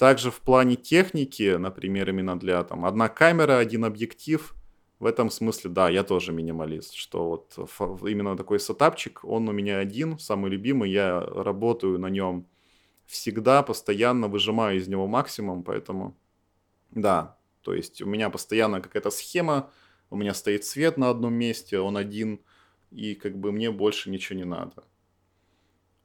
Также 0.00 0.30
в 0.30 0.40
плане 0.40 0.76
техники, 0.76 1.56
например, 1.58 2.08
именно 2.08 2.38
для 2.38 2.64
там 2.64 2.86
одна 2.86 3.10
камера, 3.10 3.58
один 3.58 3.84
объектив, 3.84 4.54
в 4.98 5.04
этом 5.04 5.28
смысле, 5.28 5.68
да, 5.68 5.90
я 5.90 6.04
тоже 6.04 6.32
минималист, 6.32 6.94
что 6.94 7.28
вот 7.28 8.00
именно 8.08 8.34
такой 8.34 8.60
сетапчик, 8.60 9.22
он 9.24 9.46
у 9.50 9.52
меня 9.52 9.76
один, 9.76 10.18
самый 10.18 10.50
любимый, 10.50 10.90
я 10.90 11.20
работаю 11.20 11.98
на 11.98 12.06
нем 12.06 12.46
всегда, 13.04 13.62
постоянно 13.62 14.28
выжимаю 14.28 14.78
из 14.78 14.88
него 14.88 15.06
максимум, 15.06 15.62
поэтому, 15.62 16.16
да, 16.90 17.36
то 17.60 17.74
есть 17.74 18.00
у 18.00 18.06
меня 18.06 18.30
постоянно 18.30 18.80
какая-то 18.80 19.10
схема, 19.10 19.70
у 20.08 20.16
меня 20.16 20.32
стоит 20.32 20.64
свет 20.64 20.96
на 20.96 21.10
одном 21.10 21.34
месте, 21.34 21.78
он 21.78 21.98
один, 21.98 22.40
и 22.90 23.14
как 23.14 23.36
бы 23.36 23.52
мне 23.52 23.70
больше 23.70 24.08
ничего 24.08 24.38
не 24.38 24.46
надо. 24.46 24.82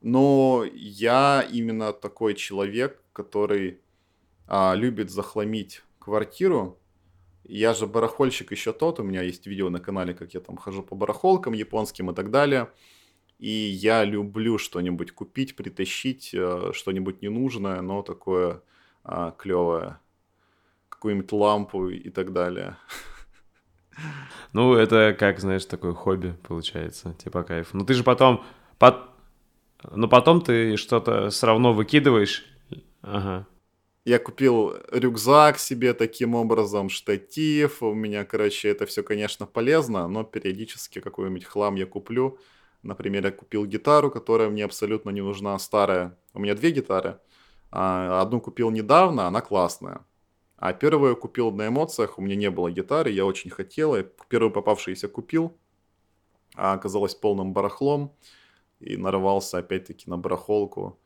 Но 0.01 0.65
я 0.73 1.47
именно 1.49 1.93
такой 1.93 2.33
человек, 2.33 3.01
который 3.13 3.79
а, 4.47 4.73
любит 4.75 5.09
захламить 5.09 5.83
квартиру. 5.99 6.79
Я 7.43 7.73
же 7.73 7.85
барахольщик 7.85 8.51
еще 8.51 8.73
тот, 8.73 8.99
у 8.99 9.03
меня 9.03 9.21
есть 9.21 9.45
видео 9.45 9.69
на 9.69 9.79
канале, 9.79 10.13
как 10.13 10.33
я 10.33 10.39
там 10.39 10.57
хожу 10.57 10.81
по 10.81 10.95
барахолкам 10.95 11.53
японским 11.53 12.09
и 12.09 12.15
так 12.15 12.31
далее. 12.31 12.69
И 13.37 13.49
я 13.49 14.03
люблю 14.03 14.57
что-нибудь 14.57 15.11
купить, 15.11 15.55
притащить, 15.55 16.31
э, 16.33 16.71
что-нибудь 16.73 17.21
ненужное, 17.21 17.81
но 17.81 18.01
такое 18.01 18.61
а, 19.03 19.31
клевое. 19.31 19.99
Какую-нибудь 20.89 21.31
лампу 21.31 21.89
и 21.89 22.09
так 22.09 22.33
далее. 22.33 22.77
Ну, 24.53 24.73
это 24.73 25.15
как, 25.17 25.39
знаешь, 25.39 25.65
такое 25.65 25.93
хобби 25.93 26.35
получается, 26.47 27.13
типа 27.13 27.43
кайф. 27.43 27.73
Ну, 27.73 27.85
ты 27.85 27.93
же 27.93 28.03
потом... 28.03 28.43
Под... 28.77 28.97
Но 29.91 30.07
потом 30.07 30.41
ты 30.41 30.77
что-то 30.77 31.29
все 31.29 31.47
равно 31.47 31.73
выкидываешь. 31.73 32.45
Ага. 33.01 33.47
Я 34.05 34.19
купил 34.19 34.75
рюкзак 34.91 35.57
себе 35.57 35.93
таким 35.95 36.35
образом, 36.35 36.89
штатив. 36.89 37.81
У 37.81 37.95
меня, 37.95 38.23
короче, 38.23 38.69
это 38.69 38.85
все, 38.85 39.01
конечно, 39.01 39.47
полезно, 39.47 40.07
но 40.07 40.23
периодически 40.23 41.01
какой-нибудь 41.01 41.45
хлам 41.45 41.73
я 41.73 41.87
куплю. 41.87 42.37
Например, 42.83 43.25
я 43.25 43.31
купил 43.31 43.65
гитару, 43.65 44.11
которая 44.11 44.49
мне 44.49 44.63
абсолютно 44.63 45.09
не 45.09 45.21
нужна, 45.21 45.57
старая. 45.57 46.15
У 46.35 46.39
меня 46.39 46.53
две 46.53 46.69
гитары. 46.69 47.19
А, 47.71 48.21
одну 48.21 48.39
купил 48.39 48.69
недавно, 48.69 49.25
она 49.25 49.41
классная. 49.41 50.05
А 50.57 50.71
первую 50.73 51.09
я 51.09 51.15
купил 51.15 51.51
на 51.51 51.67
эмоциях, 51.67 52.19
у 52.19 52.21
меня 52.21 52.35
не 52.35 52.51
было 52.51 52.69
гитары, 52.69 53.09
я 53.09 53.25
очень 53.25 53.49
хотел. 53.49 53.95
Я 53.95 54.03
первую 54.29 54.51
попавшуюся 54.51 55.07
купил, 55.07 55.57
а 56.53 56.73
оказалась 56.73 57.15
полным 57.15 57.53
барахлом. 57.53 58.13
И 58.79 58.97
нарвался 58.97 59.57
опять-таки 59.57 60.07
на 60.07 60.17
барахолку. 60.17 60.99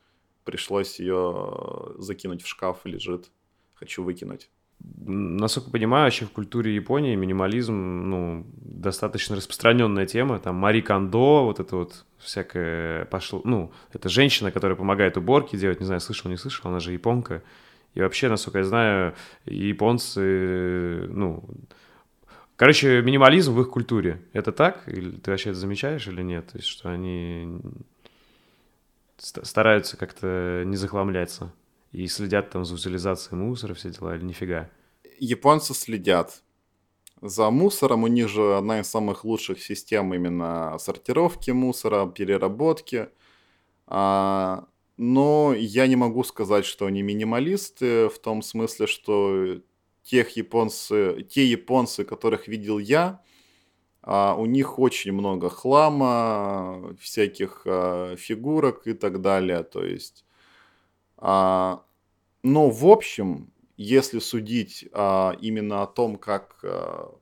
Пришлось 0.49 0.99
ее 0.99 1.93
закинуть 1.99 2.41
в 2.41 2.47
шкаф, 2.47 2.79
лежит. 2.83 3.29
Хочу 3.75 4.03
выкинуть. 4.03 4.49
Насколько 4.79 5.69
понимаю, 5.69 6.05
вообще 6.05 6.25
в 6.25 6.31
культуре 6.31 6.73
Японии 6.73 7.13
минимализм, 7.13 7.75
ну, 7.75 8.47
достаточно 8.55 9.35
распространенная 9.35 10.07
тема. 10.07 10.39
Там 10.39 10.55
Мари 10.55 10.81
Кондо, 10.81 11.45
вот 11.45 11.59
это 11.59 11.75
вот 11.75 12.03
всякое 12.17 13.05
пошло. 13.05 13.41
Ну, 13.43 13.71
это 13.93 14.09
женщина, 14.09 14.51
которая 14.51 14.75
помогает 14.75 15.17
уборки 15.17 15.55
делать. 15.55 15.81
Не 15.81 15.85
знаю, 15.85 16.01
слышал, 16.01 16.31
не 16.31 16.37
слышал, 16.37 16.67
она 16.67 16.79
же 16.79 16.93
японка. 16.93 17.43
И 17.93 18.01
вообще, 18.01 18.27
насколько 18.27 18.57
я 18.57 18.63
знаю, 18.63 19.13
японцы, 19.45 21.07
ну... 21.09 21.47
Короче, 22.55 23.03
минимализм 23.03 23.53
в 23.53 23.61
их 23.61 23.69
культуре. 23.69 24.19
Это 24.33 24.51
так? 24.51 24.81
Или 24.87 25.11
ты 25.11 25.29
вообще 25.29 25.51
это 25.51 25.59
замечаешь 25.59 26.07
или 26.07 26.23
нет? 26.23 26.47
То 26.47 26.57
есть, 26.57 26.67
что 26.67 26.89
они 26.89 27.61
стараются 29.20 29.97
как-то 29.97 30.63
не 30.65 30.78
захламляться 30.78 31.53
и 31.91 32.07
следят 32.07 32.49
там 32.51 32.65
за 32.65 32.76
утилизацией 32.76 33.38
мусора, 33.38 33.74
все 33.74 33.89
дела, 33.89 34.15
или 34.15 34.24
нифига? 34.24 34.70
Японцы 35.20 35.74
следят. 35.74 36.43
За 37.22 37.49
мусором 37.49 38.03
у 38.03 38.07
них 38.07 38.30
же 38.30 38.55
одна 38.55 38.80
из 38.80 38.88
самых 38.88 39.26
лучших 39.26 39.61
систем 39.61 40.13
именно 40.13 40.78
сортировки 40.80 41.51
мусора, 41.51 42.07
переработки. 42.07 43.09
А, 43.88 44.67
но 44.95 45.53
я 45.53 45.88
не 45.88 45.97
могу 45.97 46.24
сказать, 46.24 46.65
что 46.65 46.86
они 46.86 47.01
минималисты 47.01 48.07
в 48.07 48.20
том 48.20 48.41
смысле, 48.41 48.88
что 48.88 49.59
тех 50.03 50.30
японцы, 50.38 51.28
те 51.30 51.45
японцы, 51.45 52.05
которых 52.05 52.47
видел 52.47 52.80
я, 52.80 53.22
у 54.12 54.45
них 54.45 54.80
очень 54.80 55.12
много 55.12 55.49
хлама, 55.49 56.95
всяких 56.99 57.62
а, 57.66 58.16
фигурок 58.16 58.88
и 58.88 58.93
так 58.93 59.22
далее. 59.22 59.64
То 59.64 59.86
есть, 59.86 60.26
а, 61.18 61.84
но 62.43 62.70
в 62.70 62.88
общем, 62.88 63.51
если 63.78 64.20
судить 64.20 64.88
а, 64.93 65.36
именно 65.41 65.84
о 65.84 65.88
том, 65.88 66.18
как 66.18 66.60
а, 66.64 67.14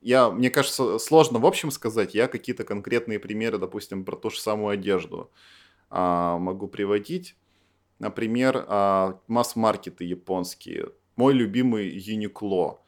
я, 0.00 0.30
мне 0.30 0.50
кажется, 0.50 0.98
сложно 0.98 1.38
в 1.38 1.46
общем 1.46 1.70
сказать. 1.70 2.14
Я 2.14 2.28
какие-то 2.28 2.64
конкретные 2.64 3.18
примеры, 3.18 3.58
допустим, 3.58 4.04
про 4.04 4.16
ту 4.16 4.30
же 4.30 4.40
самую 4.40 4.70
одежду 4.70 5.30
а, 5.90 6.38
могу 6.38 6.68
приводить. 6.68 7.36
Например, 7.98 8.64
а, 8.68 9.20
масс-маркеты 9.26 10.04
японские. 10.04 10.90
Мой 11.16 11.34
любимый 11.34 11.96
Uniqlo, 11.98 12.78
а, 12.78 12.87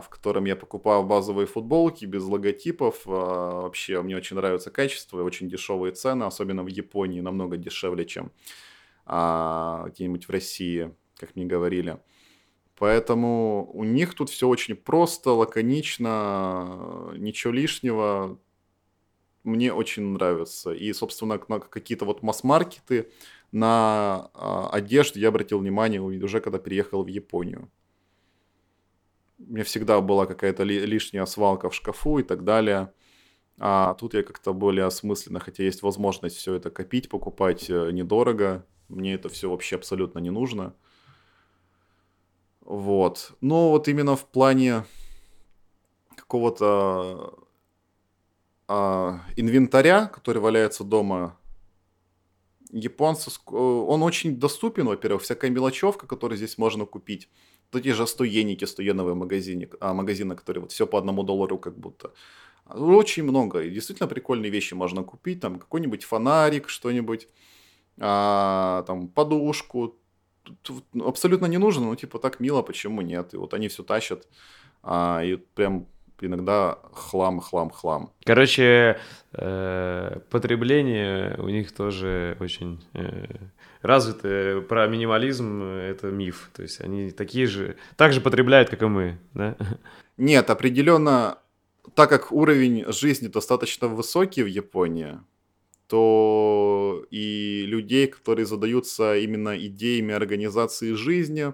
в 0.00 0.08
котором 0.08 0.46
я 0.46 0.56
покупаю 0.56 1.04
базовые 1.04 1.46
футболки 1.46 2.04
без 2.04 2.24
логотипов. 2.24 3.02
А, 3.06 3.62
вообще, 3.62 4.02
мне 4.02 4.16
очень 4.16 4.36
нравится 4.36 4.70
качество 4.70 5.20
и 5.20 5.22
очень 5.22 5.48
дешевые 5.48 5.92
цены, 5.92 6.24
особенно 6.24 6.64
в 6.64 6.66
Японии, 6.66 7.20
намного 7.20 7.56
дешевле, 7.56 8.04
чем 8.04 8.32
а, 9.06 9.86
где-нибудь 9.88 10.26
в 10.26 10.30
России, 10.30 10.92
как 11.16 11.36
мне 11.36 11.44
говорили. 11.44 11.98
Поэтому 12.76 13.70
у 13.72 13.84
них 13.84 14.14
тут 14.14 14.30
все 14.30 14.48
очень 14.48 14.74
просто, 14.74 15.30
лаконично, 15.30 17.12
ничего 17.16 17.52
лишнего 17.52 18.40
мне 19.44 19.72
очень 19.72 20.02
нравится. 20.02 20.72
И, 20.72 20.92
собственно, 20.92 21.40
на 21.48 21.60
какие-то 21.60 22.04
вот 22.06 22.22
масс-маркеты, 22.22 23.12
на 23.52 24.30
а, 24.34 24.70
одежду 24.72 25.20
я 25.20 25.28
обратил 25.28 25.60
внимание 25.60 26.00
уже 26.00 26.40
когда 26.40 26.58
переехал 26.58 27.04
в 27.04 27.08
Японию. 27.08 27.70
Меня 29.46 29.64
всегда 29.64 30.00
была 30.00 30.26
какая-то 30.26 30.62
ли, 30.62 30.84
лишняя 30.86 31.26
свалка 31.26 31.70
в 31.70 31.74
шкафу 31.74 32.18
и 32.18 32.22
так 32.22 32.44
далее. 32.44 32.92
А 33.58 33.94
тут 33.94 34.14
я 34.14 34.22
как-то 34.22 34.52
более 34.52 34.84
осмысленно, 34.84 35.38
хотя 35.38 35.62
есть 35.62 35.82
возможность 35.82 36.36
все 36.36 36.54
это 36.54 36.70
копить, 36.70 37.08
покупать 37.08 37.70
э, 37.70 37.90
недорого. 37.92 38.66
Мне 38.88 39.14
это 39.14 39.28
все 39.28 39.48
вообще 39.48 39.76
абсолютно 39.76 40.18
не 40.18 40.30
нужно. 40.30 40.74
Вот. 42.60 43.32
Но 43.40 43.70
вот 43.70 43.88
именно 43.88 44.16
в 44.16 44.26
плане 44.26 44.84
какого-то 46.16 47.38
а, 48.66 49.20
инвентаря, 49.36 50.06
который 50.06 50.40
валяется 50.40 50.84
дома, 50.84 51.38
японцы, 52.70 53.30
он 53.46 54.02
очень 54.02 54.36
доступен, 54.38 54.86
во-первых, 54.86 55.22
всякая 55.22 55.50
мелочевка, 55.50 56.06
которую 56.06 56.38
здесь 56.38 56.58
можно 56.58 56.86
купить. 56.86 57.28
Вот 57.72 57.80
эти 57.80 57.92
же 57.92 58.06
100 58.06 58.24
еники, 58.24 58.64
100 58.64 58.82
йеновые 58.82 59.14
магазины, 59.14 59.68
а, 59.80 59.94
магазины, 59.94 60.36
которые 60.36 60.62
вот 60.62 60.72
все 60.72 60.86
по 60.86 60.98
одному 60.98 61.22
доллару 61.22 61.58
как 61.58 61.76
будто. 61.78 62.12
Очень 62.66 63.24
много. 63.24 63.62
И 63.62 63.70
действительно 63.70 64.08
прикольные 64.08 64.50
вещи 64.50 64.74
можно 64.74 65.02
купить. 65.02 65.40
Там 65.40 65.58
какой-нибудь 65.58 66.04
фонарик, 66.04 66.68
что-нибудь, 66.68 67.28
а, 67.98 68.84
там 68.86 69.08
подушку. 69.08 69.96
Тут 70.62 70.84
абсолютно 71.00 71.46
не 71.46 71.58
нужно, 71.58 71.86
но 71.86 71.96
типа 71.96 72.18
так 72.18 72.40
мило, 72.40 72.62
почему 72.62 73.02
нет? 73.02 73.34
И 73.34 73.36
вот 73.36 73.54
они 73.54 73.68
все 73.68 73.82
тащат. 73.82 74.26
А, 74.82 75.22
и 75.24 75.36
прям 75.36 75.86
иногда 76.20 76.78
хлам, 76.92 77.40
хлам, 77.40 77.70
хлам. 77.70 78.12
Короче, 78.24 78.98
э, 79.32 80.20
потребление 80.30 81.36
у 81.38 81.48
них 81.48 81.72
тоже 81.72 82.36
очень 82.40 82.84
э, 82.94 83.26
развитое. 83.82 84.60
Про 84.60 84.86
минимализм 84.86 85.62
это 85.62 86.08
миф. 86.08 86.50
То 86.54 86.62
есть 86.62 86.80
они 86.80 87.10
такие 87.10 87.46
же, 87.46 87.76
так 87.96 88.12
же 88.12 88.20
потребляют, 88.20 88.70
как 88.70 88.82
и 88.82 88.86
мы, 88.86 89.18
да? 89.34 89.56
Нет, 90.16 90.50
определенно, 90.50 91.38
так 91.94 92.08
как 92.08 92.32
уровень 92.32 92.84
жизни 92.92 93.28
достаточно 93.28 93.88
высокий 93.88 94.42
в 94.42 94.46
Японии, 94.46 95.18
то 95.88 97.04
и 97.10 97.64
людей, 97.66 98.06
которые 98.06 98.46
задаются 98.46 99.16
именно 99.16 99.56
идеями 99.58 100.14
организации 100.14 100.94
жизни, 100.94 101.52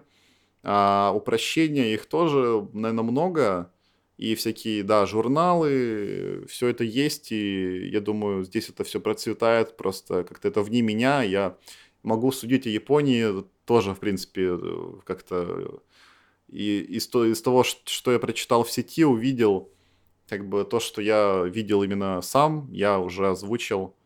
а 0.63 1.13
упрощения 1.15 1.95
их 1.95 2.07
тоже, 2.07 2.69
наверное, 2.73 3.03
много 3.03 3.73
и 4.21 4.35
всякие, 4.35 4.83
да, 4.83 5.07
журналы, 5.07 6.45
все 6.47 6.69
это 6.69 6.85
есть, 6.85 7.33
и 7.33 7.89
я 7.89 8.03
думаю, 8.03 8.45
здесь 8.45 8.69
это 8.69 8.85
все 8.85 9.01
процветает, 9.01 9.79
просто 9.79 10.25
как-то 10.25 10.49
это 10.49 10.61
вне 10.61 10.83
меня, 10.83 11.23
я 11.23 11.57
могу 12.03 12.31
судить 12.31 12.67
о 12.67 12.71
Японии 12.71 13.45
тоже, 13.65 13.95
в 13.95 13.99
принципе, 13.99 14.59
как-то 15.05 15.83
и 16.49 16.81
из, 16.81 17.09
из 17.15 17.41
того, 17.41 17.65
что 17.65 18.13
я 18.13 18.19
прочитал 18.19 18.63
в 18.63 18.71
сети, 18.71 19.07
увидел, 19.07 19.73
как 20.29 20.47
бы 20.47 20.65
то, 20.65 20.81
что 20.81 21.01
я 21.01 21.45
видел 21.47 21.83
именно 21.83 22.21
сам, 22.21 22.69
я 22.71 22.99
уже 22.99 23.29
озвучил. 23.29 23.97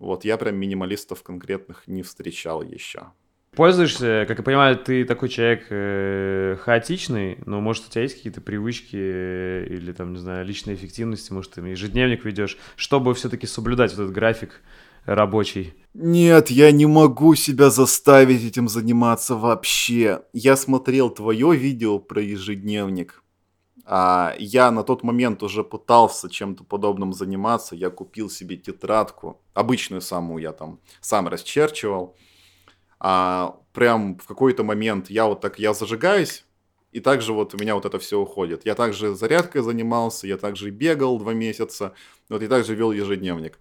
Вот, 0.00 0.24
я 0.24 0.38
прям 0.38 0.56
минималистов 0.56 1.22
конкретных 1.22 1.86
не 1.86 2.02
встречал 2.02 2.62
еще. 2.62 3.12
Пользуешься, 3.54 4.24
как 4.26 4.38
я 4.38 4.44
понимаю, 4.44 4.78
ты 4.78 5.04
такой 5.04 5.28
человек 5.28 5.66
э, 5.68 6.56
хаотичный, 6.58 7.36
но 7.44 7.60
может 7.60 7.86
у 7.86 7.90
тебя 7.90 8.00
есть 8.00 8.16
какие-то 8.16 8.40
привычки 8.40 8.96
э, 8.96 9.66
или 9.68 9.92
там, 9.92 10.14
не 10.14 10.18
знаю, 10.18 10.46
личной 10.46 10.74
эффективности, 10.74 11.34
может 11.34 11.52
ты 11.52 11.60
ежедневник 11.60 12.24
ведешь, 12.24 12.56
чтобы 12.76 13.12
все-таки 13.12 13.46
соблюдать 13.46 13.90
вот 13.92 14.04
этот 14.04 14.14
график 14.14 14.62
рабочий? 15.04 15.74
Нет, 15.92 16.48
я 16.48 16.72
не 16.72 16.86
могу 16.86 17.34
себя 17.34 17.68
заставить 17.68 18.42
этим 18.42 18.70
заниматься 18.70 19.36
вообще. 19.36 20.22
Я 20.32 20.56
смотрел 20.56 21.10
твое 21.10 21.54
видео 21.54 21.98
про 21.98 22.22
ежедневник. 22.22 23.22
А 23.84 24.34
я 24.38 24.70
на 24.70 24.82
тот 24.82 25.02
момент 25.02 25.42
уже 25.42 25.62
пытался 25.62 26.30
чем-то 26.30 26.64
подобным 26.64 27.12
заниматься. 27.12 27.76
Я 27.76 27.90
купил 27.90 28.30
себе 28.30 28.56
тетрадку, 28.56 29.42
обычную 29.52 30.00
самую 30.00 30.42
я 30.42 30.52
там 30.52 30.80
сам 31.02 31.28
расчерчивал 31.28 32.16
а, 33.04 33.58
прям 33.72 34.16
в 34.16 34.26
какой-то 34.28 34.62
момент 34.62 35.10
я 35.10 35.26
вот 35.26 35.40
так, 35.40 35.58
я 35.58 35.74
зажигаюсь, 35.74 36.44
и 36.92 37.00
также 37.00 37.32
вот 37.32 37.52
у 37.52 37.58
меня 37.58 37.74
вот 37.74 37.84
это 37.84 37.98
все 37.98 38.20
уходит. 38.20 38.64
Я 38.64 38.76
также 38.76 39.16
зарядкой 39.16 39.62
занимался, 39.62 40.28
я 40.28 40.36
также 40.36 40.70
бегал 40.70 41.18
два 41.18 41.34
месяца, 41.34 41.94
вот 42.28 42.42
и 42.42 42.46
также 42.46 42.76
вел 42.76 42.92
ежедневник. 42.92 43.58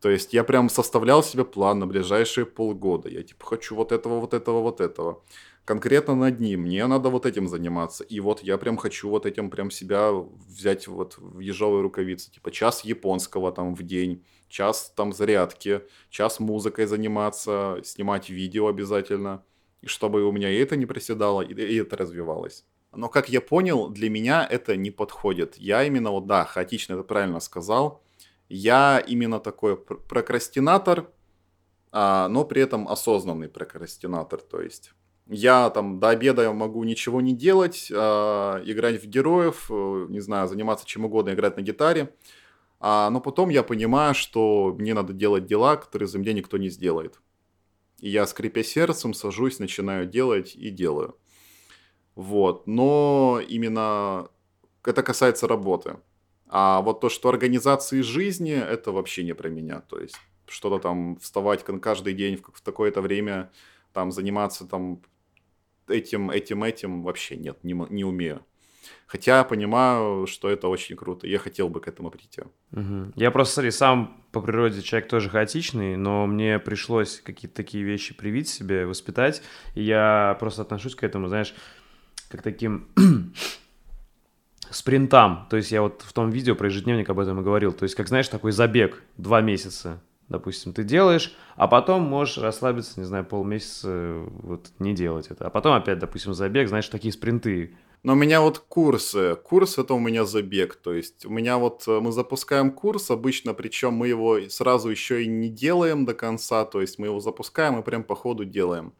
То 0.00 0.08
есть 0.08 0.32
я 0.32 0.42
прям 0.42 0.70
составлял 0.70 1.22
себе 1.22 1.44
план 1.44 1.80
на 1.80 1.86
ближайшие 1.86 2.46
полгода. 2.46 3.10
Я 3.10 3.22
типа 3.22 3.44
хочу 3.44 3.76
вот 3.76 3.92
этого, 3.92 4.20
вот 4.20 4.32
этого, 4.32 4.62
вот 4.62 4.80
этого. 4.80 5.22
Конкретно 5.66 6.14
над 6.14 6.40
ним. 6.40 6.62
Мне 6.62 6.86
надо 6.86 7.10
вот 7.10 7.26
этим 7.26 7.48
заниматься. 7.48 8.04
И 8.04 8.20
вот 8.20 8.42
я 8.42 8.56
прям 8.56 8.78
хочу 8.78 9.10
вот 9.10 9.26
этим 9.26 9.50
прям 9.50 9.70
себя 9.70 10.12
взять 10.48 10.88
вот 10.88 11.18
в 11.18 11.40
ежовые 11.40 11.82
рукавицы. 11.82 12.32
Типа 12.32 12.50
час 12.50 12.84
японского 12.84 13.52
там 13.52 13.74
в 13.74 13.82
день 13.82 14.24
час 14.52 14.92
там 14.94 15.12
зарядки, 15.12 15.82
час 16.10 16.38
музыкой 16.38 16.86
заниматься, 16.86 17.80
снимать 17.82 18.28
видео 18.28 18.68
обязательно, 18.68 19.42
и 19.80 19.86
чтобы 19.86 20.22
у 20.24 20.32
меня 20.32 20.50
и 20.50 20.58
это 20.58 20.76
не 20.76 20.86
проседало, 20.86 21.40
и, 21.40 21.54
и 21.54 21.76
это 21.80 21.96
развивалось. 21.96 22.64
Но, 22.94 23.08
как 23.08 23.30
я 23.30 23.40
понял, 23.40 23.88
для 23.88 24.10
меня 24.10 24.46
это 24.48 24.76
не 24.76 24.90
подходит. 24.90 25.56
Я 25.56 25.82
именно, 25.84 26.10
вот 26.10 26.26
да, 26.26 26.44
хаотично 26.44 26.92
это 26.94 27.02
правильно 27.02 27.40
сказал. 27.40 28.02
Я 28.50 29.02
именно 29.06 29.40
такой 29.40 29.76
прокрастинатор, 29.76 31.10
а, 31.90 32.28
но 32.28 32.44
при 32.44 32.60
этом 32.60 32.86
осознанный 32.86 33.48
прокрастинатор, 33.48 34.42
то 34.42 34.60
есть 34.60 34.92
я 35.28 35.70
там 35.70 35.98
до 36.00 36.10
обеда 36.10 36.52
могу 36.52 36.84
ничего 36.84 37.22
не 37.22 37.32
делать, 37.32 37.90
а, 37.94 38.62
играть 38.66 39.02
в 39.02 39.06
героев, 39.06 39.70
э, 39.70 40.06
не 40.10 40.20
знаю, 40.20 40.48
заниматься 40.48 40.84
чем 40.86 41.06
угодно, 41.06 41.30
играть 41.30 41.56
на 41.56 41.62
гитаре, 41.62 42.14
а, 42.84 43.10
но 43.10 43.20
потом 43.20 43.48
я 43.48 43.62
понимаю, 43.62 44.12
что 44.12 44.74
мне 44.76 44.92
надо 44.92 45.12
делать 45.12 45.46
дела, 45.46 45.76
которые 45.76 46.08
за 46.08 46.18
меня 46.18 46.32
никто 46.32 46.58
не 46.58 46.68
сделает. 46.68 47.20
И 48.00 48.10
я, 48.10 48.26
скрипя 48.26 48.64
сердцем, 48.64 49.14
сажусь, 49.14 49.60
начинаю 49.60 50.04
делать 50.04 50.56
и 50.56 50.68
делаю. 50.68 51.16
Вот. 52.16 52.66
Но 52.66 53.40
именно 53.48 54.30
это 54.84 55.04
касается 55.04 55.46
работы. 55.46 55.98
А 56.48 56.82
вот 56.82 57.00
то, 57.00 57.08
что 57.08 57.28
организации 57.28 58.00
жизни, 58.00 58.52
это 58.52 58.90
вообще 58.90 59.22
не 59.22 59.32
про 59.32 59.48
меня. 59.48 59.82
То 59.82 60.00
есть 60.00 60.16
что-то 60.46 60.80
там 60.80 61.16
вставать 61.20 61.62
каждый 61.62 62.14
день 62.14 62.36
в, 62.36 62.60
такое-то 62.62 63.00
время, 63.00 63.52
там 63.92 64.10
заниматься 64.10 64.66
там 64.66 65.00
этим, 65.86 66.32
этим, 66.32 66.64
этим 66.64 67.04
вообще 67.04 67.36
нет, 67.36 67.62
не, 67.62 67.74
не 67.90 68.02
умею. 68.02 68.44
Хотя 69.06 69.44
понимаю, 69.44 70.26
что 70.26 70.48
это 70.48 70.68
очень 70.68 70.96
круто. 70.96 71.26
Я 71.26 71.38
хотел 71.38 71.68
бы 71.68 71.80
к 71.80 71.88
этому 71.88 72.10
прийти. 72.10 72.42
Угу. 72.72 73.12
Я 73.16 73.30
просто, 73.30 73.54
смотри, 73.54 73.70
сам 73.70 74.22
по 74.32 74.40
природе 74.40 74.82
человек 74.82 75.08
тоже 75.08 75.28
хаотичный, 75.28 75.96
но 75.96 76.26
мне 76.26 76.58
пришлось 76.58 77.20
какие-то 77.20 77.54
такие 77.54 77.84
вещи 77.84 78.14
привить 78.14 78.48
себе, 78.48 78.86
воспитать. 78.86 79.42
И 79.74 79.82
я 79.82 80.36
просто 80.40 80.62
отношусь 80.62 80.94
к 80.94 81.02
этому, 81.02 81.28
знаешь, 81.28 81.54
как 82.28 82.42
таким 82.42 82.88
спринтам. 84.70 85.46
То 85.50 85.56
есть 85.56 85.70
я 85.70 85.82
вот 85.82 86.02
в 86.02 86.12
том 86.12 86.30
видео 86.30 86.54
про 86.54 86.68
ежедневник 86.68 87.10
об 87.10 87.18
этом 87.18 87.40
и 87.40 87.42
говорил. 87.44 87.72
То 87.72 87.82
есть, 87.84 87.94
как 87.94 88.08
знаешь, 88.08 88.28
такой 88.28 88.52
забег 88.52 89.02
два 89.16 89.40
месяца 89.40 90.00
допустим, 90.32 90.72
ты 90.72 90.82
делаешь, 90.82 91.34
а 91.56 91.68
потом 91.68 92.02
можешь 92.02 92.38
расслабиться, 92.38 92.98
не 92.98 93.06
знаю, 93.06 93.24
полмесяца 93.24 94.24
вот 94.42 94.70
не 94.80 94.94
делать 94.94 95.28
это. 95.28 95.46
А 95.46 95.50
потом 95.50 95.74
опять, 95.74 95.98
допустим, 95.98 96.34
забег, 96.34 96.68
знаешь, 96.68 96.88
такие 96.88 97.12
спринты. 97.12 97.76
Но 98.02 98.14
у 98.14 98.16
меня 98.16 98.40
вот 98.40 98.58
курсы. 98.58 99.36
Курс 99.36 99.78
это 99.78 99.94
у 99.94 100.00
меня 100.00 100.24
забег. 100.24 100.74
То 100.74 100.92
есть 100.92 101.24
у 101.24 101.30
меня 101.30 101.58
вот 101.58 101.84
э, 101.86 102.00
мы 102.00 102.10
запускаем 102.10 102.72
курс 102.72 103.10
обычно, 103.12 103.54
причем 103.54 103.92
мы 103.92 104.08
его 104.08 104.40
сразу 104.48 104.88
еще 104.90 105.22
и 105.22 105.28
не 105.28 105.48
делаем 105.48 106.04
до 106.04 106.12
конца. 106.12 106.64
То 106.64 106.80
есть 106.80 106.98
мы 106.98 107.06
его 107.06 107.20
запускаем 107.20 107.78
и 107.78 107.82
прям 107.82 108.02
по 108.02 108.16
ходу 108.16 108.44
делаем. 108.44 108.92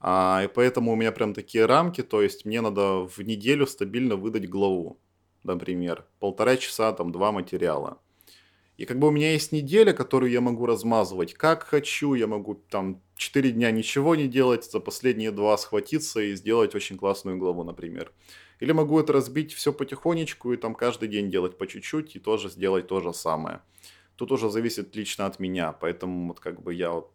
А, 0.00 0.42
и 0.44 0.46
поэтому 0.46 0.92
у 0.92 0.96
меня 0.96 1.10
прям 1.10 1.34
такие 1.34 1.66
рамки. 1.66 2.02
То 2.02 2.22
есть 2.22 2.44
мне 2.44 2.60
надо 2.60 3.08
в 3.08 3.18
неделю 3.18 3.66
стабильно 3.66 4.14
выдать 4.14 4.48
главу. 4.48 5.00
Например, 5.42 6.06
полтора 6.20 6.56
часа, 6.56 6.92
там, 6.92 7.10
два 7.10 7.32
материала. 7.32 7.98
И 8.78 8.84
как 8.84 9.00
бы 9.00 9.08
у 9.08 9.10
меня 9.10 9.32
есть 9.32 9.50
неделя, 9.50 9.92
которую 9.92 10.30
я 10.30 10.40
могу 10.40 10.64
размазывать 10.64 11.34
как 11.34 11.64
хочу, 11.64 12.14
я 12.14 12.28
могу 12.28 12.54
там 12.54 13.02
4 13.16 13.50
дня 13.50 13.72
ничего 13.72 14.14
не 14.14 14.28
делать, 14.28 14.64
за 14.64 14.78
последние 14.78 15.32
два 15.32 15.58
схватиться 15.58 16.20
и 16.20 16.36
сделать 16.36 16.76
очень 16.76 16.96
классную 16.96 17.38
главу, 17.38 17.64
например. 17.64 18.12
Или 18.60 18.70
могу 18.70 19.00
это 19.00 19.12
разбить 19.12 19.52
все 19.52 19.72
потихонечку 19.72 20.52
и 20.52 20.56
там 20.56 20.76
каждый 20.76 21.08
день 21.08 21.28
делать 21.28 21.58
по 21.58 21.66
чуть-чуть 21.66 22.14
и 22.14 22.20
тоже 22.20 22.50
сделать 22.50 22.86
то 22.86 23.00
же 23.00 23.12
самое. 23.12 23.62
Тут 24.14 24.30
уже 24.30 24.48
зависит 24.48 24.94
лично 24.94 25.26
от 25.26 25.40
меня, 25.40 25.72
поэтому 25.72 26.28
вот 26.28 26.38
как 26.38 26.62
бы 26.62 26.72
я 26.72 26.92
вот 26.92 27.10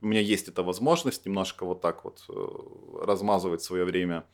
у 0.00 0.06
меня 0.06 0.20
есть 0.20 0.48
эта 0.48 0.64
возможность 0.64 1.24
немножко 1.24 1.66
вот 1.66 1.80
так 1.80 2.04
вот 2.04 2.24
э, 2.28 3.04
размазывать 3.04 3.62
свое 3.62 3.84
время. 3.84 4.24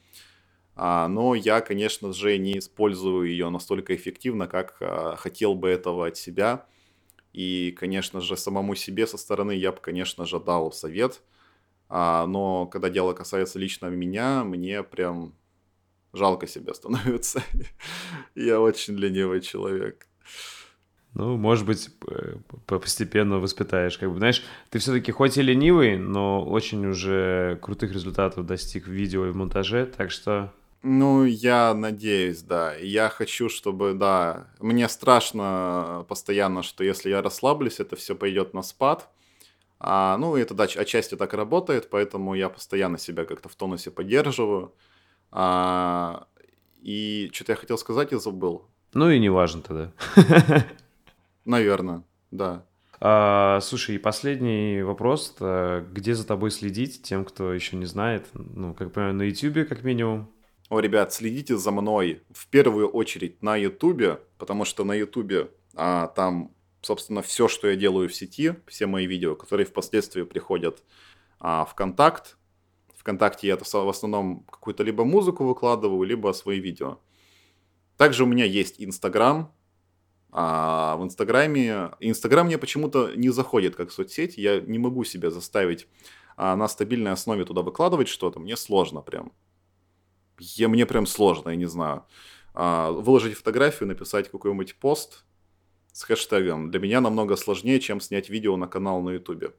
А, 0.77 1.07
но 1.09 1.35
я, 1.35 1.61
конечно 1.61 2.13
же, 2.13 2.37
не 2.39 2.59
использую 2.59 3.29
ее 3.29 3.49
настолько 3.49 3.95
эффективно, 3.95 4.47
как 4.49 4.77
а, 4.81 5.17
хотел 5.17 5.55
бы 5.55 5.69
этого 5.69 6.09
от 6.09 6.17
себя. 6.17 6.67
И, 7.33 7.75
конечно 7.79 8.21
же, 8.21 8.37
самому 8.37 8.75
себе 8.75 9.07
со 9.07 9.19
стороны 9.19 9.53
я 9.53 9.73
бы, 9.73 9.79
конечно 9.81 10.27
же, 10.27 10.41
дал 10.41 10.73
совет. 10.73 11.23
А, 11.89 12.27
но 12.27 12.67
когда 12.67 12.91
дело 12.91 13.13
касается 13.13 13.59
лично 13.59 13.87
меня, 13.87 14.45
мне 14.45 14.83
прям 14.83 15.35
жалко 16.13 16.47
себя 16.47 16.75
становится. 16.75 17.43
я 18.35 18.61
очень 18.61 18.95
ленивый 18.95 19.41
человек. 19.41 20.07
Ну, 21.15 21.37
может 21.37 21.65
быть, 21.65 21.91
постепенно 22.67 23.39
воспитаешь. 23.39 23.97
Как 23.99 24.11
бы, 24.11 24.19
знаешь, 24.19 24.43
ты 24.71 24.81
все-таки 24.81 25.13
хоть 25.13 25.39
и 25.39 25.43
ленивый, 25.43 25.97
но 25.97 26.45
очень 26.45 26.85
уже 26.87 27.61
крутых 27.63 27.93
результатов 27.93 28.45
достиг 28.45 28.89
в 28.89 28.91
видео 28.91 29.27
и 29.27 29.31
в 29.31 29.37
монтаже, 29.37 29.87
так 29.87 30.11
что 30.11 30.53
ну, 30.85 31.25
я 31.25 31.73
надеюсь, 31.73 32.43
да. 32.43 32.75
Я 32.75 33.09
хочу, 33.09 33.49
чтобы, 33.49 33.95
да, 33.95 34.49
мне 34.61 34.87
страшно 34.89 36.05
постоянно, 36.09 36.63
что 36.63 36.85
если 36.85 37.09
я 37.09 37.23
расслаблюсь, 37.23 37.81
это 37.81 37.97
все 37.97 38.15
пойдет 38.15 38.53
на 38.53 38.63
спад. 38.63 39.09
А, 39.81 40.19
ну, 40.19 40.37
это 40.37 40.53
да, 40.53 40.65
отчасти 40.65 41.15
так 41.17 41.33
работает, 41.33 41.89
поэтому 41.89 42.35
я 42.35 42.51
постоянно 42.51 42.99
себя 42.99 43.25
как-то 43.25 43.49
в 43.49 43.55
тонусе 43.55 43.91
поддерживаю. 43.91 44.75
А, 45.31 46.27
и 46.83 47.31
что-то 47.33 47.53
я 47.53 47.57
хотел 47.57 47.79
сказать 47.79 48.13
и 48.13 48.19
забыл. 48.19 48.67
Ну 48.93 49.09
и 49.09 49.19
не 49.19 49.31
важно 49.31 49.63
тогда. 49.63 49.93
Наверное, 51.47 52.03
да. 52.31 52.67
А, 53.01 53.61
слушай, 53.63 53.95
и 53.95 53.99
последний 53.99 54.83
вопрос. 54.83 55.35
Где 55.39 56.15
за 56.15 56.27
тобой 56.27 56.51
следить 56.51 57.03
тем, 57.03 57.25
кто 57.25 57.55
еще 57.55 57.77
не 57.77 57.87
знает? 57.87 58.27
Ну, 58.35 58.75
как 58.75 58.93
понимаю, 58.93 59.15
на 59.15 59.23
YouTube 59.23 59.67
как 59.67 59.83
минимум. 59.83 60.31
О, 60.75 60.81
ребят, 60.81 61.13
следите 61.13 61.57
за 61.57 61.71
мной 61.71 62.25
в 62.33 62.49
первую 62.49 62.89
очередь 62.89 63.41
на 63.43 63.55
Ютубе, 63.55 64.19
потому 64.39 64.65
что 64.65 64.83
на 64.83 64.93
Ютубе 64.93 65.53
а, 65.77 66.09
там, 66.09 66.51
собственно, 66.83 67.23
все, 67.23 67.47
что 67.47 67.69
я 67.69 67.77
делаю 67.77 68.09
в 68.09 68.15
сети, 68.15 68.57
все 68.67 68.87
мои 68.87 69.07
видео, 69.07 69.37
которые 69.37 69.67
впоследствии 69.67 70.25
приходят 70.25 70.83
а, 71.39 71.65
в 71.65 71.77
контакт. 71.77 72.37
Вконтакте 72.97 73.47
я 73.47 73.57
в 73.57 73.89
основном 73.89 74.41
какую-то 74.51 74.83
либо 74.83 75.05
музыку 75.05 75.45
выкладываю, 75.45 76.03
либо 76.03 76.33
свои 76.33 76.59
видео. 76.59 76.99
Также 77.97 78.25
у 78.25 78.27
меня 78.27 78.45
есть 78.45 78.83
Инстаграм. 78.83 79.55
А 80.33 80.97
в 80.97 81.05
Инстаграме... 81.05 81.93
Инстаграм 82.01 82.47
мне 82.47 82.59
почему-то 82.59 83.13
не 83.15 83.29
заходит 83.29 83.77
как 83.77 83.93
соцсеть. 83.93 84.37
Я 84.39 84.61
не 84.61 84.81
могу 84.81 85.05
себя 85.05 85.31
заставить 85.31 85.87
а, 86.37 86.57
на 86.57 86.67
стабильной 86.67 87.13
основе 87.13 87.45
туда 87.45 87.63
выкладывать 87.63 88.09
что-то. 88.09 88.41
Мне 88.41 88.57
сложно 88.57 89.03
прям 89.03 89.31
я, 90.39 90.69
мне 90.69 90.87
прям 90.87 91.07
сложно, 91.07 91.51
я 91.51 91.57
не 91.57 91.67
знаю. 91.67 92.05
А, 92.55 92.91
выложить 92.91 93.37
фотографию, 93.37 93.89
написать 93.89 94.31
какой-нибудь 94.31 94.77
пост 94.77 95.25
с 95.93 96.03
хэштегом 96.05 96.71
для 96.71 96.81
меня 96.81 97.01
намного 97.01 97.37
сложнее, 97.37 97.81
чем 97.81 98.01
снять 98.01 98.29
видео 98.29 98.57
на 98.57 98.67
канал 98.67 99.01
на 99.03 99.11
ютубе. 99.11 99.53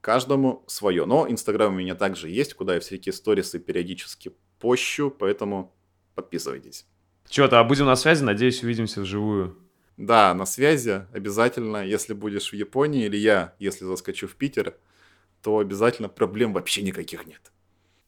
Каждому 0.00 0.64
свое. 0.66 1.04
Но 1.04 1.28
Инстаграм 1.28 1.72
у 1.72 1.76
меня 1.76 1.94
также 1.94 2.28
есть, 2.28 2.54
куда 2.54 2.74
я 2.74 2.80
всякие 2.80 3.12
сторисы 3.12 3.58
периодически 3.58 4.32
пощу, 4.60 5.10
поэтому 5.10 5.74
подписывайтесь. 6.14 6.86
Чё-то, 7.28 7.58
а 7.58 7.64
будем 7.64 7.86
на 7.86 7.96
связи, 7.96 8.22
надеюсь, 8.22 8.62
увидимся 8.62 9.00
вживую. 9.00 9.56
Да, 9.96 10.34
на 10.34 10.46
связи 10.46 11.06
обязательно. 11.12 11.84
Если 11.84 12.14
будешь 12.14 12.50
в 12.50 12.54
Японии 12.54 13.06
или 13.06 13.16
я, 13.16 13.54
если 13.58 13.84
заскочу 13.84 14.28
в 14.28 14.36
Питер, 14.36 14.76
то 15.42 15.58
обязательно 15.58 16.08
проблем 16.08 16.52
вообще 16.52 16.82
никаких 16.82 17.26
нет. 17.26 17.52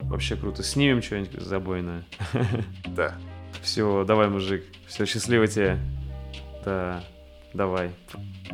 Вообще 0.08 0.36
круто. 0.36 0.62
Снимем 0.62 1.02
что-нибудь 1.02 1.40
забойное. 1.40 2.04
Да. 2.86 3.14
Все, 3.62 4.04
давай, 4.04 4.28
мужик. 4.28 4.64
Все, 4.86 5.04
счастливо 5.04 5.46
тебе. 5.46 5.78
Да, 6.64 7.04
давай. 7.52 7.90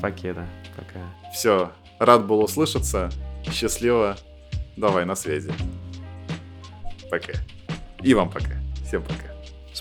Покеда. 0.01 0.47
Пока. 0.77 1.01
Все, 1.33 1.73
рад 1.99 2.27
был 2.27 2.41
услышаться. 2.41 3.11
Счастливо. 3.51 4.17
Давай, 4.77 5.05
на 5.05 5.15
связи. 5.15 5.53
Пока. 7.11 7.35
И 8.03 8.15
вам 8.15 8.31
пока. 8.31 8.55
Всем 8.85 9.03
пока. 9.03 9.34